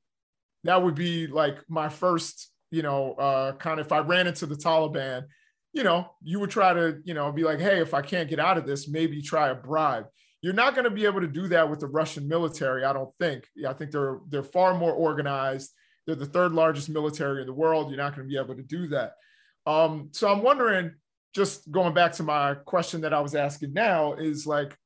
That 0.65 0.83
would 0.83 0.95
be 0.95 1.27
like 1.27 1.59
my 1.69 1.89
first, 1.89 2.51
you 2.71 2.83
know, 2.83 3.13
uh, 3.15 3.53
kind 3.53 3.81
of 3.81 3.87
if 3.87 3.93
I 3.93 3.99
ran 3.99 4.27
into 4.27 4.47
the 4.47 4.57
Taliban, 4.57 5.25
you 5.73 5.85
know, 5.85 6.11
you 6.23 6.41
would 6.41 6.51
try 6.51 6.73
to, 6.73 6.99
you 7.05 7.15
know, 7.15 7.31
be 7.33 7.45
like, 7.45 7.61
hey, 7.61 7.81
if 7.81 7.95
I 7.95 8.03
can't 8.03 8.29
get 8.29 8.39
out 8.39 8.59
of 8.59 8.67
this, 8.67 8.89
maybe 8.89 9.23
try 9.23 9.49
a 9.49 9.55
bribe. 9.55 10.07
You're 10.41 10.53
not 10.53 10.75
going 10.75 10.85
to 10.85 10.91
be 10.91 11.05
able 11.07 11.21
to 11.21 11.29
do 11.29 11.49
that 11.49 11.71
with 11.71 11.81
the 11.81 11.87
Russian 11.87 12.27
military, 12.27 12.85
I 12.85 12.93
don't 12.93 13.15
think. 13.21 13.47
Yeah, 13.55 13.71
I 13.71 13.73
think 13.75 13.93
they're 13.93 14.19
they're 14.29 14.43
far 14.43 14.75
more 14.75 14.93
organized 14.93 15.73
they're 16.07 16.15
the 16.15 16.27
third 16.27 16.53
largest 16.53 16.89
military 16.89 17.41
in 17.41 17.47
the 17.47 17.53
world. 17.53 17.91
You're 17.91 17.99
not 17.99 18.17
going 18.17 18.29
to 18.29 18.33
be 18.33 18.39
able 18.39 18.57
to 18.57 18.63
do 18.63 18.89
that. 18.89 19.13
Um, 19.67 20.09
so 20.13 20.31
I'm 20.31 20.43
wondering, 20.43 20.93
just 21.35 21.71
going 21.71 21.95
back 21.95 22.13
to 22.13 22.23
my 22.23 22.55
question 22.55 23.01
that 23.03 23.15
I 23.15 23.21
was 23.21 23.35
asking 23.35 23.73
now, 23.73 24.15
is 24.15 24.47
like, 24.47 24.77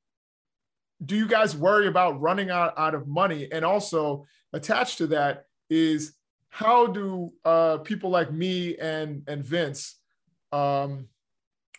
do 1.05 1.17
you 1.17 1.27
guys 1.27 1.57
worry 1.57 1.89
about 1.89 2.21
running 2.21 2.51
out, 2.51 2.79
out 2.79 2.95
of 2.95 3.07
money? 3.07 3.49
And 3.53 3.65
also 3.65 4.27
attached 4.53 4.99
to 4.99 5.09
that 5.09 5.45
is 5.69 6.15
how 6.49 6.87
do 6.87 7.33
uh, 7.45 7.79
people 7.79 8.11
like 8.11 8.33
me 8.33 8.79
and 8.79 9.23
and 9.27 9.45
Vince, 9.45 9.99
um, 10.53 11.09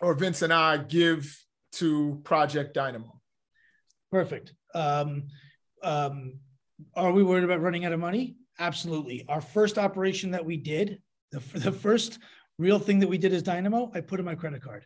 or 0.02 0.14
Vince 0.14 0.44
and 0.44 0.54
I, 0.54 0.78
give 0.78 1.36
to 1.74 2.22
Project 2.24 2.74
Dynamo? 2.74 3.20
Perfect. 4.12 4.54
Um, 4.76 5.28
um, 5.82 6.40
are 6.96 7.12
we 7.12 7.24
worried 7.24 7.44
about 7.44 7.62
running 7.62 7.86
out 7.86 7.94
of 7.94 8.00
money? 8.00 8.36
Absolutely. 8.60 9.26
Our 9.28 9.42
first 9.42 9.78
operation 9.78 10.32
that 10.32 10.46
we 10.46 10.58
did, 10.58 11.02
the, 11.32 11.40
the 11.58 11.72
first 11.72 12.20
real 12.58 12.80
thing 12.80 13.00
that 13.00 13.10
we 13.10 13.18
did 13.18 13.34
as 13.34 13.44
Dynamo, 13.44 13.92
I 13.94 14.02
put 14.02 14.20
in 14.20 14.26
my 14.26 14.36
credit 14.36 14.62
card, 14.62 14.86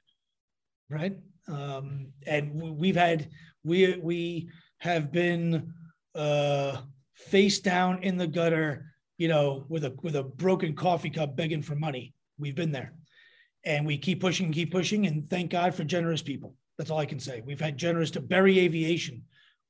right? 0.90 1.18
Um, 1.48 2.08
and 2.28 2.54
we've 2.54 2.96
had 2.96 3.30
we 3.64 3.96
we 3.98 4.50
have 4.80 5.12
been 5.12 5.74
uh, 6.16 6.78
face 7.16 7.60
down 7.60 8.04
in 8.04 8.18
the 8.18 8.28
gutter, 8.28 8.94
you 9.18 9.28
know, 9.28 9.66
with 9.70 9.86
a 9.86 9.96
with 10.02 10.16
a 10.16 10.24
broken 10.24 10.76
coffee 10.76 11.10
cup 11.10 11.36
begging 11.36 11.62
for 11.62 11.76
money. 11.76 12.14
We've 12.38 12.56
been 12.56 12.72
there, 12.72 12.94
and 13.64 13.86
we 13.86 13.98
keep 13.98 14.22
pushing, 14.22 14.52
keep 14.52 14.72
pushing, 14.72 15.08
and 15.08 15.30
thank 15.30 15.52
God 15.52 15.74
for 15.74 15.84
generous 15.84 16.22
people. 16.22 16.56
That's 16.78 16.90
all 16.90 17.00
I 17.00 17.06
can 17.06 17.20
say. 17.20 17.42
We've 17.46 17.60
had 17.60 17.78
generous 17.78 18.12
to 18.12 18.22
Berry 18.22 18.60
Aviation, 18.60 19.24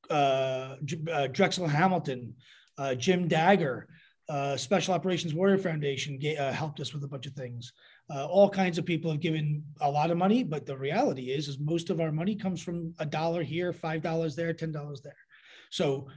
uh, 0.10 0.76
uh, 1.12 1.28
Drexel 1.28 1.68
Hamilton, 1.68 2.36
uh, 2.78 2.96
Jim 2.96 3.28
Dagger, 3.28 3.88
uh, 4.30 4.56
Special 4.56 4.94
Operations 4.94 5.34
Warrior 5.34 5.58
Foundation 5.58 6.20
uh, 6.40 6.54
helped 6.54 6.80
us 6.80 6.94
with 6.94 7.04
a 7.04 7.08
bunch 7.08 7.26
of 7.26 7.34
things. 7.34 7.74
Uh, 8.14 8.26
all 8.26 8.50
kinds 8.50 8.78
of 8.78 8.86
people 8.86 9.10
have 9.12 9.22
given 9.22 9.64
a 9.80 9.90
lot 9.90 10.12
of 10.12 10.18
money, 10.18 10.44
but 10.44 10.66
the 10.66 10.76
reality 10.76 11.32
is, 11.32 11.48
is 11.48 11.60
most 11.60 11.90
of 11.90 12.02
our 12.02 12.12
money 12.12 12.36
comes 12.36 12.62
from 12.62 12.94
a 13.00 13.06
dollar 13.06 13.42
here, 13.42 13.72
five 13.72 14.02
dollars 14.02 14.36
there, 14.36 14.54
ten 14.54 14.72
dollars 14.72 15.02
there. 15.02 15.16
So 15.70 16.08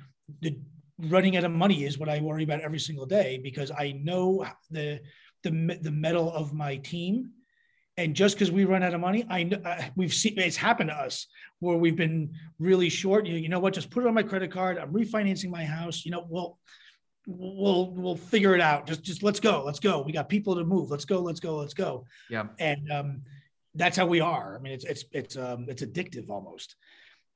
the 0.40 0.58
running 0.98 1.36
out 1.36 1.44
of 1.44 1.52
money 1.52 1.84
is 1.84 1.98
what 1.98 2.08
I 2.08 2.20
worry 2.20 2.44
about 2.44 2.60
every 2.60 2.78
single 2.78 3.06
day 3.06 3.38
because 3.42 3.70
I 3.70 3.92
know 4.02 4.46
the 4.70 5.00
the 5.42 5.78
the 5.82 5.90
mettle 5.90 6.32
of 6.32 6.52
my 6.52 6.76
team. 6.76 7.30
And 7.96 8.16
just 8.16 8.34
because 8.34 8.50
we 8.50 8.64
run 8.64 8.82
out 8.82 8.94
of 8.94 9.00
money, 9.00 9.24
I 9.30 9.44
know 9.44 9.60
we've 9.94 10.12
seen 10.12 10.34
it's 10.36 10.56
happened 10.56 10.90
to 10.90 10.96
us 10.96 11.28
where 11.60 11.76
we've 11.76 11.96
been 11.96 12.32
really 12.58 12.88
short. 12.88 13.24
You, 13.24 13.36
you 13.36 13.48
know 13.48 13.60
what? 13.60 13.74
Just 13.74 13.90
put 13.90 14.02
it 14.02 14.08
on 14.08 14.14
my 14.14 14.24
credit 14.24 14.50
card. 14.50 14.78
I'm 14.78 14.92
refinancing 14.92 15.50
my 15.50 15.64
house. 15.64 16.04
You 16.04 16.10
know, 16.10 16.26
well, 16.28 16.58
we'll 17.26 17.90
we'll 17.90 18.16
figure 18.16 18.54
it 18.54 18.60
out. 18.60 18.86
Just 18.86 19.02
just 19.02 19.22
let's 19.22 19.40
go, 19.40 19.62
let's 19.64 19.80
go. 19.80 20.02
We 20.02 20.12
got 20.12 20.28
people 20.28 20.54
to 20.56 20.64
move. 20.64 20.90
Let's 20.90 21.04
go, 21.04 21.20
let's 21.20 21.40
go, 21.40 21.56
let's 21.56 21.74
go. 21.74 22.06
Yeah. 22.30 22.46
And 22.58 22.90
um, 22.90 23.22
that's 23.74 23.96
how 23.96 24.06
we 24.06 24.20
are. 24.20 24.56
I 24.56 24.58
mean, 24.60 24.72
it's 24.72 24.84
it's 24.84 25.04
it's 25.12 25.36
um 25.36 25.66
it's 25.68 25.82
addictive 25.82 26.30
almost. 26.30 26.76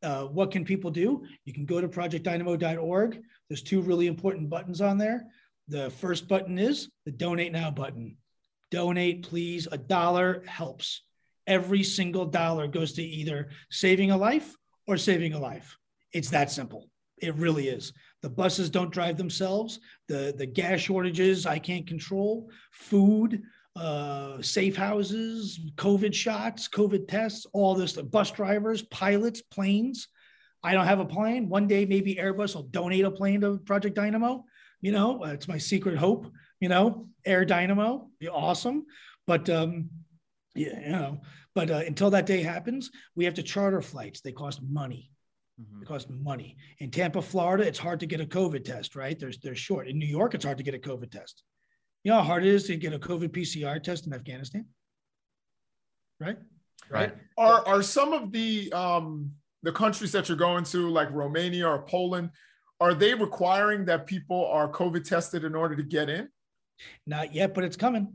Uh, 0.03 0.25
what 0.25 0.53
can 0.53 0.65
people 0.65 0.91
do? 0.91 1.25
You 1.45 1.53
can 1.53 1.65
go 1.65 1.81
to 1.81 1.89
projectdynamo.org. 1.89 3.21
There's 3.49 3.63
two 3.63 3.81
really 3.81 4.07
important 4.07 4.49
buttons 4.49 4.81
on 4.81 4.97
there. 4.97 5.27
The 5.67 5.91
first 5.91 6.29
button 6.29 6.59
is 6.59 6.89
the 7.05 7.11
donate 7.11 7.53
now 7.53 7.71
button. 7.71 8.17
Donate, 8.71 9.29
please. 9.29 9.67
A 9.73 9.79
dollar 9.79 10.43
helps. 10.47 11.03
Every 11.47 11.83
single 11.83 12.27
dollar 12.27 12.69
goes 12.69 12.93
to 12.95 13.03
either 13.03 13.49
saving 13.71 14.11
a 14.11 14.17
life 14.17 14.55
or 14.87 14.99
saving 14.99 15.33
a 15.33 15.39
life. 15.39 15.77
It's 16.13 16.31
that 16.31 16.51
simple. 16.51 16.89
It 17.21 17.35
really 17.35 17.69
is. 17.69 17.93
The 18.23 18.31
buses 18.31 18.71
don't 18.71 18.93
drive 18.93 19.17
themselves. 19.17 19.81
The 20.09 20.35
the 20.37 20.47
gas 20.47 20.81
shortages 20.81 21.47
I 21.47 21.59
can't 21.59 21.87
control. 21.87 22.51
Food, 22.73 23.43
uh, 23.77 24.43
safe 24.43 24.77
houses, 24.77 25.61
COVID 25.77 26.13
shots, 26.13 26.69
COVID 26.69 27.07
tests, 27.07 27.47
all 27.53 27.75
this. 27.75 27.93
The 27.93 28.03
bus 28.03 28.31
drivers, 28.31 28.83
pilots, 28.83 29.41
planes. 29.43 30.09
I 30.63 30.73
don't 30.73 30.87
have 30.87 30.99
a 31.01 31.05
plane. 31.05 31.49
One 31.49 31.69
day, 31.69 31.87
maybe 31.87 32.17
Airbus 32.17 32.57
will 32.57 32.65
donate 32.65 33.05
a 33.05 33.11
plane 33.11 33.43
to 33.43 33.59
Project 33.59 33.95
Dynamo. 33.95 34.45
You 34.81 34.93
know, 34.93 35.25
uh, 35.25 35.29
it's 35.29 35.49
my 35.49 35.59
secret 35.59 35.97
hope. 35.97 36.31
You 36.61 36.69
know, 36.69 37.07
Air 37.25 37.45
Dynamo, 37.45 38.09
be 38.19 38.29
awesome. 38.29 38.87
But 39.27 39.49
um, 39.49 39.91
yeah, 40.57 40.81
you 40.81 40.93
know, 40.93 41.21
but 41.55 41.71
uh, 41.71 41.83
until 41.87 42.11
that 42.11 42.27
day 42.27 42.43
happens, 42.43 42.91
we 43.15 43.25
have 43.27 43.35
to 43.35 43.43
charter 43.43 43.81
flights. 43.81 44.21
They 44.21 44.33
cost 44.33 44.61
money. 44.63 45.11
Mm-hmm. 45.61 45.83
It 45.83 45.89
costs 45.89 46.11
money. 46.11 46.57
In 46.79 46.91
Tampa, 46.91 47.21
Florida, 47.21 47.67
it's 47.67 47.79
hard 47.79 48.01
to 48.01 48.07
get 48.07 48.21
a 48.21 48.27
COVID 48.27 48.65
test, 48.65 48.95
right? 48.95 49.19
There's 49.19 49.39
they're 49.39 49.55
short. 49.55 49.89
In 49.89 49.99
New 49.99 50.07
York, 50.07 50.35
it's 50.35 50.45
hard 50.45 50.59
to 50.59 50.65
get 50.65 50.75
a 50.75 50.79
COVID 50.79 51.11
test. 51.11 51.43
You 52.05 52.13
know 52.13 52.19
how 52.19 52.25
hard 52.25 52.45
it 52.45 52.55
is 52.55 52.65
to 52.65 52.77
get 52.77 52.93
a 52.93 52.99
COVID 52.99 53.31
PCR 53.31 53.83
test 53.83 54.07
in 54.07 54.13
Afghanistan? 54.13 54.67
Right? 56.21 56.39
Right. 56.91 57.13
Are 57.37 57.67
are 57.67 57.83
some 57.83 58.13
of 58.13 58.33
the 58.33 58.73
um 58.73 59.33
the 59.63 59.73
countries 59.73 60.13
that 60.13 60.29
you're 60.29 60.39
going 60.39 60.65
to, 60.65 60.89
like 60.89 61.11
Romania 61.11 61.69
or 61.69 61.83
Poland, 61.83 62.31
are 62.81 62.95
they 62.95 63.15
requiring 63.15 63.85
that 63.87 64.07
people 64.07 64.47
are 64.47 64.71
COVID 64.71 65.05
tested 65.05 65.45
in 65.45 65.55
order 65.55 65.75
to 65.75 65.83
get 65.83 66.09
in? 66.09 66.29
Not 67.07 67.35
yet, 67.35 67.55
but 67.55 67.65
it's 67.65 67.77
coming. 67.77 68.15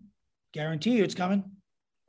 Guarantee 0.53 0.97
you 0.97 1.03
it's 1.03 1.15
coming. 1.15 1.43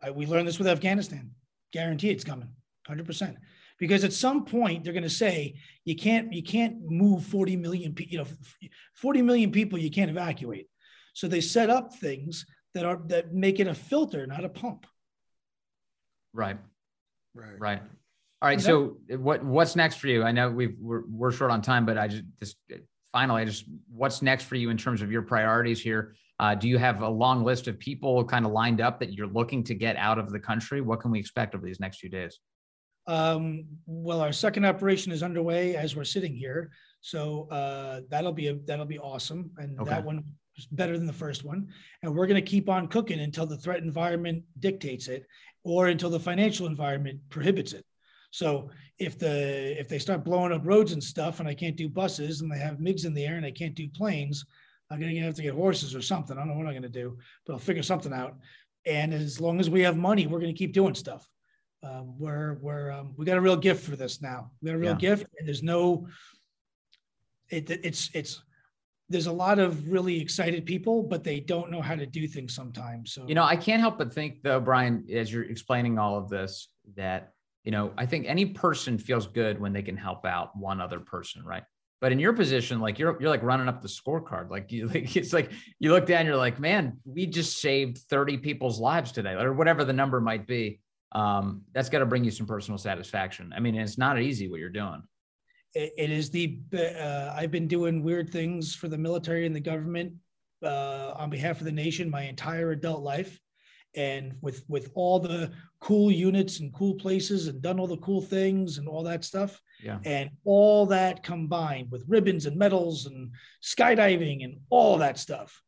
I, 0.03 0.11
we 0.11 0.27
learned 0.27 0.47
this 0.47 0.59
with 0.59 0.69
Afghanistan. 0.69 1.33
Guarantee 1.73 2.11
it's 2.11 2.25
coming, 2.25 2.49
100%. 2.89 3.35
Because 3.79 4.05
at 4.05 4.13
some 4.13 4.45
point 4.45 4.85
they're 4.85 4.93
going 4.93 5.03
to 5.03 5.11
say 5.11 5.55
you 5.85 5.97
can't 5.97 6.33
you 6.33 6.43
can't 6.43 6.77
move 6.89 7.25
40 7.25 7.57
million 7.57 7.93
people, 7.93 8.13
you 8.13 8.19
know, 8.19 8.71
40 8.95 9.23
million 9.23 9.51
people 9.51 9.79
you 9.79 9.91
can't 9.91 10.11
evacuate. 10.11 10.69
So 11.13 11.29
they 11.29 11.41
set 11.41 11.71
up 11.71 11.95
things 11.95 12.47
that 12.75 12.85
are 12.85 13.01
that 13.07 13.33
make 13.33 13.61
it 13.61 13.67
a 13.67 13.75
filter, 13.75 14.27
not 14.27 14.45
a 14.45 14.49
pump. 14.49 14.87
Right. 16.33 16.59
Right. 17.35 17.59
Right. 17.59 17.83
All 18.43 18.49
right. 18.49 18.61
So 18.61 18.99
what 19.09 19.45
what's 19.45 19.77
next 19.77 19.97
for 19.97 20.09
you? 20.09 20.23
I 20.23 20.33
know 20.33 20.51
we've 20.51 20.77
we're, 20.81 21.03
we're 21.09 21.33
short 21.33 21.51
on 21.51 21.63
time, 21.63 21.87
but 21.87 21.99
I 21.99 22.09
just 22.09 22.25
just 22.39 22.57
finally, 23.13 23.43
I 23.43 23.45
just 23.45 23.65
what's 23.89 24.23
next 24.23 24.45
for 24.45 24.57
you 24.57 24.71
in 24.71 24.77
terms 24.77 25.01
of 25.03 25.11
your 25.11 25.23
priorities 25.23 25.81
here? 25.81 26.15
Uh, 26.41 26.55
do 26.55 26.69
you 26.69 26.79
have 26.79 27.01
a 27.01 27.09
long 27.09 27.45
list 27.45 27.69
of 27.69 27.79
people 27.79 28.25
kind 28.25 28.45
of 28.45 28.51
lined 28.51 28.81
up 28.81 28.99
that 28.99 29.13
you're 29.13 29.29
looking 29.29 29.63
to 29.65 29.75
get 29.75 29.97
out 29.97 30.19
of 30.19 30.31
the 30.31 30.39
country? 30.39 30.81
What 30.81 31.01
can 31.01 31.13
we 31.13 31.21
expect 31.21 31.55
over 31.55 31.65
these 31.65 31.79
next 31.79 31.99
few 31.99 32.11
days? 32.11 32.41
Um, 33.07 33.65
well, 33.87 34.21
our 34.21 34.33
second 34.33 34.65
operation 34.65 35.13
is 35.13 35.23
underway 35.23 35.77
as 35.77 35.95
we're 35.95 36.05
sitting 36.05 36.35
here, 36.35 36.71
so 37.01 37.49
uh, 37.51 38.01
that'll 38.09 38.33
be 38.33 38.49
a, 38.49 38.55
that'll 38.65 38.87
be 38.87 38.99
awesome, 38.99 39.51
and 39.59 39.79
okay. 39.79 39.91
that 39.91 40.05
one 40.05 40.25
is 40.57 40.67
better 40.67 40.97
than 40.97 41.07
the 41.07 41.13
first 41.13 41.45
one. 41.45 41.69
And 42.03 42.15
we're 42.15 42.27
going 42.27 42.43
to 42.43 42.51
keep 42.51 42.69
on 42.69 42.89
cooking 42.89 43.21
until 43.21 43.47
the 43.47 43.59
threat 43.59 43.83
environment 43.83 44.43
dictates 44.61 45.09
it, 45.09 45.27
or 45.65 45.89
until 45.89 46.11
the 46.11 46.21
financial 46.21 46.67
environment 46.67 47.21
prohibits 47.29 47.73
it. 47.73 47.85
So 48.31 48.71
if 48.99 49.19
the 49.19 49.79
if 49.79 49.89
they 49.89 49.99
start 49.99 50.25
blowing 50.25 50.53
up 50.53 50.67
roads 50.67 50.93
and 50.93 51.03
stuff, 51.03 51.41
and 51.41 51.49
I 51.49 51.55
can't 51.55 51.77
do 51.77 51.89
buses, 51.89 52.41
and 52.41 52.51
they 52.51 52.59
have 52.59 52.79
MiGs 52.79 53.05
in 53.05 53.15
the 53.15 53.25
air, 53.25 53.37
and 53.37 53.47
I 53.47 53.51
can't 53.51 53.75
do 53.75 53.89
planes, 53.89 54.45
I'm 54.91 54.99
gonna 54.99 55.19
have 55.21 55.35
to 55.35 55.43
get 55.43 55.55
horses 55.55 55.95
or 55.95 56.03
something. 56.03 56.37
I 56.37 56.41
don't 56.41 56.49
know 56.49 56.57
what 56.57 56.67
I'm 56.67 56.75
gonna 56.75 56.89
do, 56.89 57.19
but 57.47 57.53
I'll 57.53 57.59
figure 57.59 57.83
something 57.83 58.13
out. 58.13 58.37
And 58.87 59.15
as 59.15 59.41
long 59.41 59.61
as 59.61 59.71
we 59.71 59.83
have 59.83 59.97
money, 59.97 60.27
we're 60.27 60.41
gonna 60.41 60.53
keep 60.53 60.73
doing 60.73 60.95
stuff. 60.95 61.29
Um, 61.85 62.19
we're 62.19 62.55
we're 62.55 62.91
um, 62.91 63.13
we 63.17 63.25
got 63.25 63.37
a 63.37 63.41
real 63.41 63.57
gift 63.57 63.89
for 63.89 63.97
this 63.97 64.23
now. 64.23 64.51
We 64.63 64.69
got 64.69 64.77
a 64.77 64.79
real 64.79 64.93
yeah. 64.93 64.99
gift, 64.99 65.27
and 65.39 65.47
there's 65.47 65.63
no. 65.63 66.09
It, 67.51 67.71
it's 67.71 68.11
it's 68.15 68.43
there's 69.09 69.27
a 69.27 69.33
lot 69.33 69.59
of 69.59 69.91
really 69.91 70.21
excited 70.21 70.65
people, 70.65 71.03
but 71.03 71.23
they 71.23 71.41
don't 71.41 71.71
know 71.71 71.83
how 71.83 71.95
to 71.95 72.07
do 72.07 72.27
things 72.27 72.55
sometimes. 72.55 73.13
So 73.13 73.27
you 73.29 73.35
know, 73.35 73.45
I 73.45 73.57
can't 73.57 73.81
help 73.81 73.99
but 73.99 74.13
think 74.13 74.43
though, 74.43 74.61
Brian, 74.61 75.05
as 75.13 75.33
you're 75.33 75.45
explaining 75.45 75.99
all 75.99 76.17
of 76.17 76.31
this, 76.31 76.69
that 76.97 77.33
you 77.65 77.71
know, 77.71 77.93
I 77.97 78.07
think 78.07 78.27
any 78.27 78.47
person 78.47 78.99
feels 78.99 79.27
good 79.27 79.61
when 79.61 79.73
they 79.73 79.83
can 79.83 79.97
help 79.97 80.25
out 80.25 80.57
one 80.57 80.81
other 80.81 81.01
person, 81.01 81.45
right? 81.45 81.65
But 82.01 82.13
in 82.13 82.19
your 82.19 82.33
position, 82.33 82.81
like 82.81 82.99
you're 82.99 83.17
you're 83.21 83.31
like 83.31 83.43
running 83.43 83.69
up 83.69 83.83
the 83.83 83.89
scorecard. 83.89 84.51
Like 84.51 84.73
you 84.73 84.89
like 84.95 85.17
it's 85.17 85.33
like 85.33 85.51
you 85.79 85.91
look 85.91 86.07
down, 86.07 86.25
you're 86.25 86.37
like, 86.37 86.59
man, 86.59 86.99
we 87.05 87.27
just 87.27 87.61
saved 87.61 87.99
30 88.11 88.39
people's 88.39 88.81
lives 88.81 89.13
today, 89.13 89.33
or 89.33 89.53
whatever 89.53 89.85
the 89.85 89.93
number 89.93 90.21
might 90.21 90.47
be. 90.47 90.81
Um, 91.15 91.63
that's 91.73 91.89
got 91.89 92.01
to 92.01 92.07
bring 92.07 92.25
you 92.25 92.31
some 92.31 92.47
personal 92.47 92.79
satisfaction. 92.79 93.53
I 93.55 93.61
mean, 93.61 93.75
it's 93.77 93.99
not 93.99 94.21
easy 94.21 94.49
what 94.49 94.61
you're 94.61 94.69
doing. 94.69 95.03
it 95.75 96.11
is 96.11 96.31
the 96.31 96.59
uh, 96.73 97.33
I've 97.37 97.51
been 97.51 97.69
doing 97.69 98.03
weird 98.03 98.31
things 98.31 98.75
for 98.75 98.89
the 98.89 98.99
military 98.99 99.47
and 99.47 99.55
the 99.55 99.61
government 99.61 100.15
uh, 100.63 101.13
on 101.17 101.31
behalf 101.31 101.61
of 101.61 101.67
the 101.67 101.73
nation 101.73 102.11
my 102.11 102.23
entire 102.23 102.73
adult 102.73 103.03
life 103.03 103.41
and 103.97 104.35
with 104.41 104.65
with 104.69 104.91
all 104.95 105.19
the 105.19 105.51
cool 105.81 106.11
units 106.11 106.61
and 106.61 106.73
cool 106.73 106.95
places 106.95 107.47
and 107.47 107.63
done 107.63 107.79
all 107.79 107.87
the 107.87 107.97
cool 107.99 108.23
things 108.23 108.79
and 108.79 108.89
all 108.89 109.03
that 109.03 109.25
stuff 109.25 109.61
yeah. 109.83 109.99
and 110.05 110.31
all 110.45 110.87
that 110.87 111.23
combined 111.23 111.91
with 111.91 112.05
ribbons 112.09 112.47
and 112.47 112.57
medals 112.57 113.07
and 113.07 113.31
skydiving 113.63 114.45
and 114.45 114.59
all 114.71 114.99
that 114.99 115.19
stuff 115.19 115.63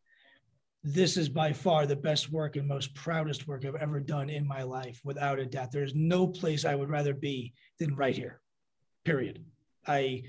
this 0.89 1.17
is 1.17 1.29
by 1.29 1.53
far 1.53 1.85
the 1.85 1.97
best 1.97 2.31
work 2.31 2.57
and 2.57 2.69
most 2.69 2.95
proudest 2.95 3.49
work 3.49 3.65
i've 3.65 3.75
ever 3.77 4.01
done 4.01 4.31
in 4.31 4.47
my 4.47 4.63
life 4.63 5.01
without 5.05 5.39
a 5.39 5.47
doubt 5.47 5.73
there's 5.73 5.95
no 5.95 6.27
place 6.27 6.65
i 6.65 6.75
would 6.75 6.89
rather 6.89 7.13
be 7.13 7.53
than 7.79 7.95
right 7.97 8.17
here 8.17 8.41
period 9.05 9.45
i 9.87 10.23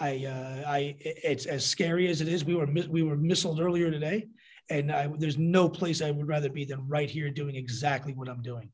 i 0.00 0.24
uh, 0.24 0.70
i 0.70 0.96
it's 1.00 1.46
as 1.46 1.66
scary 1.66 2.08
as 2.08 2.20
it 2.20 2.28
is 2.28 2.44
we 2.44 2.54
were 2.54 2.68
we 2.88 3.02
were 3.02 3.16
missiled 3.16 3.60
earlier 3.60 3.90
today 3.90 4.26
and 4.70 4.92
I, 4.92 5.08
there's 5.18 5.36
no 5.36 5.68
place 5.68 6.00
I 6.00 6.12
would 6.12 6.28
rather 6.28 6.48
be 6.48 6.64
than 6.64 6.88
right 6.88 7.10
here 7.10 7.28
doing 7.28 7.56
exactly 7.56 8.14
what 8.14 8.28
I'm 8.28 8.40
doing. 8.40 8.70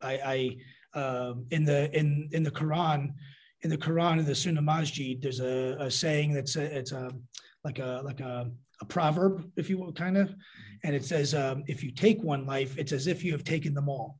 I, 0.00 0.56
I 0.94 0.98
um, 0.98 1.46
in 1.50 1.64
the 1.64 1.96
in 1.96 2.28
in 2.32 2.44
the 2.44 2.50
Quran, 2.50 3.12
in 3.62 3.70
the 3.70 3.76
Quran 3.76 4.20
in 4.20 4.24
the 4.24 4.34
Sunnah 4.34 4.62
Masjid, 4.62 5.20
there's 5.20 5.40
a, 5.40 5.76
a 5.80 5.90
saying 5.90 6.32
that's 6.34 6.56
a, 6.56 6.78
it's 6.78 6.92
a 6.92 7.10
like 7.64 7.78
a 7.78 8.02
like 8.04 8.20
a, 8.20 8.50
a 8.80 8.84
proverb, 8.84 9.50
if 9.56 9.70
you 9.70 9.78
will, 9.78 9.92
kind 9.92 10.16
of, 10.16 10.34
and 10.82 10.94
it 10.94 11.04
says, 11.04 11.34
um, 11.34 11.64
if 11.66 11.82
you 11.82 11.90
take 11.90 12.22
one 12.22 12.46
life, 12.46 12.76
it's 12.78 12.92
as 12.92 13.06
if 13.06 13.24
you 13.24 13.32
have 13.32 13.44
taken 13.44 13.74
them 13.74 13.88
all. 13.88 14.18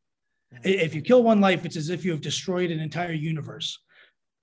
If 0.62 0.95
you 0.95 1.03
kill 1.03 1.24
one 1.24 1.40
life, 1.40 1.64
it's 1.64 1.76
as 1.76 1.90
if 1.90 2.05
you 2.05 2.12
have 2.12 2.20
destroyed 2.20 2.70
an 2.70 2.78
entire 2.78 3.12
universe. 3.12 3.76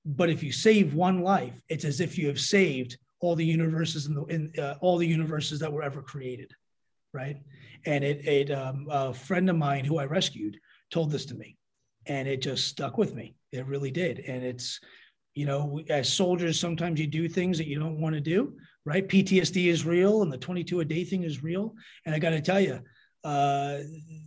But 0.06 0.30
if 0.30 0.44
you 0.44 0.52
save 0.52 0.94
one 0.94 1.22
life, 1.22 1.62
it's 1.70 1.86
as 1.86 2.02
if 2.02 2.18
you 2.18 2.28
have 2.28 2.40
saved 2.40 2.98
all 3.22 3.36
the 3.36 3.46
universes 3.46 4.08
in 4.08 4.16
the 4.16 4.24
in 4.26 4.52
uh, 4.60 4.76
all 4.82 4.98
the 4.98 5.08
universes 5.08 5.60
that 5.60 5.72
were 5.72 5.84
ever 5.84 6.02
created 6.02 6.52
right? 7.14 7.38
And 7.86 8.04
it, 8.04 8.26
it 8.26 8.52
um, 8.52 8.88
a 8.90 9.14
friend 9.14 9.50
of 9.50 9.56
mine 9.56 9.86
who 9.86 9.98
I 9.98 10.06
rescued 10.06 10.58
told 10.92 11.12
this 11.12 11.26
to 11.28 11.36
me, 11.36 11.58
and 12.06 12.28
it 12.28 12.42
just 12.42 12.68
stuck 12.68 12.98
with 12.98 13.16
me. 13.16 13.36
It 13.52 13.66
really 13.66 13.92
did. 13.92 14.20
And 14.20 14.44
it's, 14.44 14.80
you 15.34 15.46
know, 15.46 15.82
as 15.90 16.12
soldiers, 16.12 16.60
sometimes 16.60 17.00
you 17.00 17.08
do 17.08 17.28
things 17.28 17.58
that 17.58 17.68
you 17.68 17.80
don't 17.80 18.00
want 18.00 18.16
to 18.16 18.22
do, 18.22 18.54
right? 18.86 19.08
PTSD 19.08 19.68
is 19.68 19.86
real, 19.86 20.22
and 20.22 20.32
the 20.32 20.38
22 20.38 20.80
a 20.80 20.86
day 20.86 21.04
thing 21.04 21.24
is 21.24 21.44
real. 21.44 21.76
And 22.06 22.16
I 22.16 22.20
got 22.20 22.32
to 22.32 22.42
tell 22.42 22.60
you, 22.60 22.80
uh, 23.24 23.80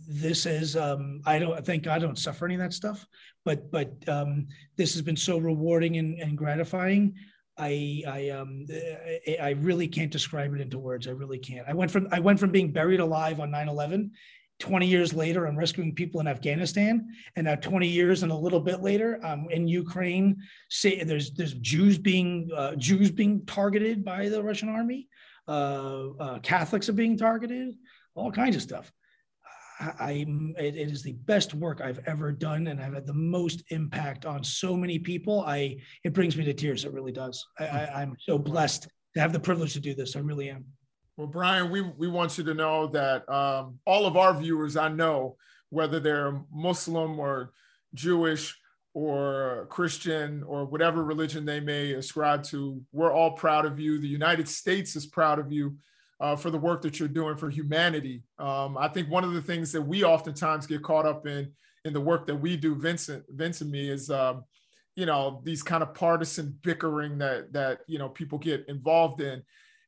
this 0.07 0.45
is 0.45 0.77
um, 0.77 1.21
I 1.25 1.39
don't 1.39 1.65
thank 1.65 1.83
God 1.83 1.97
I 1.97 1.99
don't 1.99 2.17
suffer 2.17 2.45
any 2.45 2.55
of 2.55 2.61
that 2.61 2.73
stuff, 2.73 3.05
but 3.43 3.69
but 3.71 3.91
um, 4.07 4.47
this 4.77 4.93
has 4.93 5.01
been 5.01 5.17
so 5.17 5.37
rewarding 5.37 5.97
and, 5.97 6.19
and 6.19 6.37
gratifying. 6.37 7.15
I 7.57 8.03
I 8.07 8.29
um 8.29 8.65
I 9.41 9.51
really 9.59 9.87
can't 9.87 10.11
describe 10.11 10.53
it 10.53 10.61
into 10.61 10.77
words. 10.77 11.07
I 11.07 11.11
really 11.11 11.39
can't. 11.39 11.67
I 11.67 11.73
went 11.73 11.91
from 11.91 12.07
I 12.11 12.19
went 12.19 12.39
from 12.39 12.51
being 12.51 12.71
buried 12.71 12.99
alive 12.99 13.39
on 13.39 13.49
9/11 13.49 14.11
20 14.59 14.87
years 14.87 15.13
later 15.13 15.45
I'm 15.45 15.57
rescuing 15.57 15.93
people 15.93 16.21
in 16.21 16.27
Afghanistan 16.27 17.07
and 17.35 17.45
now 17.45 17.55
20 17.55 17.87
years 17.87 18.23
and 18.23 18.31
a 18.31 18.35
little 18.35 18.61
bit 18.61 18.81
later 18.81 19.19
I'm 19.23 19.47
in 19.49 19.67
Ukraine 19.67 20.37
say 20.69 21.03
there's 21.03 21.31
there's 21.33 21.53
Jews 21.55 21.97
being 21.97 22.49
uh, 22.55 22.75
Jews 22.75 23.11
being 23.11 23.45
targeted 23.45 24.05
by 24.05 24.29
the 24.29 24.41
Russian 24.41 24.69
army 24.69 25.07
uh, 25.47 26.07
uh, 26.19 26.39
Catholics 26.39 26.89
are 26.89 26.93
being 26.93 27.17
targeted 27.17 27.75
all 28.15 28.31
kinds 28.31 28.55
of 28.55 28.61
stuff 28.61 28.91
I, 29.79 30.25
it, 30.57 30.75
it 30.75 30.91
is 30.91 31.03
the 31.03 31.13
best 31.13 31.53
work 31.53 31.81
I've 31.81 31.99
ever 32.05 32.31
done, 32.31 32.67
and 32.67 32.79
I've 32.79 32.93
had 32.93 33.05
the 33.05 33.13
most 33.13 33.63
impact 33.69 34.25
on 34.25 34.43
so 34.43 34.75
many 34.77 34.99
people. 34.99 35.41
I 35.41 35.77
it 36.03 36.13
brings 36.13 36.37
me 36.37 36.45
to 36.45 36.53
tears. 36.53 36.85
It 36.85 36.93
really 36.93 37.11
does. 37.11 37.45
I, 37.59 37.65
I, 37.65 38.01
I'm 38.01 38.15
so 38.19 38.37
blessed 38.37 38.87
to 39.15 39.19
have 39.19 39.33
the 39.33 39.39
privilege 39.39 39.73
to 39.73 39.79
do 39.79 39.93
this. 39.93 40.15
I 40.15 40.19
really 40.19 40.49
am. 40.49 40.65
Well, 41.17 41.27
Brian, 41.27 41.71
we 41.71 41.81
we 41.81 42.07
want 42.09 42.37
you 42.37 42.43
to 42.43 42.53
know 42.53 42.87
that 42.87 43.27
um, 43.29 43.79
all 43.85 44.05
of 44.05 44.17
our 44.17 44.33
viewers, 44.37 44.75
I 44.75 44.89
know, 44.89 45.37
whether 45.69 45.99
they're 45.99 46.41
Muslim 46.53 47.19
or 47.19 47.53
Jewish 47.93 48.57
or 48.93 49.67
Christian 49.69 50.43
or 50.43 50.65
whatever 50.65 51.03
religion 51.03 51.45
they 51.45 51.59
may 51.59 51.93
ascribe 51.93 52.43
to, 52.43 52.81
we're 52.91 53.13
all 53.13 53.31
proud 53.31 53.65
of 53.65 53.79
you. 53.79 53.99
The 53.99 54.07
United 54.07 54.47
States 54.47 54.95
is 54.95 55.05
proud 55.05 55.39
of 55.39 55.51
you 55.51 55.77
uh, 56.19 56.35
for 56.35 56.49
the 56.49 56.57
work 56.57 56.81
that 56.81 56.99
you're 56.99 57.07
doing 57.07 57.37
for 57.37 57.49
humanity. 57.49 58.23
Um, 58.39 58.77
I 58.77 58.87
think 58.87 59.09
one 59.09 59.23
of 59.23 59.33
the 59.33 59.41
things 59.41 59.71
that 59.71 59.81
we 59.81 60.03
oftentimes 60.03 60.67
get 60.67 60.83
caught 60.83 61.05
up 61.05 61.27
in 61.27 61.51
in 61.85 61.93
the 61.93 62.01
work 62.01 62.25
that 62.25 62.35
we 62.35 62.57
do, 62.57 62.75
Vincent, 62.75 63.23
Vince 63.29 63.61
and 63.61 63.71
me, 63.71 63.89
is 63.89 64.09
um, 64.09 64.43
you 64.97 65.05
know 65.05 65.41
these 65.45 65.63
kind 65.63 65.81
of 65.81 65.93
partisan 65.93 66.57
bickering 66.61 67.17
that 67.19 67.53
that 67.53 67.79
you 67.87 67.99
know 67.99 68.09
people 68.09 68.37
get 68.37 68.65
involved 68.67 69.21
in. 69.21 69.41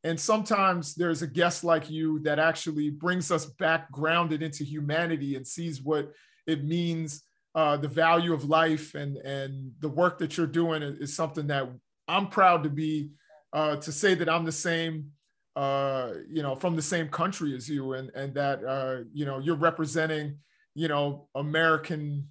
And 0.07 0.19
sometimes 0.19 0.95
there's 0.95 1.21
a 1.21 1.27
guest 1.27 1.63
like 1.63 1.89
you 1.89 2.19
that 2.19 2.39
actually 2.39 2.89
brings 2.89 3.31
us 3.31 3.45
back 3.45 3.91
grounded 3.91 4.41
into 4.41 4.63
humanity 4.63 5.35
and 5.35 5.45
sees 5.45 5.81
what 5.81 6.11
it 6.45 6.63
means, 6.63 7.23
uh, 7.55 7.75
the 7.75 7.87
value 7.87 8.33
of 8.33 8.45
life, 8.45 8.95
and 8.95 9.17
and 9.17 9.71
the 9.79 9.89
work 9.89 10.17
that 10.19 10.37
you're 10.37 10.47
doing 10.61 10.81
is, 10.81 10.99
is 10.99 11.15
something 11.15 11.47
that 11.47 11.69
I'm 12.07 12.27
proud 12.27 12.63
to 12.63 12.69
be 12.69 13.09
uh, 13.51 13.75
to 13.77 13.91
say 13.91 14.15
that 14.15 14.29
I'm 14.29 14.45
the 14.45 14.51
same 14.51 15.11
uh, 15.57 16.13
you 16.29 16.43
know, 16.43 16.55
from 16.55 16.75
the 16.75 16.81
same 16.83 17.09
country 17.09 17.55
as 17.55 17.67
you, 17.67 17.93
and 17.93 18.11
and 18.13 18.33
that 18.35 18.63
uh, 18.63 19.03
you 19.11 19.25
know 19.25 19.39
you're 19.39 19.55
representing, 19.55 20.37
you 20.75 20.87
know, 20.87 21.27
American 21.33 22.27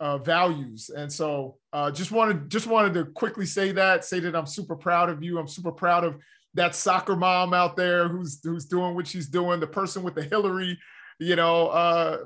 uh, 0.00 0.18
values. 0.18 0.90
And 0.90 1.10
so, 1.10 1.56
uh, 1.72 1.90
just 1.90 2.12
wanted 2.12 2.50
just 2.50 2.66
wanted 2.66 2.92
to 2.94 3.06
quickly 3.06 3.46
say 3.46 3.72
that, 3.72 4.04
say 4.04 4.20
that 4.20 4.36
I'm 4.36 4.46
super 4.46 4.76
proud 4.76 5.08
of 5.08 5.24
you. 5.24 5.38
I'm 5.38 5.48
super 5.48 5.72
proud 5.72 6.04
of 6.04 6.16
that 6.54 6.74
soccer 6.74 7.16
mom 7.16 7.54
out 7.54 7.76
there 7.76 8.08
who's 8.08 8.40
who's 8.42 8.64
doing 8.64 8.94
what 8.94 9.06
she's 9.06 9.28
doing. 9.28 9.60
The 9.60 9.66
person 9.66 10.02
with 10.02 10.14
the 10.14 10.22
Hillary, 10.22 10.78
you 11.18 11.36
know, 11.36 11.68
uh, 11.68 12.18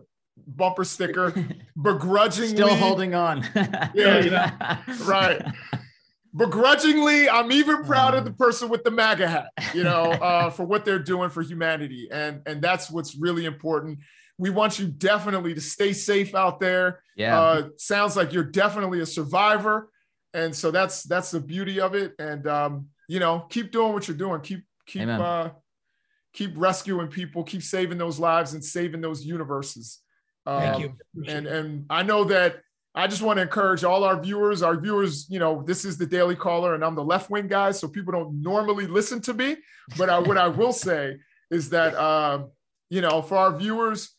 bumper 0.47 0.85
sticker, 0.85 1.35
begrudgingly 1.81 2.57
still 2.57 2.75
holding 2.75 3.15
on. 3.15 3.47
yeah, 3.95 4.21
you 4.21 4.31
know, 4.31 4.49
right. 5.05 5.43
Begrudgingly, 6.35 7.29
I'm 7.29 7.53
even 7.53 7.85
proud 7.85 8.15
of 8.15 8.25
the 8.25 8.33
person 8.33 8.71
with 8.71 8.85
the 8.85 8.91
MAGA 8.91 9.29
hat, 9.29 9.51
you 9.75 9.83
know, 9.83 10.05
uh, 10.05 10.49
for 10.49 10.65
what 10.65 10.87
they're 10.87 10.99
doing 10.99 11.29
for 11.29 11.43
humanity, 11.43 12.09
and 12.11 12.41
and 12.47 12.63
that's 12.63 12.91
what's 12.91 13.15
really 13.15 13.45
important. 13.45 13.99
We 14.39 14.49
want 14.49 14.79
you 14.79 14.87
definitely 14.87 15.53
to 15.55 15.61
stay 15.61 15.93
safe 15.93 16.35
out 16.35 16.59
there. 16.59 17.03
Yeah, 17.17 17.39
uh, 17.39 17.69
sounds 17.77 18.17
like 18.17 18.33
you're 18.33 18.45
definitely 18.45 19.01
a 19.01 19.07
survivor, 19.07 19.91
and 20.33 20.57
so 20.57 20.71
that's 20.71 21.03
that's 21.03 21.33
the 21.33 21.41
beauty 21.41 21.81
of 21.81 21.95
it. 21.95 22.15
And 22.19 22.47
um, 22.47 22.87
you 23.09 23.21
know, 23.21 23.47
keep 23.49 23.73
doing 23.73 23.93
what 23.93 24.09
you're 24.09 24.17
doing. 24.17 24.41
Keep 24.41 24.65
keep 24.87 25.09
uh, 25.09 25.51
keep 26.33 26.53
rescuing 26.57 27.09
people. 27.09 27.45
Keep 27.45 27.63
saving 27.63 27.99
those 27.99 28.19
lives 28.19 28.55
and 28.55 28.65
saving 28.65 29.01
those 29.01 29.25
universes. 29.25 30.01
Um, 30.47 30.61
Thank 30.61 30.83
you. 30.83 30.95
and 31.27 31.47
and 31.47 31.87
I 31.91 32.03
know 32.03 32.25
that 32.25 32.61
I 32.95 33.07
just 33.07 33.23
want 33.23 33.39
to 33.39 33.43
encourage 33.43 33.85
all 33.85 34.05
our 34.05 34.21
viewers. 34.21 34.63
Our 34.63 34.79
viewers, 34.79 35.27
you 35.31 35.39
know, 35.39 35.63
this 35.63 35.85
is 35.85 35.97
the 35.97 36.07
Daily 36.07 36.37
Caller, 36.37 36.75
and 36.75 36.85
I'm 36.85 36.95
the 36.95 37.05
left 37.05 37.31
wing 37.31 37.47
guy, 37.47 37.71
so 37.71 37.89
people 37.89 38.13
don't 38.13 38.43
normally 38.43 38.87
listen 38.87 39.21
to 39.23 39.35
me. 39.35 39.57
But 39.97 40.11
I, 40.11 40.19
what 40.19 40.37
I 40.37 40.49
will 40.49 40.73
say 40.73 41.17
is 41.51 41.71
that, 41.71 41.95
uh, 41.95 42.45
you 42.91 43.01
know, 43.01 43.23
for 43.23 43.37
our 43.37 43.57
viewers, 43.57 44.11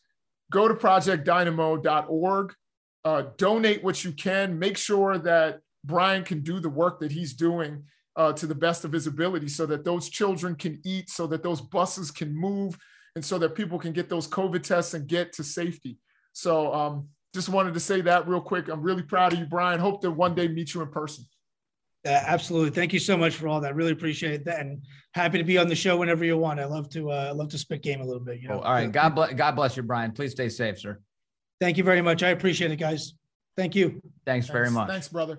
go 0.50 0.66
to 0.66 0.74
projectdynamo.org, 0.74 2.54
uh, 3.04 3.22
donate 3.36 3.84
what 3.84 4.04
you 4.04 4.12
can. 4.12 4.58
Make 4.58 4.76
sure 4.76 5.18
that 5.18 5.60
Brian 5.84 6.24
can 6.24 6.40
do 6.40 6.58
the 6.58 6.70
work 6.70 7.00
that 7.00 7.12
he's 7.12 7.34
doing 7.34 7.84
uh, 8.16 8.32
to 8.32 8.46
the 8.46 8.54
best 8.54 8.84
of 8.84 8.92
his 8.92 9.06
ability, 9.06 9.48
so 9.48 9.66
that 9.66 9.84
those 9.84 10.08
children 10.08 10.54
can 10.54 10.80
eat, 10.84 11.10
so 11.10 11.26
that 11.26 11.42
those 11.42 11.60
buses 11.60 12.10
can 12.10 12.34
move, 12.34 12.76
and 13.16 13.24
so 13.24 13.38
that 13.38 13.54
people 13.54 13.78
can 13.78 13.92
get 13.92 14.08
those 14.08 14.28
COVID 14.28 14.62
tests 14.62 14.94
and 14.94 15.06
get 15.06 15.32
to 15.34 15.44
safety. 15.44 15.98
So 16.32 16.72
um, 16.72 17.08
just 17.32 17.48
wanted 17.48 17.74
to 17.74 17.80
say 17.80 18.00
that 18.02 18.28
real 18.28 18.40
quick. 18.40 18.68
I'm 18.68 18.82
really 18.82 19.02
proud 19.02 19.32
of 19.32 19.38
you, 19.38 19.46
Brian. 19.46 19.80
Hope 19.80 20.00
to 20.02 20.10
one 20.10 20.34
day 20.34 20.48
meet 20.48 20.74
you 20.74 20.82
in 20.82 20.88
person. 20.88 21.24
Uh, 22.06 22.10
absolutely. 22.10 22.70
Thank 22.70 22.92
you 22.92 22.98
so 22.98 23.16
much 23.16 23.34
for 23.34 23.48
all 23.48 23.60
that. 23.62 23.74
Really 23.74 23.92
appreciate 23.92 24.44
that, 24.44 24.60
and 24.60 24.82
happy 25.14 25.38
to 25.38 25.44
be 25.44 25.56
on 25.56 25.68
the 25.68 25.74
show 25.74 25.96
whenever 25.96 26.24
you 26.24 26.36
want. 26.36 26.60
I 26.60 26.66
love 26.66 26.90
to. 26.90 27.10
Uh, 27.10 27.28
I 27.28 27.30
love 27.30 27.48
to 27.50 27.58
spit 27.58 27.82
game 27.82 28.00
a 28.00 28.04
little 28.04 28.22
bit. 28.22 28.40
You 28.40 28.48
know. 28.48 28.56
Oh, 28.56 28.60
all 28.60 28.74
right. 28.74 28.92
God 28.92 29.14
bless. 29.14 29.32
God 29.32 29.56
bless 29.56 29.76
you, 29.76 29.82
Brian. 29.82 30.12
Please 30.12 30.32
stay 30.32 30.48
safe, 30.48 30.78
sir. 30.78 31.00
Thank 31.60 31.78
you 31.78 31.84
very 31.84 32.02
much. 32.02 32.22
I 32.22 32.28
appreciate 32.28 32.70
it, 32.70 32.76
guys. 32.76 33.14
Thank 33.56 33.74
you. 33.74 33.88
Thanks, 33.90 34.02
Thanks 34.26 34.46
very 34.48 34.70
much. 34.70 34.88
Thanks, 34.88 35.08
brother. 35.08 35.38